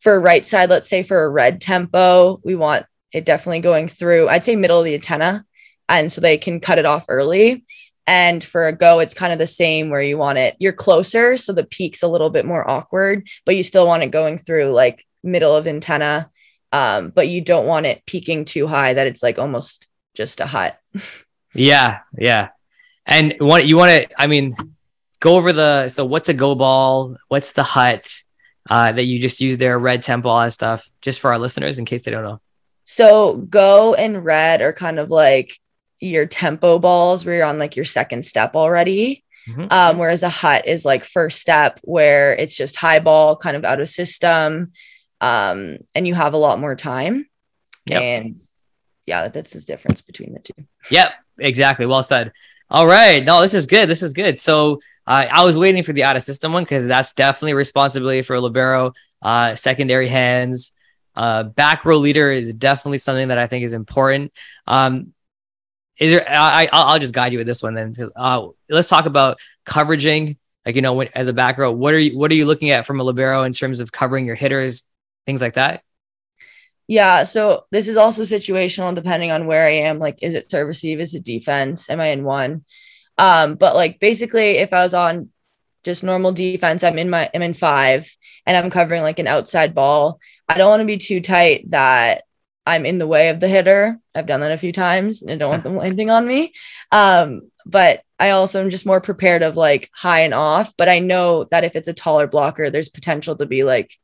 for 0.00 0.20
right 0.20 0.46
side, 0.46 0.70
let's 0.70 0.88
say 0.88 1.02
for 1.02 1.24
a 1.24 1.28
red 1.28 1.60
tempo, 1.60 2.38
we 2.44 2.54
want 2.54 2.86
it 3.12 3.24
definitely 3.24 3.60
going 3.60 3.88
through, 3.88 4.28
I'd 4.28 4.44
say 4.44 4.54
middle 4.54 4.78
of 4.78 4.84
the 4.84 4.94
antenna. 4.94 5.44
And 5.88 6.12
so 6.12 6.20
they 6.20 6.36
can 6.36 6.60
cut 6.60 6.78
it 6.78 6.84
off 6.84 7.06
early. 7.08 7.64
And 8.08 8.42
for 8.42 8.66
a 8.66 8.72
go, 8.72 9.00
it's 9.00 9.12
kind 9.12 9.34
of 9.34 9.38
the 9.38 9.46
same 9.46 9.90
where 9.90 10.00
you 10.00 10.16
want 10.16 10.38
it, 10.38 10.56
you're 10.58 10.72
closer. 10.72 11.36
So 11.36 11.52
the 11.52 11.66
peak's 11.66 12.02
a 12.02 12.08
little 12.08 12.30
bit 12.30 12.46
more 12.46 12.68
awkward, 12.68 13.28
but 13.44 13.54
you 13.54 13.62
still 13.62 13.86
want 13.86 14.02
it 14.02 14.10
going 14.10 14.38
through 14.38 14.72
like 14.72 15.04
middle 15.22 15.54
of 15.54 15.66
antenna. 15.66 16.30
Um, 16.72 17.10
but 17.10 17.28
you 17.28 17.42
don't 17.42 17.66
want 17.66 17.84
it 17.84 18.06
peaking 18.06 18.46
too 18.46 18.66
high 18.66 18.94
that 18.94 19.06
it's 19.06 19.22
like 19.22 19.38
almost 19.38 19.88
just 20.14 20.40
a 20.40 20.46
hut. 20.46 20.78
Yeah, 21.54 22.00
yeah. 22.16 22.50
And 23.06 23.34
what 23.38 23.66
you 23.66 23.78
want 23.78 23.90
to, 23.90 24.20
I 24.20 24.26
mean, 24.26 24.54
go 25.18 25.36
over 25.36 25.52
the 25.52 25.88
so 25.88 26.04
what's 26.04 26.28
a 26.28 26.34
go 26.34 26.54
ball? 26.54 27.16
What's 27.28 27.52
the 27.52 27.62
hut 27.62 28.12
uh, 28.68 28.92
that 28.92 29.04
you 29.04 29.18
just 29.18 29.40
use 29.40 29.56
there? 29.56 29.78
Red 29.78 30.02
tempo, 30.02 30.28
all 30.28 30.42
that 30.42 30.52
stuff, 30.52 30.88
just 31.00 31.20
for 31.20 31.32
our 31.32 31.38
listeners 31.38 31.78
in 31.78 31.86
case 31.86 32.02
they 32.02 32.10
don't 32.10 32.22
know. 32.22 32.40
So 32.84 33.38
go 33.38 33.94
and 33.94 34.24
red 34.24 34.60
are 34.60 34.74
kind 34.74 34.98
of 34.98 35.10
like 35.10 35.58
your 36.00 36.26
tempo 36.26 36.78
balls 36.78 37.24
where 37.24 37.36
you're 37.36 37.46
on 37.46 37.58
like 37.58 37.76
your 37.76 37.84
second 37.84 38.24
step 38.24 38.54
already. 38.54 39.24
Mhm. 39.48 39.72
Um, 39.72 39.98
whereas 39.98 40.22
a 40.22 40.28
hut 40.28 40.66
is 40.66 40.84
like 40.84 41.04
first 41.04 41.40
step 41.40 41.80
where 41.82 42.34
it's 42.34 42.54
just 42.54 42.76
high 42.76 42.98
ball, 42.98 43.36
kind 43.36 43.56
of 43.56 43.64
out 43.64 43.80
of 43.80 43.88
system. 43.88 44.72
Um, 45.20 45.78
and 45.94 46.06
you 46.06 46.14
have 46.14 46.34
a 46.34 46.38
lot 46.38 46.60
more 46.60 46.76
time. 46.76 47.26
Yep. 47.86 48.02
And 48.02 48.36
yeah, 49.06 49.28
that's 49.28 49.54
the 49.54 49.60
difference 49.60 50.02
between 50.02 50.34
the 50.34 50.40
two. 50.40 50.52
Yep, 50.90 51.12
exactly. 51.38 51.86
Well 51.86 52.02
said. 52.02 52.32
All 52.70 52.86
right. 52.86 53.24
No, 53.24 53.40
this 53.40 53.54
is 53.54 53.66
good. 53.66 53.88
This 53.88 54.02
is 54.02 54.12
good. 54.12 54.38
So 54.38 54.80
uh, 55.06 55.26
I 55.30 55.44
was 55.44 55.56
waiting 55.56 55.82
for 55.82 55.94
the 55.94 56.04
out 56.04 56.16
of 56.16 56.22
system 56.22 56.52
one 56.52 56.64
because 56.64 56.86
that's 56.86 57.14
definitely 57.14 57.54
responsibility 57.54 58.20
for 58.20 58.36
a 58.36 58.40
libero. 58.40 58.92
Uh, 59.22 59.54
secondary 59.54 60.06
hands, 60.06 60.72
uh, 61.16 61.44
back 61.44 61.86
row 61.86 61.96
leader 61.96 62.30
is 62.30 62.52
definitely 62.52 62.98
something 62.98 63.28
that 63.28 63.38
I 63.38 63.46
think 63.46 63.64
is 63.64 63.72
important. 63.72 64.32
Um, 64.66 65.14
is 65.98 66.12
there? 66.12 66.28
I, 66.28 66.68
I'll 66.72 66.98
just 66.98 67.14
guide 67.14 67.32
you 67.32 67.38
with 67.38 67.46
this 67.46 67.62
one 67.62 67.74
then. 67.74 67.94
Uh, 68.14 68.48
let's 68.68 68.88
talk 68.88 69.06
about 69.06 69.38
coveraging. 69.64 70.36
Like 70.64 70.76
you 70.76 70.82
know, 70.82 70.94
when, 70.94 71.08
as 71.14 71.28
a 71.28 71.32
back 71.32 71.58
row, 71.58 71.72
what 71.72 71.94
are 71.94 71.98
you 71.98 72.18
what 72.18 72.30
are 72.30 72.34
you 72.34 72.46
looking 72.46 72.70
at 72.70 72.86
from 72.86 73.00
a 73.00 73.02
libero 73.02 73.42
in 73.42 73.52
terms 73.52 73.80
of 73.80 73.90
covering 73.90 74.26
your 74.26 74.34
hitters, 74.34 74.84
things 75.26 75.42
like 75.42 75.54
that? 75.54 75.82
Yeah. 76.86 77.24
So 77.24 77.66
this 77.70 77.88
is 77.88 77.96
also 77.96 78.22
situational 78.22 78.94
depending 78.94 79.30
on 79.30 79.46
where 79.46 79.66
I 79.66 79.72
am. 79.72 79.98
Like, 79.98 80.18
is 80.22 80.34
it 80.34 80.50
service 80.50 80.68
receive? 80.68 81.00
Is 81.00 81.14
it 81.14 81.24
defense? 81.24 81.90
Am 81.90 82.00
I 82.00 82.08
in 82.08 82.24
one? 82.24 82.64
Um, 83.18 83.56
but 83.56 83.74
like 83.74 83.98
basically 83.98 84.58
if 84.58 84.72
I 84.72 84.84
was 84.84 84.94
on 84.94 85.30
just 85.84 86.04
normal 86.04 86.32
defense, 86.32 86.84
I'm 86.84 86.98
in 86.98 87.10
my 87.10 87.30
I'm 87.34 87.42
in 87.42 87.54
five 87.54 88.14
and 88.46 88.56
I'm 88.56 88.70
covering 88.70 89.02
like 89.02 89.18
an 89.18 89.26
outside 89.26 89.74
ball. 89.74 90.20
I 90.48 90.56
don't 90.56 90.70
want 90.70 90.80
to 90.80 90.86
be 90.86 90.96
too 90.96 91.20
tight 91.20 91.70
that 91.70 92.22
I'm 92.68 92.84
in 92.84 92.98
the 92.98 93.06
way 93.06 93.30
of 93.30 93.40
the 93.40 93.48
hitter. 93.48 93.98
I've 94.14 94.26
done 94.26 94.40
that 94.40 94.52
a 94.52 94.58
few 94.58 94.72
times 94.72 95.22
and 95.22 95.30
I 95.30 95.36
don't 95.36 95.50
want 95.50 95.64
them 95.64 95.76
landing 95.76 96.10
on 96.10 96.26
me. 96.26 96.52
Um, 96.92 97.40
but 97.64 98.02
I 98.18 98.30
also 98.30 98.62
am 98.62 98.68
just 98.70 98.84
more 98.86 99.00
prepared 99.00 99.42
of 99.42 99.56
like 99.56 99.90
high 99.94 100.20
and 100.20 100.34
off. 100.34 100.74
But 100.76 100.88
I 100.88 100.98
know 100.98 101.44
that 101.44 101.64
if 101.64 101.76
it's 101.76 101.88
a 101.88 101.94
taller 101.94 102.26
blocker, 102.26 102.68
there's 102.68 102.90
potential 102.90 103.36
to 103.36 103.46
be 103.46 103.64
like 103.64 103.96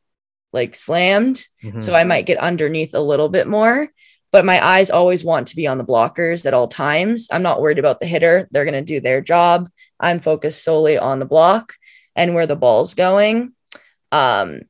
like 0.52 0.74
slammed. 0.74 1.44
Mhm. 1.62 1.82
So 1.82 1.94
I 1.94 2.04
might 2.04 2.26
get 2.26 2.38
underneath 2.38 2.94
a 2.94 3.00
little 3.00 3.28
bit 3.28 3.46
more, 3.46 3.88
but 4.32 4.44
my 4.44 4.64
eyes 4.64 4.88
always 4.88 5.24
want 5.24 5.48
to 5.48 5.56
be 5.56 5.66
on 5.66 5.78
the 5.78 5.84
blockers 5.84 6.46
at 6.46 6.54
all 6.54 6.68
times. 6.68 7.28
I'm 7.30 7.42
not 7.42 7.60
worried 7.60 7.78
about 7.78 8.00
the 8.00 8.06
hitter. 8.06 8.48
They're 8.50 8.64
going 8.64 8.74
to 8.84 8.92
do 8.94 9.00
their 9.00 9.20
job. 9.20 9.68
I'm 10.00 10.20
focused 10.20 10.64
solely 10.64 10.96
on 10.96 11.18
the 11.18 11.26
block 11.26 11.74
and 12.16 12.34
where 12.34 12.46
the 12.46 12.56
ball's 12.56 12.94
going. 12.94 13.52
Um, 14.12 14.60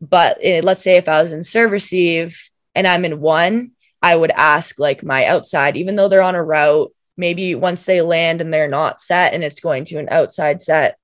but 0.00 0.38
it, 0.42 0.64
let's 0.64 0.82
say 0.82 0.96
if 0.96 1.08
I 1.08 1.22
was 1.22 1.30
in 1.30 1.44
serve 1.44 1.70
receive 1.70 2.50
and 2.74 2.86
I'm 2.86 3.04
in 3.04 3.20
one, 3.20 3.72
I 4.02 4.16
would 4.16 4.32
ask 4.32 4.78
like 4.78 5.02
my 5.02 5.26
outside, 5.26 5.76
even 5.76 5.96
though 5.96 6.08
they're 6.08 6.22
on 6.22 6.34
a 6.34 6.42
route, 6.42 6.92
maybe 7.16 7.54
once 7.54 7.84
they 7.84 8.00
land 8.00 8.40
and 8.40 8.52
they're 8.52 8.68
not 8.68 9.00
set 9.00 9.34
and 9.34 9.44
it's 9.44 9.60
going 9.60 9.84
to 9.86 9.98
an 9.98 10.08
outside 10.10 10.62
set, 10.62 10.96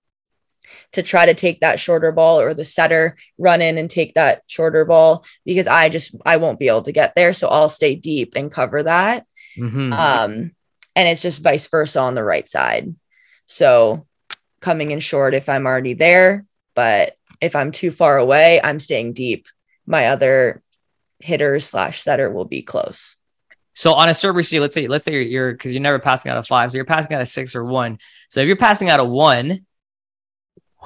to 0.93 1.03
try 1.03 1.27
to 1.27 1.35
take 1.35 1.61
that 1.61 1.81
shorter 1.81 2.13
ball 2.13 2.41
or 2.41 2.55
the 2.55 2.65
setter 2.65 3.17
run 3.39 3.61
in 3.61 3.79
and 3.79 3.91
take 3.91 4.15
that 4.15 4.43
shorter 4.47 4.85
ball 4.85 5.25
because 5.45 5.67
I 5.67 5.89
just 5.89 6.15
I 6.25 6.37
won't 6.37 6.59
be 6.59 6.69
able 6.69 6.83
to 6.83 6.93
get 6.93 7.15
there. 7.15 7.35
So 7.35 7.49
I'll 7.49 7.69
stay 7.69 7.95
deep 7.95 8.35
and 8.37 8.53
cover 8.53 8.83
that. 8.83 9.27
Mhm. 9.57 9.93
Um, 9.93 10.53
and 10.95 11.09
it's 11.09 11.23
just 11.23 11.43
vice 11.43 11.69
versa 11.69 12.01
on 12.01 12.15
the 12.15 12.25
right 12.25 12.49
side. 12.49 12.95
So 13.47 14.07
coming 14.61 14.91
in 14.91 15.01
short 15.01 15.35
if 15.35 15.49
I'm 15.49 15.67
already 15.67 15.95
there, 15.95 16.45
but 16.75 17.15
if 17.41 17.55
I'm 17.55 17.71
too 17.71 17.91
far 17.91 18.19
away, 18.19 18.61
I'm 18.63 18.81
staying 18.81 19.13
deep. 19.13 19.47
My 19.87 20.09
other 20.09 20.63
hitter 21.21 21.61
slash 21.61 22.03
setter 22.03 22.31
will 22.31 22.45
be 22.45 22.63
close. 22.63 23.17
So 23.75 23.95
on 23.95 24.09
a 24.09 24.15
serve 24.15 24.35
receive, 24.37 24.61
let's 24.61 24.75
say 24.75 24.89
let's 24.89 25.05
say 25.05 25.13
you're 25.13 25.23
you're 25.23 25.53
because 25.53 25.73
you're 25.73 25.83
never 25.83 25.99
passing 25.99 26.31
out 26.31 26.39
of 26.39 26.47
five, 26.47 26.71
so 26.71 26.77
you're 26.77 26.85
passing 26.85 27.15
out 27.15 27.21
of 27.23 27.29
six 27.29 27.55
or 27.55 27.65
one. 27.65 27.99
So 28.29 28.41
if 28.41 28.47
you're 28.47 28.57
passing 28.57 28.91
out 28.91 28.99
of 28.99 29.09
one, 29.09 29.67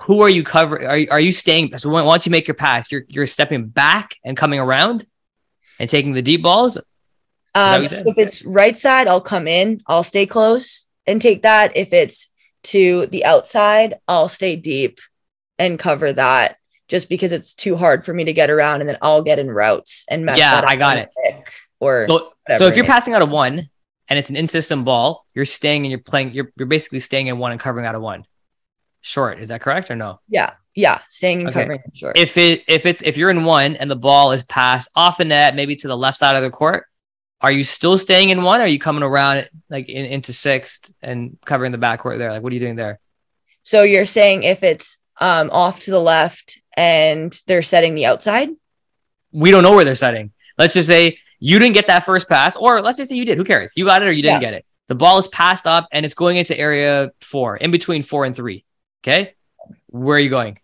who 0.01 0.21
are 0.23 0.29
you 0.29 0.43
covering? 0.43 0.87
Are 0.87 0.97
you, 0.99 1.09
are 1.11 1.21
you 1.21 1.33
staying? 1.33 1.77
So 1.79 1.89
when- 1.89 2.05
once 2.05 2.27
you 2.27 2.31
make 2.31 2.47
your 2.49 2.55
pass, 2.55 2.93
you're 2.93 3.05
you're 3.09 3.27
stepping 3.27 3.67
back 3.67 4.17
and 4.25 4.37
coming 4.37 4.61
around 4.61 5.07
and 5.79 5.89
taking 5.89 6.13
the 6.13 6.23
deep 6.23 6.43
balls. 6.43 6.77
Um, 7.55 7.87
so 7.89 8.03
if 8.07 8.19
it's 8.19 8.45
right 8.45 8.77
side, 8.77 9.09
I'll 9.09 9.21
come 9.21 9.47
in, 9.47 9.81
I'll 9.87 10.03
stay 10.03 10.27
close 10.27 10.87
and 11.07 11.21
take 11.21 11.43
that. 11.43 11.77
If 11.77 11.93
it's 11.93 12.31
to 12.65 13.07
the 13.07 13.25
outside, 13.25 13.95
I'll 14.09 14.29
stay 14.29 14.57
deep 14.57 14.99
and 15.59 15.79
cover 15.79 16.13
that 16.13 16.57
just 16.93 17.09
because 17.09 17.33
it's 17.33 17.55
too 17.55 17.75
hard 17.75 18.05
for 18.05 18.13
me 18.13 18.23
to 18.25 18.35
get 18.35 18.51
around 18.51 18.81
and 18.81 18.89
then 18.89 18.99
I'll 19.01 19.23
get 19.23 19.39
in 19.39 19.51
routes 19.51 20.05
and 20.11 20.27
mess 20.27 20.39
Yeah, 20.39 20.63
I 20.63 20.77
got 20.77 20.99
it. 20.99 21.09
Or 21.81 22.07
So 22.07 22.33
so 22.59 22.67
if 22.67 22.77
you're 22.77 22.85
passing 22.85 23.15
out 23.15 23.23
of 23.23 23.31
one 23.31 23.71
and 24.09 24.19
it's 24.19 24.29
an 24.29 24.37
in-system 24.37 24.85
ball, 24.85 25.25
you're 25.35 25.47
staying 25.47 25.85
and 25.87 25.91
you're 25.91 26.01
playing. 26.01 26.33
You're 26.33 26.53
you're 26.57 26.69
basically 26.69 26.99
staying 26.99 27.29
in 27.29 27.39
one 27.39 27.51
and 27.51 27.59
covering 27.59 27.87
out 27.87 27.95
of 27.95 28.03
one. 28.03 28.27
Short, 29.01 29.41
is 29.41 29.49
that 29.49 29.63
correct 29.63 29.91
or 29.91 29.97
no? 29.97 30.21
yeah, 30.29 30.53
yeah, 30.75 30.99
staying 31.09 31.41
and 31.41 31.49
Okay. 31.49 31.63
covering 31.63 31.81
short. 31.95 32.19
if 32.19 32.37
it 32.37 32.63
if 32.69 32.85
it's 32.85 33.01
if 33.01 33.17
you're 33.17 33.31
in 33.31 33.45
one 33.45 33.75
and 33.77 33.91
the 33.91 33.97
ball 33.97 34.33
is 34.33 34.45
passed 34.45 34.91
off 34.95 35.17
the 35.17 35.25
net, 35.25 35.57
maybe 35.57 35.75
to 35.77 35.89
the 35.89 35.97
left 35.97 36.19
side 36.19 36.37
of 36.37 36.43
the 36.43 36.51
court, 36.51 36.85
are 37.41 37.51
you 37.51 37.65
still 37.65 37.97
staying 37.97 38.31
in 38.31 38.43
one? 38.43 38.61
Or 38.61 38.65
are 38.65 38.69
you 38.69 38.79
coming 38.79 39.03
around 39.03 39.49
like 39.71 39.89
in, 39.89 40.05
into 40.05 40.33
sixth 40.35 40.93
and 41.03 41.39
covering 41.45 41.73
the 41.73 41.79
backcourt 41.79 42.19
there? 42.19 42.31
Like, 42.31 42.43
what 42.43 42.53
are 42.53 42.55
you 42.55 42.61
doing 42.61 42.77
there? 42.77 43.01
so 43.65 43.83
you're 43.83 44.05
saying 44.05 44.43
if 44.43 44.63
it's 44.63 44.99
um 45.21 45.49
off 45.51 45.81
to 45.81 45.91
the 45.91 46.01
left 46.01 46.62
and 46.77 47.39
they're 47.47 47.63
setting 47.63 47.95
the 47.95 48.07
outside? 48.07 48.49
We 49.33 49.51
don't 49.51 49.63
know 49.63 49.75
where 49.75 49.85
they're 49.85 49.95
setting. 49.95 50.33
Let's 50.59 50.75
just 50.75 50.89
say 50.89 51.19
you 51.41 51.59
didn't 51.59 51.75
get 51.75 51.87
that 51.87 52.05
first 52.05 52.29
pass, 52.29 52.57
or 52.57 52.83
let's 52.83 52.99
just 52.99 53.09
say 53.11 53.17
you 53.17 53.25
did. 53.25 53.39
Who 53.39 53.45
cares? 53.45 53.73
You 53.77 53.85
got 53.85 54.03
it 54.03 54.09
or 54.09 54.13
you 54.13 54.23
didn't 54.23 54.43
Yeah. 54.43 54.51
get 54.51 54.55
it. 54.55 54.67
The 54.89 54.95
ball 54.95 55.19
is 55.19 55.29
passed 55.29 55.67
up 55.67 55.89
and 55.93 56.05
it's 56.05 56.15
going 56.15 56.37
into 56.37 56.59
area 56.59 57.11
four, 57.21 57.57
in 57.57 57.71
between 57.71 58.03
four 58.03 58.25
and 58.25 58.37
three. 58.37 58.65
Okay, 59.03 59.35
where 59.87 60.17
are 60.17 60.21
you 60.21 60.31
going? 60.31 60.59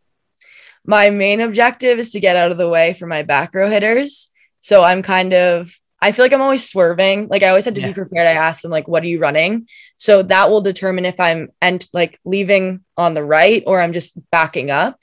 my 0.85 1.11
main 1.11 1.41
objective 1.43 1.99
is 1.99 2.13
to 2.13 2.21
get 2.21 2.35
out 2.35 2.51
of 2.51 2.57
the 2.57 2.69
way 2.69 2.95
for 2.95 3.07
my 3.07 3.23
back 3.23 3.55
row 3.55 3.69
hitters. 3.69 4.31
So 4.61 4.83
I'm 4.83 5.03
kind 5.03 5.35
of 5.35 5.71
I 6.01 6.13
feel 6.13 6.25
like 6.25 6.33
I'm 6.33 6.41
always 6.41 6.67
swerving. 6.69 7.27
Like 7.29 7.43
I 7.43 7.49
always 7.49 7.65
had 7.67 7.75
to 7.75 7.81
Yeah. 7.81 7.89
be 7.89 7.93
prepared. 7.95 8.27
I 8.27 8.33
asked 8.33 8.63
them 8.63 8.71
like, 8.71 8.87
"What 8.89 9.03
are 9.03 9.07
you 9.09 9.19
running?" 9.19 9.67
So 9.97 10.23
that 10.23 10.49
will 10.49 10.61
determine 10.63 11.05
if 11.05 11.19
I'm 11.21 11.49
and 11.61 11.85
like 11.93 12.19
leaving 12.25 12.85
on 12.97 13.15
the 13.15 13.25
right 13.25 13.63
or 13.67 13.81
I'm 13.83 13.93
just 13.93 14.17
backing 14.31 14.71
up. 14.71 15.01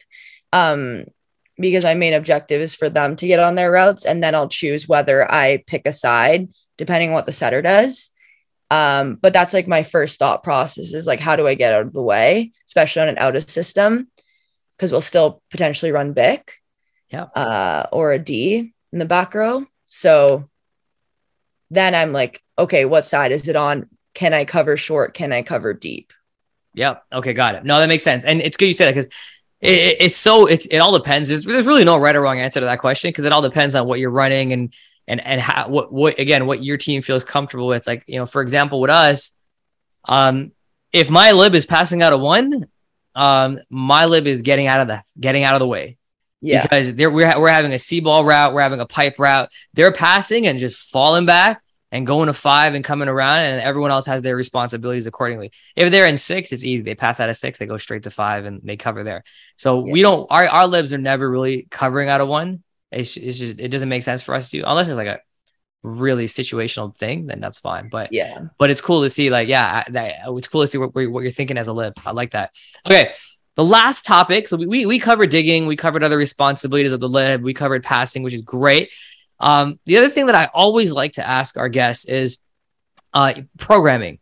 Um, 0.56 1.04
because 1.58 1.84
my 1.84 1.94
main 1.94 2.14
objective 2.14 2.62
is 2.62 2.76
for 2.76 2.90
them 2.90 3.16
to 3.18 3.28
get 3.28 3.40
on 3.40 3.56
their 3.56 3.72
routes, 3.72 4.06
and 4.06 4.24
then 4.24 4.36
I'll 4.36 4.50
choose 4.50 4.88
whether 4.88 5.30
I 5.32 5.64
pick 5.68 5.84
a 5.86 5.94
side 5.94 6.50
depending 6.78 7.10
on 7.10 7.14
what 7.16 7.26
the 7.26 7.32
setter 7.32 7.62
does. 7.62 8.10
Um, 8.72 9.16
but 9.22 9.32
that's 9.32 9.54
like 9.54 9.68
my 9.68 9.84
first 9.84 10.20
thought 10.20 10.44
process 10.44 10.94
is 10.94 11.08
like, 11.08 11.20
how 11.20 11.36
do 11.36 11.48
I 11.48 11.54
get 11.54 11.74
out 11.74 11.86
of 11.88 11.94
the 11.94 12.02
way, 12.02 12.52
especially 12.68 13.04
on 13.04 13.08
an 13.10 13.18
out 13.18 13.36
of 13.36 13.50
system? 13.50 14.10
Because 14.72 14.92
we'll 14.92 15.02
still 15.02 15.42
potentially 15.52 15.92
run 15.92 16.14
Bic 16.14 16.62
Yeah. 17.10 17.28
uh, 17.36 17.86
or 17.92 18.12
a 18.12 18.20
D 18.20 18.74
in 18.92 19.00
the 19.00 19.06
back 19.06 19.34
row. 19.34 19.66
So 19.86 20.50
then 21.72 21.96
I'm 21.96 22.12
like, 22.12 22.42
okay, 22.58 22.84
what 22.86 23.06
side 23.06 23.32
is 23.32 23.48
it 23.48 23.56
on? 23.56 23.90
Can 24.14 24.34
I 24.34 24.46
cover 24.46 24.78
short? 24.78 25.14
Can 25.14 25.32
I 25.32 25.42
cover 25.42 25.74
deep? 25.74 26.12
Yep. 26.74 27.04
Okay, 27.14 27.34
got 27.34 27.56
it. 27.56 27.64
No, 27.64 27.80
that 27.80 27.88
makes 27.88 28.04
sense, 28.04 28.26
and 28.26 28.42
it's 28.42 28.58
good 28.58 28.66
you 28.66 28.74
said 28.74 28.88
that 28.88 28.96
because 28.96 29.10
it, 29.66 29.70
it- 29.74 29.98
it's 30.02 30.18
so 30.18 30.46
it, 30.48 30.66
it 30.72 30.78
all 30.78 30.94
depends. 30.98 31.30
There's 31.30 31.44
there's 31.46 31.66
really 31.66 31.84
no 31.84 31.98
right 31.98 32.16
or 32.16 32.22
wrong 32.22 32.40
answer 32.40 32.60
to 32.60 32.66
that 32.66 32.80
question 32.80 33.10
because 33.10 33.26
it 33.26 33.34
all 33.34 33.42
depends 33.42 33.76
on 33.76 33.88
what 33.88 34.00
you're 34.00 34.10
running 34.12 34.54
and 34.54 34.74
and 35.08 35.20
and 35.26 35.40
how 35.42 35.68
what 35.70 35.92
what 35.92 36.20
again 36.20 36.48
what 36.48 36.64
your 36.64 36.78
team 36.78 37.02
feels 37.02 37.24
comfortable 37.24 37.68
with. 37.68 37.86
Like 37.88 38.04
you 38.08 38.20
know, 38.20 38.26
for 38.26 38.42
example, 38.42 38.80
with 38.82 38.92
us, 38.92 39.34
um, 40.06 40.52
if 40.92 41.10
my 41.10 41.32
lib 41.32 41.56
is 41.56 41.66
passing 41.66 42.02
out 42.02 42.14
a 42.14 42.18
one, 42.18 42.68
um, 43.16 43.60
my 43.70 44.06
lib 44.06 44.28
is 44.28 44.42
getting 44.42 44.68
out 44.68 44.80
of 44.82 44.88
the 44.88 45.04
getting 45.20 45.44
out 45.44 45.56
of 45.56 45.60
the 45.60 45.68
way. 45.68 45.98
Yeah. 46.42 46.62
Because 46.62 46.94
they're 46.94 47.10
we're, 47.10 47.40
we're 47.40 47.50
having 47.50 47.74
a 47.74 47.80
C 47.80 48.00
ball 48.02 48.24
route, 48.24 48.54
we're 48.54 48.62
having 48.62 48.80
a 48.80 48.86
pipe 48.86 49.16
route. 49.18 49.50
They're 49.74 49.92
passing 49.92 50.48
and 50.48 50.60
just 50.60 50.78
falling 50.92 51.26
back 51.26 51.62
and 51.96 52.06
going 52.06 52.28
to 52.28 52.34
five 52.34 52.74
and 52.76 52.84
coming 52.84 53.08
around, 53.08 53.40
and 53.46 53.62
everyone 53.62 53.92
else 53.92 54.06
has 54.06 54.22
their 54.22 54.36
responsibilities 54.36 55.08
accordingly. 55.08 55.52
If 55.76 55.92
they're 55.92 56.08
in 56.08 56.18
six, 56.18 56.52
it's 56.52 56.66
easy. 56.66 56.84
They 56.84 56.96
pass 56.96 57.20
out 57.22 57.30
of 57.30 57.38
six, 57.38 57.58
they 57.58 57.66
go 57.74 57.78
straight 57.78 58.04
to 58.04 58.12
five 58.12 58.46
and 58.46 58.60
they 58.64 58.78
cover 58.78 59.04
there. 59.04 59.24
So 59.58 59.70
Yeah. 59.86 59.94
we 59.94 60.02
don't 60.02 60.28
our, 60.30 60.46
our 60.48 60.68
libs 60.68 60.92
are 60.94 60.98
never 61.12 61.30
really 61.36 61.68
covering 61.72 62.10
out 62.10 62.22
of 62.22 62.28
one. 62.28 62.64
It's, 62.92 63.16
it's 63.18 63.40
just 63.40 63.60
it 63.60 63.70
doesn't 63.70 63.90
make 63.90 64.04
sense 64.04 64.22
for 64.24 64.36
us 64.36 64.50
to 64.52 64.60
unless 64.62 64.88
it's 64.90 64.98
like 64.98 65.08
a 65.08 65.20
really 65.84 66.26
situational 66.26 66.96
thing, 66.98 67.28
then 67.28 67.40
that's 67.40 67.60
fine. 67.60 67.90
But 67.90 68.12
Yeah. 68.12 68.42
but 68.58 68.70
it's 68.72 68.82
cool 68.82 69.02
to 69.04 69.10
see 69.10 69.30
like 69.30 69.48
yeah 69.48 69.84
that 69.90 70.16
it's 70.28 70.48
cool 70.48 70.62
to 70.64 70.68
see 70.68 70.78
what, 70.80 70.94
what 70.96 71.22
you're 71.24 71.32
thinking 71.32 71.58
as 71.58 71.68
a 71.68 71.74
lib 71.74 71.94
i 72.06 72.12
like 72.12 72.32
that 72.32 72.52
okay 72.86 73.12
the 73.56 73.64
last 73.64 74.04
topic 74.06 74.48
so 74.48 74.58
we, 74.58 74.66
we, 74.66 74.86
we 74.86 75.00
covered 75.00 75.30
digging 75.30 75.66
we 75.68 75.76
covered 75.76 76.04
other 76.04 76.18
responsibilities 76.18 76.92
of 76.94 77.00
the 77.00 77.08
lib 77.08 77.42
we 77.44 77.54
covered 77.54 77.84
passing 77.84 78.24
which 78.24 78.34
is 78.34 78.42
great 78.42 78.90
um, 79.40 79.80
the 79.86 79.98
other 79.98 80.10
thing 80.10 80.28
that 80.28 80.36
i 80.36 80.50
always 80.54 80.92
like 80.92 81.14
to 81.14 81.28
ask 81.28 81.58
our 81.58 81.70
guests 81.70 82.06
is 82.06 82.40
uh, 83.16 83.34
programming. 83.58 84.20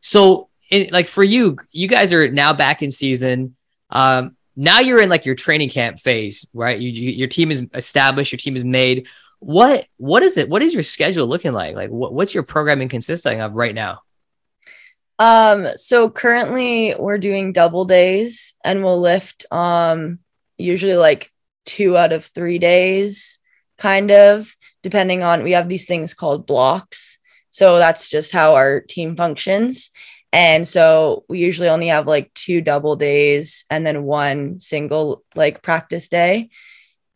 So 0.00 0.48
it, 0.70 0.92
like 0.92 1.08
for 1.08 1.24
you 1.24 1.58
you 1.72 1.88
guys 1.88 2.12
are 2.12 2.30
now 2.30 2.54
back 2.54 2.80
in 2.80 2.90
season. 2.90 3.56
Um, 3.90 4.36
now 4.54 4.80
you're 4.80 5.02
in 5.02 5.10
like 5.10 5.26
your 5.26 5.34
training 5.34 5.68
camp 5.68 6.00
phase 6.00 6.46
right? 6.54 6.78
You, 6.78 6.88
you 6.88 7.10
your 7.10 7.28
team 7.28 7.50
is 7.50 7.66
established 7.74 8.32
your 8.32 8.38
team 8.38 8.56
is 8.56 8.64
made. 8.64 9.08
What 9.40 9.86
what 9.98 10.22
is 10.22 10.38
it 10.38 10.48
what 10.48 10.62
is 10.62 10.72
your 10.72 10.84
schedule 10.84 11.26
looking 11.26 11.52
like? 11.52 11.74
Like 11.74 11.90
what, 11.90 12.14
what's 12.14 12.32
your 12.32 12.44
programming 12.44 12.88
consisting 12.88 13.40
of 13.40 13.56
right 13.56 13.74
now? 13.74 14.00
Um, 15.18 15.68
so 15.76 16.10
currently 16.10 16.94
we're 16.96 17.18
doing 17.18 17.52
double 17.52 17.84
days 17.84 18.54
and 18.64 18.84
we'll 18.84 19.00
lift 19.00 19.46
um 19.50 20.20
usually 20.56 20.96
like 20.96 21.32
two 21.64 21.96
out 21.96 22.12
of 22.12 22.24
three 22.24 22.58
days, 22.58 23.35
kind 23.78 24.10
of, 24.10 24.52
depending 24.82 25.22
on 25.22 25.42
we 25.42 25.52
have 25.52 25.68
these 25.68 25.86
things 25.86 26.14
called 26.14 26.46
blocks. 26.46 27.18
So 27.50 27.78
that's 27.78 28.08
just 28.08 28.32
how 28.32 28.54
our 28.54 28.80
team 28.80 29.16
functions. 29.16 29.90
And 30.32 30.66
so 30.68 31.24
we 31.28 31.38
usually 31.38 31.68
only 31.68 31.86
have 31.88 32.06
like 32.06 32.32
two 32.34 32.60
double 32.60 32.96
days 32.96 33.64
and 33.70 33.86
then 33.86 34.02
one 34.02 34.60
single 34.60 35.22
like 35.34 35.62
practice 35.62 36.08
day 36.08 36.50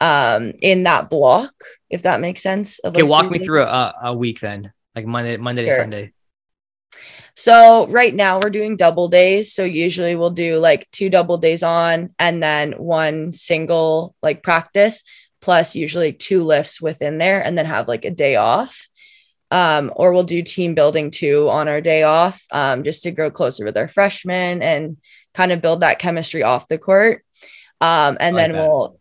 um 0.01 0.53
in 0.63 0.85
that 0.85 1.11
block, 1.11 1.53
if 1.91 2.03
that 2.03 2.21
makes 2.21 2.43
sense. 2.43 2.79
of, 2.79 2.95
Okay, 2.95 3.03
like, 3.03 3.11
walk 3.11 3.31
me 3.31 3.39
days. 3.39 3.47
through 3.47 3.63
a, 3.63 3.95
a 4.05 4.17
week 4.17 4.41
then, 4.41 4.73
like 4.97 5.05
Monday, 5.05 5.37
Monday 5.37 5.65
to 5.67 5.73
Sunday. 5.73 6.13
So 7.37 7.87
right 7.89 8.15
now 8.15 8.41
we're 8.41 8.51
doing 8.51 8.77
double 8.77 9.09
days. 9.09 9.53
So 9.53 9.65
usually 9.65 10.17
we'll 10.17 10.31
do 10.31 10.59
like 10.59 10.89
two 10.91 11.11
double 11.11 11.39
days 11.39 11.63
on 11.63 12.11
and 12.19 12.43
then 12.43 12.73
one 12.73 13.33
single 13.33 14.15
like 14.23 14.43
practice 14.43 15.03
plus 15.41 15.75
usually 15.75 16.13
two 16.13 16.45
lifts 16.45 16.81
within 16.81 17.19
there 17.19 17.45
and 17.45 17.57
then 17.57 17.67
have 17.67 17.89
like 17.89 18.05
a 18.05 18.11
day 18.11 18.37
off. 18.37 18.87
Um, 19.53 19.93
or 19.97 20.13
we'll 20.13 20.23
do 20.23 20.43
team 20.43 20.77
building 20.77 21.11
too 21.11 21.49
on 21.51 21.67
our 21.67 21.81
day 21.81 22.05
off 22.05 22.41
um, 22.53 22.85
just 22.85 23.03
to 23.03 23.11
grow 23.11 23.33
closer 23.33 23.65
with 23.65 23.77
our 23.77 23.89
freshmen 23.89 24.63
and 24.63 24.97
kind 25.35 25.51
of 25.51 25.61
build 25.61 25.81
that 25.81 25.99
chemistry 25.99 26.45
off 26.45 26.69
the 26.69 26.79
court. 26.79 27.25
Um, 27.81 28.17
and 28.21 28.37
like 28.37 28.45
then 28.45 28.53
that. 28.53 28.65
we'll 28.65 29.01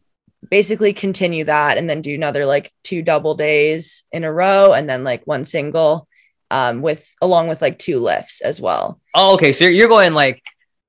basically 0.50 0.94
continue 0.94 1.44
that 1.44 1.78
and 1.78 1.90
then 1.90 2.02
do 2.02 2.16
another 2.16 2.46
like 2.46 2.72
two 2.84 3.02
double 3.02 3.36
days 3.36 4.04
in 4.12 4.24
a 4.24 4.32
row 4.32 4.74
and 4.74 4.90
then 4.90 5.04
like 5.04 5.28
one 5.28 5.46
single 5.46 6.08
um, 6.52 6.82
with 6.82 7.14
along 7.22 7.48
with 7.48 7.62
like 7.62 7.78
two 7.78 8.00
lifts 8.00 8.42
as 8.42 8.60
well. 8.60 9.00
Oh, 9.16 9.36
okay. 9.36 9.52
So 9.52 9.66
you're, 9.66 9.74
you're 9.74 9.90
going 9.90 10.14
like 10.14 10.42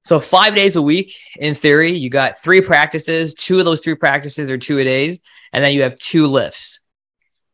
so 0.03 0.19
five 0.19 0.55
days 0.55 0.77
a 0.77 0.83
week 0.83 1.15
in 1.39 1.55
theory. 1.55 1.93
You 1.93 2.11
got 2.11 2.39
three 2.39 2.61
practices. 2.61 3.35
Two 3.35 3.59
of 3.59 3.65
those 3.65 3.81
three 3.81 3.95
practices 3.95 4.51
are 4.51 4.59
two 4.59 4.79
a 4.79 4.85
days, 4.85 5.21
and 5.53 5.63
then 5.63 5.73
you 5.73 5.83
have 5.83 5.97
two 5.97 6.27
lifts. 6.27 6.81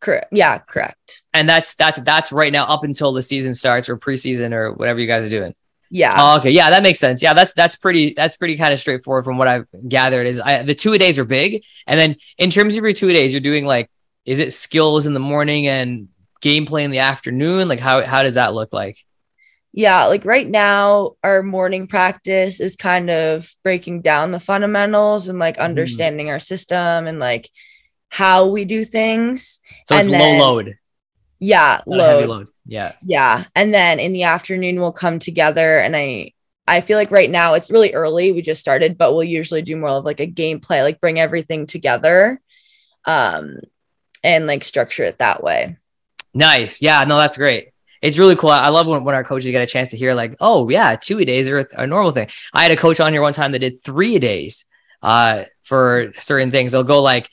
Correct. 0.00 0.28
Yeah, 0.30 0.58
correct. 0.58 1.22
And 1.34 1.48
that's 1.48 1.74
that's 1.74 2.00
that's 2.00 2.30
right 2.32 2.52
now 2.52 2.64
up 2.66 2.84
until 2.84 3.12
the 3.12 3.22
season 3.22 3.54
starts 3.54 3.88
or 3.88 3.96
preseason 3.96 4.52
or 4.52 4.72
whatever 4.72 5.00
you 5.00 5.06
guys 5.06 5.24
are 5.24 5.30
doing. 5.30 5.54
Yeah. 5.90 6.14
Oh, 6.18 6.38
okay, 6.38 6.50
yeah, 6.50 6.70
that 6.70 6.82
makes 6.82 6.98
sense. 6.98 7.22
Yeah, 7.22 7.32
that's 7.32 7.52
that's 7.52 7.76
pretty 7.76 8.12
that's 8.14 8.36
pretty 8.36 8.56
kind 8.56 8.72
of 8.72 8.80
straightforward 8.80 9.24
from 9.24 9.38
what 9.38 9.48
I've 9.48 9.68
gathered. 9.88 10.26
Is 10.26 10.40
I, 10.40 10.62
the 10.62 10.74
two 10.74 10.92
a 10.92 10.98
days 10.98 11.18
are 11.18 11.24
big, 11.24 11.64
and 11.86 11.98
then 11.98 12.16
in 12.38 12.50
terms 12.50 12.76
of 12.76 12.84
your 12.84 12.92
two 12.92 13.08
a 13.08 13.12
days, 13.12 13.32
you're 13.32 13.40
doing 13.40 13.66
like 13.66 13.90
is 14.24 14.40
it 14.40 14.52
skills 14.52 15.06
in 15.06 15.14
the 15.14 15.20
morning 15.20 15.68
and 15.68 16.08
gameplay 16.42 16.82
in 16.82 16.90
the 16.90 16.98
afternoon? 16.98 17.68
Like 17.68 17.80
how 17.80 18.04
how 18.04 18.22
does 18.22 18.34
that 18.34 18.54
look 18.54 18.72
like? 18.72 19.04
Yeah, 19.72 20.06
like 20.06 20.24
right 20.24 20.48
now 20.48 21.12
our 21.22 21.42
morning 21.42 21.86
practice 21.86 22.60
is 22.60 22.76
kind 22.76 23.10
of 23.10 23.50
breaking 23.62 24.00
down 24.02 24.30
the 24.30 24.40
fundamentals 24.40 25.28
and 25.28 25.38
like 25.38 25.58
understanding 25.58 26.30
our 26.30 26.38
system 26.38 27.06
and 27.06 27.18
like 27.18 27.50
how 28.08 28.48
we 28.48 28.64
do 28.64 28.84
things. 28.84 29.60
So 29.88 29.96
it's 29.96 30.08
And 30.08 30.18
low 30.18 30.36
load, 30.38 30.78
Yeah, 31.38 31.80
load. 31.86 32.28
load. 32.28 32.46
Yeah. 32.66 32.92
Yeah. 33.02 33.44
And 33.54 33.74
then 33.74 34.00
in 34.00 34.12
the 34.12 34.22
afternoon 34.24 34.80
we'll 34.80 34.92
come 34.92 35.18
together 35.18 35.78
and 35.78 35.94
I 35.94 36.32
I 36.68 36.80
feel 36.80 36.96
like 36.98 37.10
right 37.12 37.30
now 37.30 37.54
it's 37.54 37.70
really 37.70 37.92
early. 37.94 38.32
We 38.32 38.42
just 38.42 38.60
started, 38.60 38.98
but 38.98 39.12
we'll 39.12 39.22
usually 39.24 39.62
do 39.62 39.76
more 39.76 39.90
of 39.90 40.04
like 40.04 40.20
a 40.20 40.26
gameplay, 40.26 40.82
like 40.82 41.00
bring 41.00 41.20
everything 41.20 41.66
together 41.66 42.40
um 43.04 43.58
and 44.24 44.46
like 44.46 44.64
structure 44.64 45.04
it 45.04 45.18
that 45.18 45.42
way. 45.42 45.76
Nice. 46.34 46.82
Yeah, 46.82 47.04
no, 47.04 47.18
that's 47.18 47.36
great. 47.36 47.68
It's 48.02 48.18
really 48.18 48.36
cool. 48.36 48.50
I 48.50 48.68
love 48.68 48.86
when, 48.86 49.04
when 49.04 49.14
our 49.14 49.24
coaches 49.24 49.50
get 49.50 49.62
a 49.62 49.66
chance 49.66 49.90
to 49.90 49.96
hear, 49.96 50.14
like, 50.14 50.36
oh, 50.40 50.68
yeah, 50.68 50.96
two 50.96 51.18
a 51.18 51.24
days 51.24 51.48
are 51.48 51.68
a, 51.74 51.86
normal 51.86 52.12
thing. 52.12 52.28
I 52.52 52.62
had 52.62 52.70
a 52.70 52.76
coach 52.76 53.00
on 53.00 53.12
here 53.12 53.22
one 53.22 53.32
time 53.32 53.52
that 53.52 53.60
did 53.60 53.80
three 53.80 54.16
a 54.16 54.20
days 54.20 54.66
uh, 55.02 55.44
for 55.62 56.12
certain 56.18 56.50
things. 56.50 56.72
They'll 56.72 56.84
go 56.84 57.02
like 57.02 57.30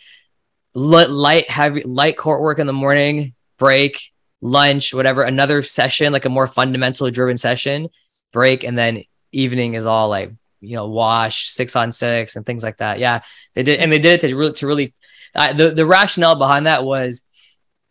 li- 0.74 1.08
light, 1.08 1.50
heavy, 1.50 1.84
light 1.84 2.18
court 2.18 2.42
work 2.42 2.60
in 2.60 2.68
the 2.68 2.74
morning, 2.74 3.34
break, 3.58 4.02
lunch, 4.42 4.94
whatever, 4.94 5.24
another 5.24 5.64
session, 5.64 6.14
like 6.14 6.26
a 6.26 6.30
more 6.30 6.48
fundamental 6.48 7.10
driven 7.10 7.38
session, 7.38 7.90
break, 8.32 8.64
and 8.64 8.78
then 8.78 9.04
evening 9.32 9.74
is 9.74 9.86
all 9.86 10.10
like, 10.10 10.32
you 10.60 10.76
know, 10.76 10.88
wash, 10.88 11.50
six 11.50 11.76
on 11.76 11.92
six, 11.92 12.36
and 12.36 12.46
things 12.46 12.64
like 12.64 12.78
that. 12.78 13.00
Yeah, 13.00 13.22
they 13.54 13.64
did, 13.64 13.80
and 13.80 13.92
they 13.92 14.00
did 14.00 14.14
it 14.14 14.28
to 14.28 14.36
really, 14.36 14.54
to 14.54 14.68
really, 14.68 14.94
uh, 15.36 15.54
the 15.54 15.72
the 15.72 15.86
rationale 15.86 16.36
behind 16.36 16.68
that 16.68 16.84
was 16.84 17.24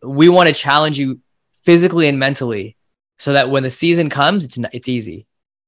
we 0.01 0.29
want 0.29 0.47
to 0.47 0.53
challenge 0.53 0.97
you 0.97 1.19
physically 1.65 2.07
and 2.07 2.19
mentally 2.19 2.75
so 3.19 3.33
that 3.33 3.49
when 3.49 3.63
the 3.63 3.69
season 3.69 4.09
comes 4.09 4.45
it's 4.45 4.57
it's 4.73 4.89
easy. 4.89 5.25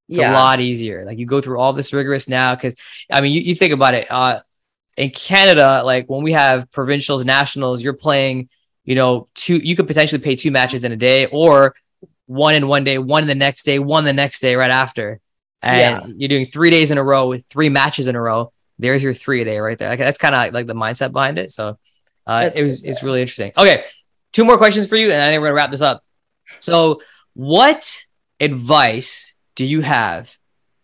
It's 0.07 0.19
a 0.19 0.31
lot 0.31 0.59
easier. 0.59 1.03
Like 1.03 1.17
you 1.17 1.25
go 1.25 1.41
through 1.41 1.59
all 1.59 1.73
this 1.73 1.93
rigorous 1.93 2.29
now 2.29 2.53
because 2.55 2.75
i 3.11 3.21
mean 3.21 3.31
you, 3.31 3.41
you 3.41 3.55
think 3.55 3.73
about 3.73 3.93
it 3.93 4.09
uh 4.11 4.41
in 4.97 5.09
canada 5.09 5.81
like 5.83 6.07
when 6.09 6.23
we 6.23 6.31
have 6.31 6.71
provincials 6.71 7.25
nationals 7.25 7.83
you're 7.83 7.93
playing 7.93 8.47
you 8.83 8.95
know 8.95 9.27
two 9.33 9.57
you 9.57 9.75
could 9.75 9.87
potentially 9.87 10.21
play 10.21 10.35
two 10.35 10.51
matches 10.51 10.83
in 10.83 10.91
a 10.91 10.95
day 10.95 11.25
or 11.27 11.75
one 12.27 12.55
in 12.55 12.67
one 12.67 12.83
day 12.83 12.97
one 12.97 13.23
in 13.23 13.27
the 13.27 13.35
next 13.35 13.65
day 13.65 13.79
one 13.79 14.05
the 14.05 14.13
next 14.13 14.39
day 14.41 14.55
right 14.55 14.71
after. 14.71 15.19
And 15.61 15.79
Yeah. 15.79 16.13
you're 16.17 16.29
doing 16.29 16.45
three 16.45 16.69
days 16.69 16.91
in 16.91 16.97
a 16.97 17.03
row 17.03 17.27
with 17.27 17.45
three 17.47 17.69
matches 17.69 18.07
in 18.07 18.15
a 18.15 18.21
row. 18.21 18.51
There's 18.77 19.01
your 19.01 19.13
three 19.13 19.41
a 19.41 19.45
day 19.45 19.59
right 19.59 19.77
there. 19.77 19.89
Like, 19.89 19.99
that's 19.99 20.17
kind 20.17 20.35
of 20.35 20.53
like 20.53 20.67
the 20.67 20.73
mindset 20.73 21.11
behind 21.11 21.37
it. 21.37 21.51
So 21.51 21.77
uh, 22.27 22.49
it 22.53 22.63
was 22.63 22.81
good, 22.81 22.89
it's 22.89 23.03
really 23.03 23.21
interesting. 23.21 23.51
Okay 23.57 23.85
two 24.35 24.43
more 24.43 24.57
questions 24.57 24.87
for 24.87 24.97
you 24.97 25.09
and 25.09 25.33
then 25.33 25.39
we're 25.39 25.47
gonna 25.47 25.55
wrap 25.55 25.71
this 25.71 25.81
up. 25.81 26.03
So 26.59 27.01
what 27.33 28.03
advice 28.39 29.33
do 29.55 29.65
you 29.65 29.81
have? 29.81 30.37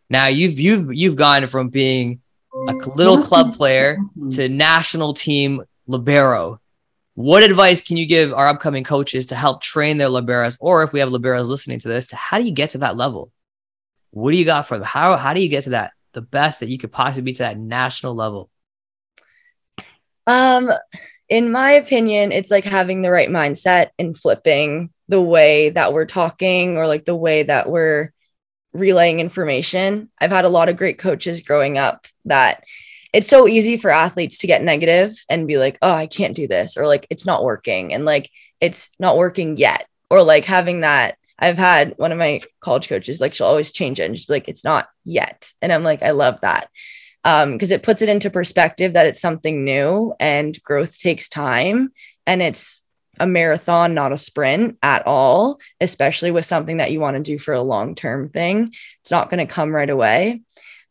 Now 0.10 0.28
you've 0.28 0.58
you've 0.58 0.93
you've 0.93 1.18
gone 1.18 1.45
from 1.47 1.68
being 1.68 2.22
a 2.70 2.74
little 2.95 3.22
club 3.22 3.56
player 3.56 3.97
to 4.32 4.47
national 4.47 5.14
team 5.14 5.64
libero. 5.86 6.62
What 7.16 7.43
advice 7.43 7.82
can 7.82 7.97
you 7.97 8.06
give 8.06 8.34
our 8.34 8.47
upcoming 8.47 8.86
coaches 8.86 9.28
to 9.28 9.36
help 9.36 9.62
train 9.62 9.97
their 9.97 10.08
liberos 10.08 10.58
or 10.62 10.84
if 10.84 10.93
we 10.93 11.02
have 11.02 11.10
liberos 11.10 11.49
listening 11.49 11.80
to 11.80 11.89
this 11.89 12.08
to 12.08 12.16
how 12.16 12.39
do 12.39 12.45
you 12.45 12.54
get 12.54 12.70
to 12.72 12.80
that 12.80 12.95
level? 12.95 13.34
What 14.12 14.32
do 14.32 14.38
you 14.38 14.45
got 14.45 14.66
for 14.68 14.78
them? 14.78 14.88
How 14.88 15.18
how 15.18 15.34
do 15.34 15.41
you 15.41 15.49
get 15.49 15.66
to 15.66 15.72
that 15.72 15.91
the 16.14 16.22
best 16.22 16.62
that 16.62 16.70
you 16.70 16.78
could 16.78 16.93
possibly 16.93 17.32
be 17.32 17.34
to 17.34 17.43
that 17.43 17.58
national 17.58 18.16
level? 18.16 18.49
Um, 20.26 20.72
in 21.32 21.50
my 21.50 21.72
opinion, 21.72 22.34
it's 22.34 22.52
like 22.52 22.66
having 22.66 23.02
the 23.02 23.10
right 23.10 23.30
mindset 23.30 23.88
and 23.98 24.16
flipping 24.16 24.90
the 25.08 25.22
way 25.22 25.70
that 25.70 25.94
we're 25.94 26.06
talking 26.06 26.76
or 26.76 26.88
like 26.88 27.06
the 27.06 27.16
way 27.16 27.44
that 27.44 27.70
we're 27.70 28.12
relaying 28.74 29.22
information. 29.22 30.10
I've 30.20 30.30
had 30.30 30.44
a 30.44 30.50
lot 30.50 30.68
of 30.68 30.76
great 30.76 31.00
coaches 31.00 31.40
growing 31.40 31.78
up 31.78 32.06
that 32.26 32.66
it's 33.14 33.30
so 33.30 33.48
easy 33.48 33.78
for 33.78 33.92
athletes 33.92 34.40
to 34.40 34.48
get 34.48 34.62
negative 34.62 35.16
and 35.30 35.48
be 35.48 35.58
like, 35.58 35.78
oh, 35.82 35.94
I 35.94 36.06
can't 36.06 36.36
do 36.36 36.50
this, 36.50 36.76
or 36.76 36.86
like 36.86 37.08
it's 37.10 37.26
not 37.26 37.44
working, 37.44 37.94
and 37.94 38.04
like 38.04 38.30
it's 38.60 38.90
not 39.00 39.18
working 39.18 39.58
yet, 39.58 39.88
or 40.10 40.24
like 40.24 40.44
having 40.44 40.82
that. 40.82 41.18
I've 41.40 41.58
had 41.58 41.94
one 41.96 42.12
of 42.12 42.18
my 42.18 42.42
college 42.60 42.90
coaches, 42.90 43.22
like 43.22 43.34
she'll 43.34 43.48
always 43.48 43.72
change 43.72 44.02
it 44.02 44.04
and 44.04 44.16
just 44.16 44.28
be 44.28 44.34
like, 44.34 44.50
it's 44.50 44.66
not 44.66 44.88
yet. 45.06 45.54
And 45.62 45.72
I'm 45.72 45.84
like, 45.84 46.04
I 46.04 46.12
love 46.12 46.42
that 46.42 46.70
um 47.24 47.54
because 47.54 47.72
it 47.72 47.84
puts 47.84 48.02
it 48.02 48.10
into 48.10 48.30
perspective 48.30 48.94
that 48.94 49.06
it's 49.06 49.22
something 49.22 49.64
new 49.64 50.14
and 50.20 50.62
growth 50.64 51.00
takes 51.00 51.30
time 51.30 51.92
and 52.26 52.42
it's 52.42 52.82
a 53.20 53.28
marathon, 53.28 53.94
not 53.94 54.12
a 54.12 54.18
sprint 54.18 54.78
at 54.82 55.06
all, 55.06 55.60
especially 55.80 56.32
with 56.32 56.46
something 56.46 56.78
that 56.78 56.92
you 56.92 57.00
want 57.00 57.18
to 57.18 57.24
do 57.24 57.38
for 57.38 57.54
a 57.54 57.62
long 57.62 57.94
term 57.94 58.30
thing. 58.30 58.74
It's 59.02 59.12
not 59.12 59.30
going 59.30 59.46
to 59.46 59.54
come 59.54 59.74
right 59.74 59.90
away. 59.90 60.42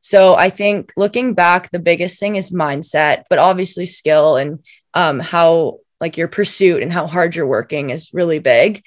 So 0.00 0.34
I 0.34 0.48
think 0.48 0.92
looking 0.96 1.34
back, 1.34 1.70
the 1.70 1.78
biggest 1.78 2.20
thing 2.20 2.36
is 2.36 2.50
mindset, 2.50 3.24
but 3.28 3.38
obviously 3.38 3.86
skill 3.86 4.36
and 4.36 4.60
um, 4.94 5.18
how 5.18 5.78
like 6.00 6.16
your 6.16 6.28
pursuit 6.28 6.82
and 6.82 6.92
how 6.92 7.06
hard 7.06 7.36
you're 7.36 7.46
working 7.46 7.90
is 7.90 8.14
really 8.14 8.38
big. 8.38 8.82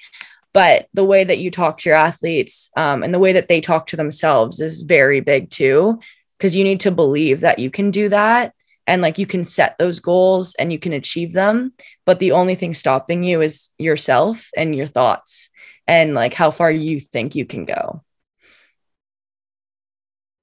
But 0.52 0.88
the 0.94 1.04
way 1.04 1.22
that 1.24 1.38
you 1.38 1.50
talk 1.50 1.78
to 1.78 1.88
your 1.88 1.98
athletes 1.98 2.70
um, 2.76 3.02
and 3.02 3.12
the 3.12 3.18
way 3.18 3.32
that 3.32 3.48
they 3.48 3.60
talk 3.60 3.88
to 3.88 3.96
themselves 3.96 4.60
is 4.60 4.80
very 4.80 5.20
big 5.20 5.50
too, 5.50 6.00
because 6.38 6.56
you 6.56 6.64
need 6.64 6.80
to 6.80 6.90
believe 6.90 7.40
that 7.40 7.58
you 7.58 7.70
can 7.70 7.90
do 7.90 8.08
that 8.08 8.54
and 8.86 9.00
like 9.02 9.18
you 9.18 9.26
can 9.26 9.44
set 9.44 9.78
those 9.78 10.00
goals 10.00 10.54
and 10.56 10.72
you 10.72 10.78
can 10.78 10.92
achieve 10.92 11.32
them. 11.32 11.72
But 12.04 12.18
the 12.18 12.32
only 12.32 12.54
thing 12.54 12.74
stopping 12.74 13.24
you 13.24 13.40
is 13.40 13.70
yourself 13.78 14.48
and 14.56 14.74
your 14.74 14.86
thoughts 14.86 15.50
and 15.86 16.14
like 16.14 16.34
how 16.34 16.50
far 16.50 16.70
you 16.70 17.00
think 17.00 17.34
you 17.34 17.44
can 17.44 17.64
go. 17.64 18.02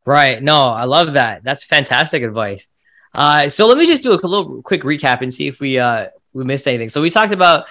Right. 0.05 0.41
No, 0.41 0.63
I 0.63 0.85
love 0.85 1.13
that. 1.13 1.43
That's 1.43 1.63
fantastic 1.63 2.23
advice. 2.23 2.67
Uh, 3.13 3.49
so 3.49 3.67
let 3.67 3.77
me 3.77 3.85
just 3.85 4.03
do 4.03 4.13
a 4.13 4.15
little 4.15 4.63
quick 4.63 4.81
recap 4.81 5.21
and 5.21 5.33
see 5.33 5.47
if 5.47 5.59
we 5.59 5.77
uh, 5.77 6.07
we 6.33 6.43
missed 6.43 6.67
anything. 6.67 6.89
So 6.89 7.01
we 7.01 7.09
talked 7.09 7.33
about 7.33 7.67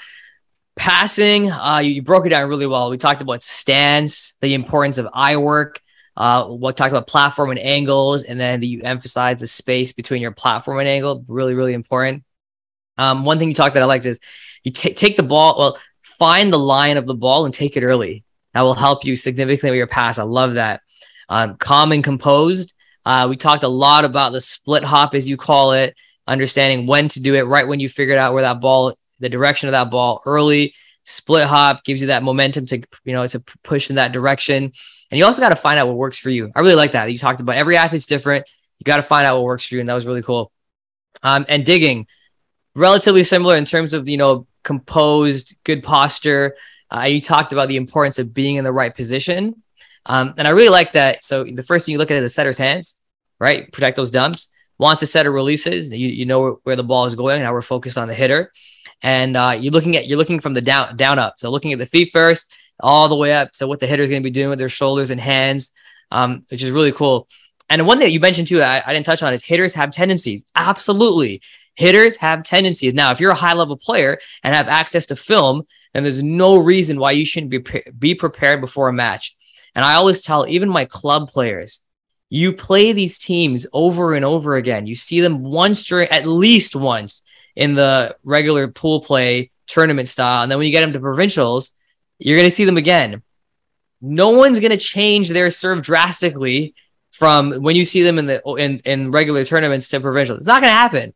passing. 0.76 1.50
Uh, 1.50 1.78
you, 1.78 1.94
you 1.94 2.02
broke 2.02 2.26
it 2.26 2.28
down 2.28 2.48
really 2.48 2.66
well. 2.66 2.90
We 2.90 2.98
talked 2.98 3.22
about 3.22 3.42
stance, 3.42 4.34
the 4.40 4.54
importance 4.54 4.98
of 4.98 5.08
eye 5.12 5.38
work. 5.38 5.80
Uh, 6.16 6.46
what 6.46 6.76
talks 6.76 6.92
about 6.92 7.06
platform 7.06 7.50
and 7.50 7.61
angles, 7.61 8.24
and 8.24 8.38
then 8.38 8.62
you 8.62 8.82
emphasize 8.82 9.38
the 9.38 9.46
space 9.46 9.92
between 9.92 10.20
your 10.20 10.32
platform 10.32 10.78
and 10.78 10.88
angle. 10.88 11.24
Really, 11.28 11.54
really 11.54 11.72
important. 11.72 12.24
Um, 12.98 13.24
one 13.24 13.38
thing 13.38 13.48
you 13.48 13.54
talked 13.54 13.74
that 13.74 13.82
I 13.82 13.86
liked 13.86 14.06
is 14.06 14.20
you 14.62 14.72
t- 14.72 14.92
take 14.92 15.16
the 15.16 15.22
ball. 15.22 15.58
Well, 15.58 15.78
find 16.02 16.52
the 16.52 16.58
line 16.58 16.96
of 16.96 17.06
the 17.06 17.14
ball 17.14 17.44
and 17.46 17.54
take 17.54 17.76
it 17.76 17.84
early. 17.84 18.24
That 18.52 18.62
will 18.62 18.74
help 18.74 19.04
you 19.04 19.16
significantly 19.16 19.70
with 19.70 19.78
your 19.78 19.86
pass. 19.86 20.18
I 20.18 20.24
love 20.24 20.54
that 20.54 20.82
um, 21.30 21.56
calm 21.56 21.92
and 21.92 22.04
composed. 22.04 22.74
Uh, 23.06 23.26
we 23.30 23.36
talked 23.36 23.62
a 23.62 23.68
lot 23.68 24.04
about 24.04 24.32
the 24.32 24.40
split 24.40 24.84
hop, 24.84 25.14
as 25.14 25.26
you 25.26 25.38
call 25.38 25.72
it, 25.72 25.94
understanding 26.26 26.86
when 26.86 27.08
to 27.08 27.20
do 27.20 27.34
it 27.34 27.42
right 27.42 27.66
when 27.66 27.80
you 27.80 27.88
figured 27.88 28.18
out 28.18 28.34
where 28.34 28.42
that 28.42 28.61
ball, 28.61 28.94
the 29.20 29.28
direction 29.28 29.68
of 29.68 29.72
that 29.72 29.90
ball 29.90 30.20
early. 30.26 30.74
Split 31.04 31.46
hop 31.46 31.82
gives 31.84 32.02
you 32.02 32.08
that 32.08 32.22
momentum 32.22 32.66
to, 32.66 32.82
you 33.04 33.14
know, 33.14 33.26
to 33.26 33.42
push 33.62 33.88
in 33.88 33.96
that 33.96 34.12
direction. 34.12 34.72
And 35.11 35.18
you 35.18 35.24
also 35.24 35.40
got 35.40 35.50
to 35.50 35.56
find 35.56 35.78
out 35.78 35.88
what 35.88 35.96
works 35.96 36.18
for 36.18 36.30
you. 36.30 36.52
I 36.54 36.61
really 36.61 36.74
like 36.74 36.92
that. 36.92 37.11
You 37.11 37.18
talked 37.18 37.40
about 37.40 37.56
every 37.56 37.76
athlete's 37.76 38.06
different. 38.06 38.46
You 38.78 38.84
got 38.84 38.96
to 38.96 39.02
find 39.02 39.26
out 39.26 39.36
what 39.36 39.44
works 39.44 39.66
for 39.66 39.74
you. 39.74 39.80
And 39.80 39.88
that 39.88 39.94
was 39.94 40.06
really 40.06 40.22
cool. 40.22 40.52
Um, 41.22 41.44
and 41.48 41.66
digging, 41.66 42.06
relatively 42.74 43.24
similar 43.24 43.56
in 43.56 43.64
terms 43.64 43.92
of, 43.92 44.08
you 44.08 44.16
know, 44.16 44.46
composed, 44.62 45.58
good 45.64 45.82
posture. 45.82 46.54
Uh, 46.90 47.02
you 47.02 47.20
talked 47.20 47.52
about 47.52 47.68
the 47.68 47.76
importance 47.76 48.18
of 48.18 48.32
being 48.32 48.56
in 48.56 48.64
the 48.64 48.72
right 48.72 48.94
position 48.94 49.62
um, 50.06 50.34
and 50.36 50.46
I 50.46 50.50
really 50.50 50.68
like 50.68 50.92
that. 50.92 51.24
So 51.24 51.44
the 51.44 51.62
first 51.62 51.86
thing 51.86 51.92
you 51.92 51.98
look 51.98 52.11
at 52.11 52.16
is 52.16 52.22
the 52.22 52.28
setter's 52.28 52.58
hands, 52.58 52.96
right? 53.38 53.70
Protect 53.72 53.96
those 53.96 54.11
dumps. 54.11 54.48
Once 54.78 55.00
the 55.00 55.06
setter 55.06 55.30
releases, 55.30 55.90
you, 55.90 56.08
you 56.08 56.24
know 56.24 56.40
where, 56.40 56.52
where 56.62 56.76
the 56.76 56.82
ball 56.82 57.04
is 57.04 57.14
going. 57.14 57.42
Now 57.42 57.52
we're 57.52 57.62
focused 57.62 57.98
on 57.98 58.08
the 58.08 58.14
hitter. 58.14 58.52
And 59.02 59.36
uh, 59.36 59.56
you're 59.58 59.72
looking 59.72 59.96
at 59.96 60.06
you're 60.06 60.18
looking 60.18 60.40
from 60.40 60.54
the 60.54 60.61
down 60.61 60.96
down 60.96 61.18
up. 61.18 61.34
So 61.38 61.50
looking 61.50 61.72
at 61.72 61.78
the 61.78 61.86
feet 61.86 62.11
first, 62.12 62.52
all 62.83 63.09
the 63.09 63.16
way 63.16 63.33
up. 63.33 63.55
So 63.55 63.66
what 63.66 63.81
the 63.81 63.87
hitter 63.87 64.03
is 64.03 64.11
going 64.11 64.22
to 64.22 64.26
be 64.26 64.31
doing 64.31 64.51
with 64.51 64.59
their 64.59 64.68
shoulders 64.68 65.11
and 65.11 65.20
hands, 65.20 65.72
um, 66.11 66.45
which 66.49 66.62
is 66.62 66.70
really 66.70 66.93
cool. 66.93 67.28
And 67.68 67.87
one 67.87 68.01
that 68.01 68.12
you 68.12 68.20
mentioned 68.20 68.49
too, 68.49 68.62
I, 68.62 68.83
I 68.85 68.93
didn't 68.93 69.07
touch 69.07 69.22
on 69.22 69.33
is 69.33 69.43
hitters 69.43 69.74
have 69.74 69.91
tendencies. 69.93 70.45
Absolutely, 70.55 71.41
hitters 71.76 72.16
have 72.16 72.43
tendencies. 72.43 72.95
Now, 72.95 73.12
if 73.12 73.20
you're 73.20 73.31
a 73.31 73.37
high 73.37 73.55
level 73.55 73.76
player 73.76 74.18
and 74.43 74.55
have 74.55 74.68
access 74.68 75.07
to 75.07 75.16
film, 75.16 75.66
then 75.95 76.03
there's 76.03 76.22
no 76.22 76.59
reason 76.59 76.99
why 76.99 77.12
you 77.12 77.24
shouldn't 77.24 77.51
be 77.51 77.61
pre- 77.61 77.85
be 77.99 78.14
prepared 78.14 78.61
before 78.61 78.89
a 78.89 78.93
match. 78.93 79.37
And 79.74 79.85
I 79.85 79.95
always 79.95 80.20
tell 80.20 80.47
even 80.49 80.68
my 80.68 80.85
club 80.85 81.31
players, 81.31 81.81
you 82.28 82.53
play 82.53 82.93
these 82.93 83.18
teams 83.18 83.66
over 83.72 84.14
and 84.14 84.24
over 84.24 84.57
again. 84.57 84.87
You 84.87 84.95
see 84.95 85.20
them 85.20 85.43
once 85.43 85.85
during 85.85 86.09
at 86.09 86.26
least 86.26 86.76
once 86.76 87.22
in 87.57 87.74
the 87.74 88.16
regular 88.24 88.68
pool 88.68 89.01
play 89.01 89.51
tournament 89.66 90.09
style. 90.09 90.43
And 90.43 90.51
then 90.51 90.59
when 90.59 90.66
you 90.66 90.72
get 90.72 90.81
them 90.81 90.93
to 90.93 91.01
provincials, 91.01 91.72
you're 92.20 92.36
going 92.36 92.48
to 92.48 92.54
see 92.54 92.64
them 92.64 92.76
again. 92.76 93.22
No 94.00 94.30
one's 94.30 94.60
going 94.60 94.70
to 94.70 94.76
change 94.76 95.28
their 95.28 95.50
serve 95.50 95.82
drastically 95.82 96.74
from 97.12 97.52
when 97.62 97.76
you 97.76 97.84
see 97.84 98.02
them 98.02 98.18
in 98.18 98.26
the 98.26 98.42
in, 98.56 98.78
in 98.84 99.10
regular 99.10 99.44
tournaments 99.44 99.88
to 99.88 100.00
provincials. 100.00 100.38
It's 100.38 100.46
not 100.46 100.62
going 100.62 100.72
to 100.72 100.78
happen. 100.78 101.14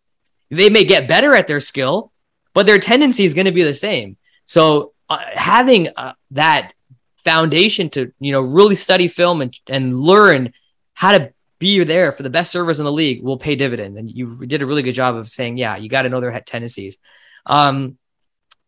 They 0.50 0.68
may 0.68 0.84
get 0.84 1.08
better 1.08 1.34
at 1.34 1.46
their 1.46 1.60
skill, 1.60 2.12
but 2.52 2.66
their 2.66 2.78
tendency 2.78 3.24
is 3.24 3.34
going 3.34 3.46
to 3.46 3.52
be 3.52 3.62
the 3.62 3.74
same. 3.74 4.16
So 4.44 4.92
uh, 5.08 5.18
having 5.34 5.88
uh, 5.96 6.12
that 6.32 6.72
foundation 7.18 7.88
to 7.90 8.12
you 8.20 8.32
know 8.32 8.42
really 8.42 8.74
study 8.74 9.08
film 9.08 9.40
and, 9.40 9.58
and 9.68 9.96
learn 9.96 10.52
how 10.92 11.12
to 11.12 11.32
be 11.58 11.82
there 11.82 12.12
for 12.12 12.22
the 12.22 12.30
best 12.30 12.52
servers 12.52 12.78
in 12.78 12.84
the 12.84 12.92
league 12.92 13.22
will 13.22 13.38
pay 13.38 13.56
dividends 13.56 13.98
and 13.98 14.10
you 14.10 14.44
did 14.46 14.60
a 14.60 14.66
really 14.66 14.82
good 14.82 14.92
job 14.92 15.16
of 15.16 15.28
saying 15.28 15.56
yeah 15.56 15.76
you 15.76 15.88
got 15.88 16.02
to 16.02 16.10
know 16.10 16.20
their 16.20 16.38
tendencies 16.40 16.98
um 17.46 17.96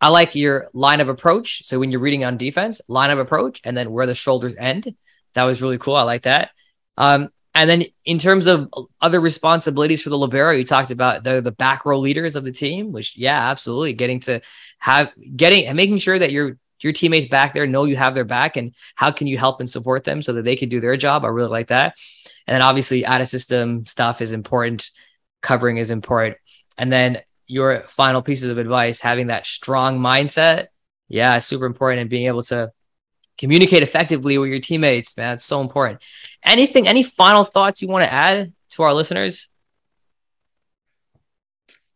i 0.00 0.08
like 0.08 0.34
your 0.34 0.68
line 0.72 1.00
of 1.00 1.08
approach 1.08 1.64
so 1.64 1.78
when 1.78 1.90
you're 1.90 2.00
reading 2.00 2.24
on 2.24 2.36
defense 2.36 2.80
line 2.88 3.10
of 3.10 3.18
approach 3.18 3.60
and 3.64 3.76
then 3.76 3.90
where 3.90 4.06
the 4.06 4.14
shoulders 4.14 4.54
end 4.58 4.94
that 5.34 5.44
was 5.44 5.62
really 5.62 5.78
cool 5.78 5.96
i 5.96 6.02
like 6.02 6.22
that 6.22 6.50
um 6.96 7.28
and 7.56 7.70
then 7.70 7.84
in 8.04 8.18
terms 8.18 8.46
of 8.46 8.68
other 9.00 9.18
responsibilities 9.18 10.02
for 10.02 10.10
the 10.10 10.18
libero, 10.18 10.52
you 10.52 10.62
talked 10.62 10.90
about 10.90 11.24
the 11.24 11.40
the 11.40 11.50
back 11.50 11.86
row 11.86 11.98
leaders 11.98 12.36
of 12.36 12.44
the 12.44 12.52
team, 12.52 12.92
which 12.92 13.16
yeah, 13.16 13.50
absolutely, 13.50 13.94
getting 13.94 14.20
to 14.20 14.42
have 14.78 15.10
getting 15.34 15.64
and 15.64 15.74
making 15.74 15.96
sure 15.96 16.18
that 16.18 16.32
you're 16.32 16.58
your 16.80 16.92
teammates 16.92 17.26
back 17.26 17.54
there 17.54 17.66
know 17.66 17.84
you 17.84 17.96
have 17.96 18.14
their 18.14 18.24
back 18.24 18.58
and 18.58 18.74
how 18.94 19.10
can 19.10 19.26
you 19.26 19.38
help 19.38 19.60
and 19.60 19.70
support 19.70 20.04
them 20.04 20.20
so 20.20 20.34
that 20.34 20.44
they 20.44 20.54
can 20.54 20.68
do 20.68 20.82
their 20.82 20.98
job. 20.98 21.24
I 21.24 21.28
really 21.28 21.48
like 21.48 21.68
that. 21.68 21.94
And 22.46 22.54
then 22.54 22.62
obviously 22.62 23.06
out 23.06 23.22
of 23.22 23.28
system 23.28 23.86
stuff 23.86 24.20
is 24.20 24.32
important. 24.32 24.90
Covering 25.40 25.78
is 25.78 25.90
important. 25.90 26.36
And 26.76 26.92
then 26.92 27.22
your 27.46 27.84
final 27.88 28.22
pieces 28.22 28.48
of 28.48 28.58
advice, 28.58 29.00
having 29.00 29.28
that 29.28 29.46
strong 29.46 29.98
mindset. 29.98 30.68
Yeah, 31.08 31.38
super 31.38 31.66
important 31.66 32.00
and 32.00 32.10
being 32.10 32.26
able 32.26 32.42
to 32.44 32.72
communicate 33.38 33.82
effectively 33.82 34.38
with 34.38 34.50
your 34.50 34.60
teammates, 34.60 35.16
man. 35.16 35.34
It's 35.34 35.44
so 35.44 35.60
important. 35.60 36.02
Anything, 36.44 36.88
any 36.88 37.02
final 37.02 37.44
thoughts 37.44 37.80
you 37.82 37.88
want 37.88 38.04
to 38.04 38.12
add 38.12 38.52
to 38.70 38.82
our 38.82 38.92
listeners? 38.92 39.48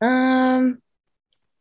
Um, 0.00 0.80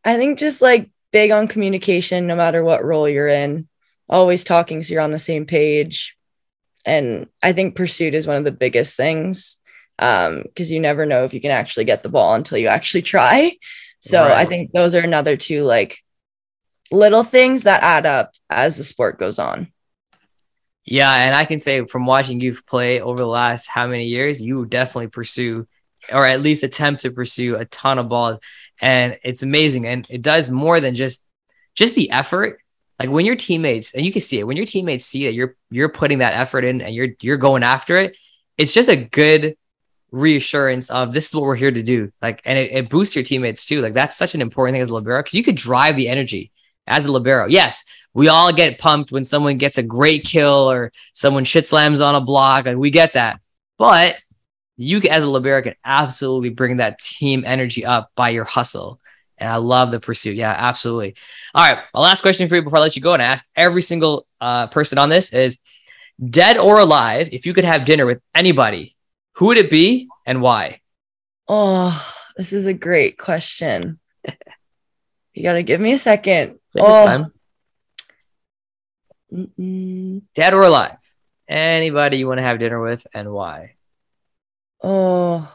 I 0.06 0.18
think 0.18 0.40
just 0.40 0.62
like 0.62 0.90
big 1.12 1.32
on 1.32 1.48
communication 1.48 2.28
no 2.28 2.36
matter 2.36 2.64
what 2.64 2.84
role 2.84 3.10
you're 3.10 3.28
in 3.28 3.68
always 4.08 4.44
talking 4.44 4.84
so 4.84 4.94
you're 4.94 5.02
on 5.02 5.12
the 5.12 5.20
same 5.20 5.46
page 5.46 6.18
and 6.86 7.28
i 7.42 7.52
think 7.52 7.76
pursuit 7.76 8.14
is 8.14 8.28
one 8.28 8.38
of 8.38 8.44
the 8.44 8.52
biggest 8.52 8.96
things 8.96 9.58
um 10.00 10.44
because 10.44 10.72
you 10.72 10.80
never 10.80 11.06
know 11.06 11.24
if 11.26 11.34
you 11.34 11.42
can 11.42 11.52
actually 11.52 11.86
get 11.86 12.04
the 12.04 12.10
ball 12.10 12.34
until 12.34 12.58
you 12.58 12.68
actually 12.68 13.02
try. 13.02 13.56
So 14.00 14.22
right. 14.24 14.32
i 14.38 14.46
think 14.46 14.72
those 14.72 14.96
are 14.96 15.04
another 15.04 15.38
two 15.38 15.64
like 15.64 16.04
little 16.92 17.24
things 17.24 17.64
that 17.64 17.84
add 17.84 18.06
up 18.06 18.32
as 18.50 18.78
the 18.78 18.84
sport 18.84 19.20
goes 19.20 19.40
on. 19.40 19.72
Yeah 20.86 21.14
and 21.14 21.36
i 21.36 21.46
can 21.46 21.60
say 21.60 21.86
from 21.86 22.06
watching 22.06 22.40
you 22.40 22.58
play 22.66 23.00
over 23.02 23.20
the 23.20 23.28
last 23.28 23.68
how 23.68 23.88
many 23.88 24.06
years 24.06 24.42
you 24.42 24.66
definitely 24.66 25.10
pursue 25.10 25.68
or 26.12 26.26
at 26.26 26.42
least 26.42 26.64
attempt 26.64 27.02
to 27.02 27.12
pursue 27.12 27.56
a 27.56 27.66
ton 27.66 28.00
of 28.00 28.10
balls. 28.10 28.38
And 28.82 29.18
it's 29.24 29.44
amazing 29.44 29.86
and 29.86 30.08
it 30.10 30.22
does 30.22 30.50
more 30.50 30.80
than 30.80 30.96
just 30.96 31.24
just 31.76 31.96
the 31.96 32.12
effort. 32.12 32.62
Like 33.00 33.10
when 33.10 33.26
your 33.26 33.36
teammates 33.36 33.94
and 33.94 34.06
you 34.06 34.12
can 34.12 34.22
see 34.22 34.40
it 34.40 34.48
when 34.48 34.58
your 34.58 34.66
teammates 34.66 35.06
see 35.06 35.26
that 35.26 35.34
you're 35.34 35.56
you're 35.70 35.90
putting 35.90 36.20
that 36.20 36.34
effort 36.34 36.66
in 36.66 36.82
and 36.82 36.94
you're 36.94 37.10
you're 37.22 37.38
going 37.38 37.64
after 37.64 37.96
it 37.96 38.18
it's 38.58 38.74
just 38.74 38.90
a 38.90 38.98
good 38.98 39.56
reassurance 40.12 40.90
of 40.90 41.12
this 41.12 41.28
is 41.28 41.36
what 41.36 41.44
we're 41.44 41.56
here 41.56 41.72
to 41.72 41.84
do 41.84 42.12
like 42.22 42.42
and 42.46 42.58
it, 42.58 42.72
it 42.72 42.90
boosts 42.90 43.16
your 43.16 43.24
teammates 43.24 43.66
too 43.66 43.82
like 43.82 43.94
that's 43.94 44.18
such 44.18 44.36
an 44.36 44.42
important 44.42 44.76
thing 44.76 44.82
as 44.82 44.90
a 44.90 44.94
libero 44.94 45.20
because 45.20 45.36
you 45.36 45.44
could 45.44 45.56
drive 45.56 45.96
the 45.96 46.08
energy 46.08 46.52
as 46.88 47.06
a 47.06 47.12
libero 47.12 47.46
yes 47.48 47.84
we 48.14 48.28
all 48.28 48.52
get 48.52 48.80
pumped 48.80 49.12
when 49.12 49.24
someone 49.24 49.58
gets 49.58 49.78
a 49.78 49.84
great 49.84 50.24
kill 50.24 50.72
or 50.72 50.92
someone 51.14 51.44
shit 51.44 51.68
slams 51.68 52.02
on 52.02 52.16
a 52.16 52.22
block 52.22 52.66
and 52.66 52.80
we 52.80 52.90
get 52.90 53.14
that 53.14 53.40
but 53.78 54.18
you 54.80 55.02
as 55.10 55.26
a 55.26 55.30
libero 55.30 55.62
can 55.62 55.76
absolutely 55.84 56.50
bring 56.50 56.78
that 56.78 57.00
team 57.00 57.44
energy 57.46 57.86
up 57.86 58.12
by 58.16 58.30
your 58.30 58.46
hustle. 58.46 59.00
And 59.38 59.50
I 59.50 59.58
love 59.58 59.92
the 59.92 60.00
pursuit. 60.00 60.36
Yeah, 60.36 60.54
absolutely. 60.58 61.16
All 61.54 61.70
right. 61.70 61.84
My 61.94 62.00
last 62.00 62.22
question 62.22 62.48
for 62.48 62.56
you 62.56 62.62
before 62.62 62.80
I 62.80 62.82
let 62.82 62.96
you 62.96 63.02
go 63.02 63.14
and 63.14 63.22
ask 63.22 63.46
every 63.56 63.82
single 63.82 64.26
uh, 64.40 64.68
person 64.68 64.98
on 64.98 65.10
this 65.10 65.34
is 65.34 65.60
dead 66.30 66.58
or 66.58 66.80
alive, 66.80 67.30
if 67.32 67.46
you 67.46 67.54
could 67.54 67.66
have 67.66 67.86
dinner 67.86 68.06
with 68.06 68.22
anybody, 68.34 68.96
who 69.40 69.46
would 69.46 69.58
it 69.58 69.70
be 69.70 70.10
and 70.26 70.42
why? 70.42 70.82
Oh, 71.48 72.14
this 72.36 72.52
is 72.52 72.66
a 72.66 72.74
great 72.74 73.18
question. 73.18 73.98
you 75.34 75.44
got 75.44 75.54
to 75.54 75.64
give 75.64 75.80
me 75.80 75.94
a 75.94 75.98
second. 75.98 76.60
Take 76.74 76.84
oh. 76.86 77.32
Dead 80.36 80.54
or 80.54 80.62
alive? 80.64 80.98
Anybody 81.48 82.18
you 82.18 82.28
want 82.28 82.40
to 82.40 82.44
have 82.44 82.60
dinner 82.60 82.82
with 82.82 83.08
and 83.14 83.32
why? 83.32 83.76
Oh, 84.84 85.50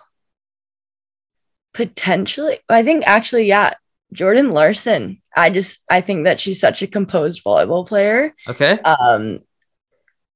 potentially. 1.75 2.61
I 2.71 2.83
think 2.85 3.05
actually, 3.07 3.49
yeah, 3.49 3.75
Jordan 4.15 4.55
Larson. 4.55 5.21
I 5.37 5.51
just 5.51 5.85
I 5.91 6.01
think 6.01 6.25
that 6.25 6.41
she's 6.41 6.59
such 6.59 6.81
a 6.81 6.87
composed 6.87 7.45
volleyball 7.45 7.87
player. 7.87 8.35
Okay. 8.49 8.79
Um, 8.79 9.41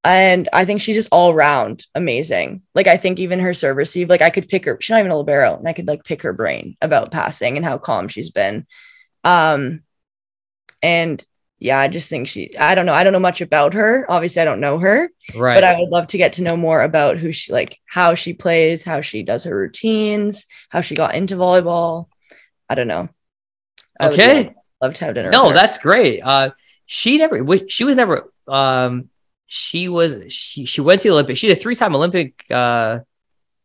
and 0.09 0.49
I 0.55 0.65
think 0.65 0.81
she's 0.81 0.97
just 0.97 1.11
all 1.13 1.35
round 1.35 1.85
amazing. 1.95 2.63
Like 2.75 2.87
I 2.87 2.97
think 2.97 3.19
even 3.19 3.41
her 3.41 3.53
serve 3.53 3.77
receive, 3.77 4.09
like 4.09 4.23
I 4.23 4.31
could 4.31 4.49
pick 4.49 4.65
her. 4.65 4.79
She's 4.81 4.95
not 4.95 5.01
even 5.01 5.11
a 5.11 5.17
libero, 5.17 5.55
and 5.55 5.69
I 5.69 5.75
could 5.75 5.87
like 5.87 6.03
pick 6.03 6.23
her 6.23 6.33
brain 6.33 6.79
about 6.81 7.11
passing 7.11 7.59
and 7.59 7.65
how 7.65 7.77
calm 7.77 8.09
she's 8.09 8.31
been. 8.31 8.67
Um, 9.23 9.83
and 10.83 11.23
yeah, 11.59 11.79
I 11.79 11.89
just 11.89 12.09
think 12.09 12.27
she. 12.27 12.57
I 12.57 12.75
don't 12.75 12.87
know. 12.87 12.95
I 12.95 13.05
don't 13.05 13.13
know 13.13 13.21
much 13.21 13.43
about 13.43 13.75
her. 13.75 14.07
Obviously, 14.09 14.41
I 14.41 14.47
don't 14.47 14.63
know 14.63 14.79
her. 14.79 15.11
Right. 15.37 15.55
But 15.55 15.65
I 15.65 15.79
would 15.79 15.91
love 15.91 16.07
to 16.07 16.17
get 16.17 16.35
to 16.35 16.43
know 16.43 16.57
more 16.57 16.81
about 16.81 17.19
who 17.19 17.31
she 17.31 17.53
like, 17.53 17.79
how 17.85 18.15
she 18.15 18.33
plays, 18.33 18.83
how 18.83 19.03
she 19.03 19.23
does 19.23 19.45
her 19.45 19.55
routines, 19.55 20.47
how 20.71 20.81
she 20.81 20.95
got 20.95 21.17
into 21.17 21.37
volleyball. 21.37 22.07
I 22.71 22.77
don't 22.77 22.89
know. 22.89 23.11
I 24.01 24.09
okay. 24.09 24.45
love, 24.45 24.55
love 24.81 24.95
to 24.95 25.05
have 25.05 25.15
dinner. 25.15 25.31
No, 25.31 25.53
that's 25.53 25.77
great. 25.77 26.23
Uh, 26.25 26.53
she 26.87 27.19
never. 27.19 27.45
She 27.69 27.85
was 27.85 27.97
never. 27.97 28.33
Um, 28.47 29.11
she 29.49 29.89
was. 29.89 30.33
She 30.33 30.65
she 30.67 30.81
went 30.81 31.01
to 31.01 31.09
the 31.09 31.13
Olympics. 31.15 31.41
She's 31.41 31.51
a 31.53 31.57
three-time 31.57 31.95
Olympic. 31.97 32.45
Uh, 32.51 33.01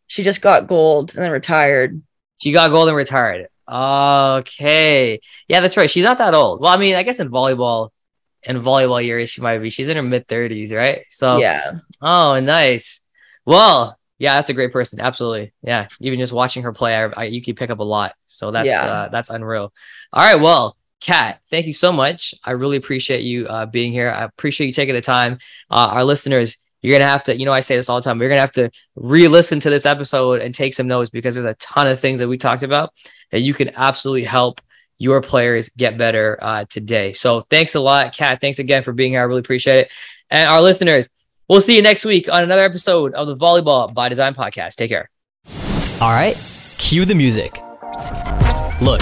she 0.07 0.23
just 0.23 0.41
got 0.41 0.67
gold 0.67 1.13
and 1.13 1.23
then 1.23 1.31
retired. 1.31 2.01
she 2.41 2.51
got 2.51 2.71
gold 2.71 2.87
and 2.87 2.97
retired. 2.97 3.47
Okay. 3.69 5.19
Yeah, 5.47 5.59
that's 5.59 5.77
right. 5.77 5.89
She's 5.89 6.03
not 6.03 6.17
that 6.17 6.33
old. 6.33 6.61
Well, 6.61 6.73
I 6.73 6.77
mean, 6.77 6.95
I 6.95 7.03
guess 7.03 7.19
in 7.19 7.29
volleyball, 7.29 7.89
in 8.43 8.59
volleyball 8.61 9.03
years, 9.03 9.29
she 9.29 9.41
might 9.41 9.59
be. 9.59 9.69
She's 9.69 9.87
in 9.87 9.97
her 9.97 10.03
mid 10.03 10.27
thirties, 10.27 10.73
right? 10.73 11.05
So 11.09 11.37
Yeah. 11.37 11.73
Oh, 12.01 12.39
nice. 12.39 13.01
Well, 13.45 13.97
yeah, 14.19 14.35
that's 14.35 14.49
a 14.49 14.53
great 14.53 14.71
person. 14.71 14.99
Absolutely. 14.99 15.53
Yeah. 15.61 15.87
Even 15.99 16.19
just 16.19 16.33
watching 16.33 16.63
her 16.63 16.71
play, 16.73 16.95
I, 16.95 17.05
I 17.15 17.23
you 17.25 17.41
can 17.41 17.55
pick 17.55 17.69
up 17.69 17.79
a 17.79 17.83
lot. 17.83 18.15
So 18.27 18.51
that's 18.51 18.69
Yeah. 18.69 18.85
uh, 18.85 19.09
that's 19.09 19.29
unreal. 19.29 19.73
All 20.13 20.23
right. 20.23 20.39
Well, 20.39 20.77
Kat, 21.03 21.41
thank 21.49 21.65
you 21.65 21.73
so 21.73 21.91
much. 21.91 22.33
I 22.45 22.51
really 22.51 22.77
appreciate 22.77 23.23
you 23.23 23.45
uh, 23.47 23.65
being 23.65 23.91
here. 23.91 24.09
I 24.09 24.23
appreciate 24.23 24.67
you 24.67 24.73
taking 24.73 24.95
the 24.95 25.01
time. 25.01 25.37
Uh, 25.69 25.89
our 25.91 26.03
listeners, 26.05 26.63
you're 26.81 26.97
gonna 26.97 27.11
have 27.11 27.25
to, 27.25 27.37
you 27.37 27.45
know, 27.45 27.51
I 27.51 27.59
say 27.59 27.75
this 27.75 27.89
all 27.89 27.97
the 27.97 28.03
time. 28.03 28.21
You're 28.21 28.29
gonna 28.29 28.39
have 28.39 28.53
to 28.53 28.71
re-listen 28.95 29.59
to 29.59 29.69
this 29.69 29.85
episode 29.85 30.39
and 30.41 30.55
take 30.55 30.73
some 30.73 30.87
notes 30.87 31.09
because 31.09 31.35
there's 31.35 31.45
a 31.45 31.55
ton 31.55 31.87
of 31.87 31.99
things 31.99 32.21
that 32.21 32.29
we 32.29 32.37
talked 32.37 32.63
about 32.63 32.93
that 33.31 33.41
you 33.41 33.53
can 33.53 33.71
absolutely 33.75 34.23
help 34.23 34.61
your 34.97 35.19
players 35.19 35.67
get 35.67 35.97
better 35.97 36.39
uh, 36.41 36.63
today. 36.69 37.11
So 37.11 37.45
thanks 37.49 37.75
a 37.75 37.81
lot, 37.81 38.15
Kat. 38.15 38.39
Thanks 38.39 38.59
again 38.59 38.81
for 38.81 38.93
being 38.93 39.11
here. 39.11 39.19
I 39.19 39.23
really 39.23 39.41
appreciate 39.41 39.79
it. 39.79 39.91
And 40.29 40.49
our 40.49 40.61
listeners, 40.61 41.09
we'll 41.49 41.59
see 41.59 41.75
you 41.75 41.81
next 41.81 42.05
week 42.05 42.29
on 42.31 42.43
another 42.43 42.63
episode 42.63 43.13
of 43.13 43.27
the 43.27 43.35
Volleyball 43.35 43.93
by 43.93 44.07
Design 44.07 44.35
podcast. 44.35 44.75
Take 44.75 44.91
care. 44.91 45.09
All 45.99 46.11
right, 46.11 46.37
cue 46.77 47.03
the 47.03 47.15
music. 47.15 47.61
Look, 48.81 49.01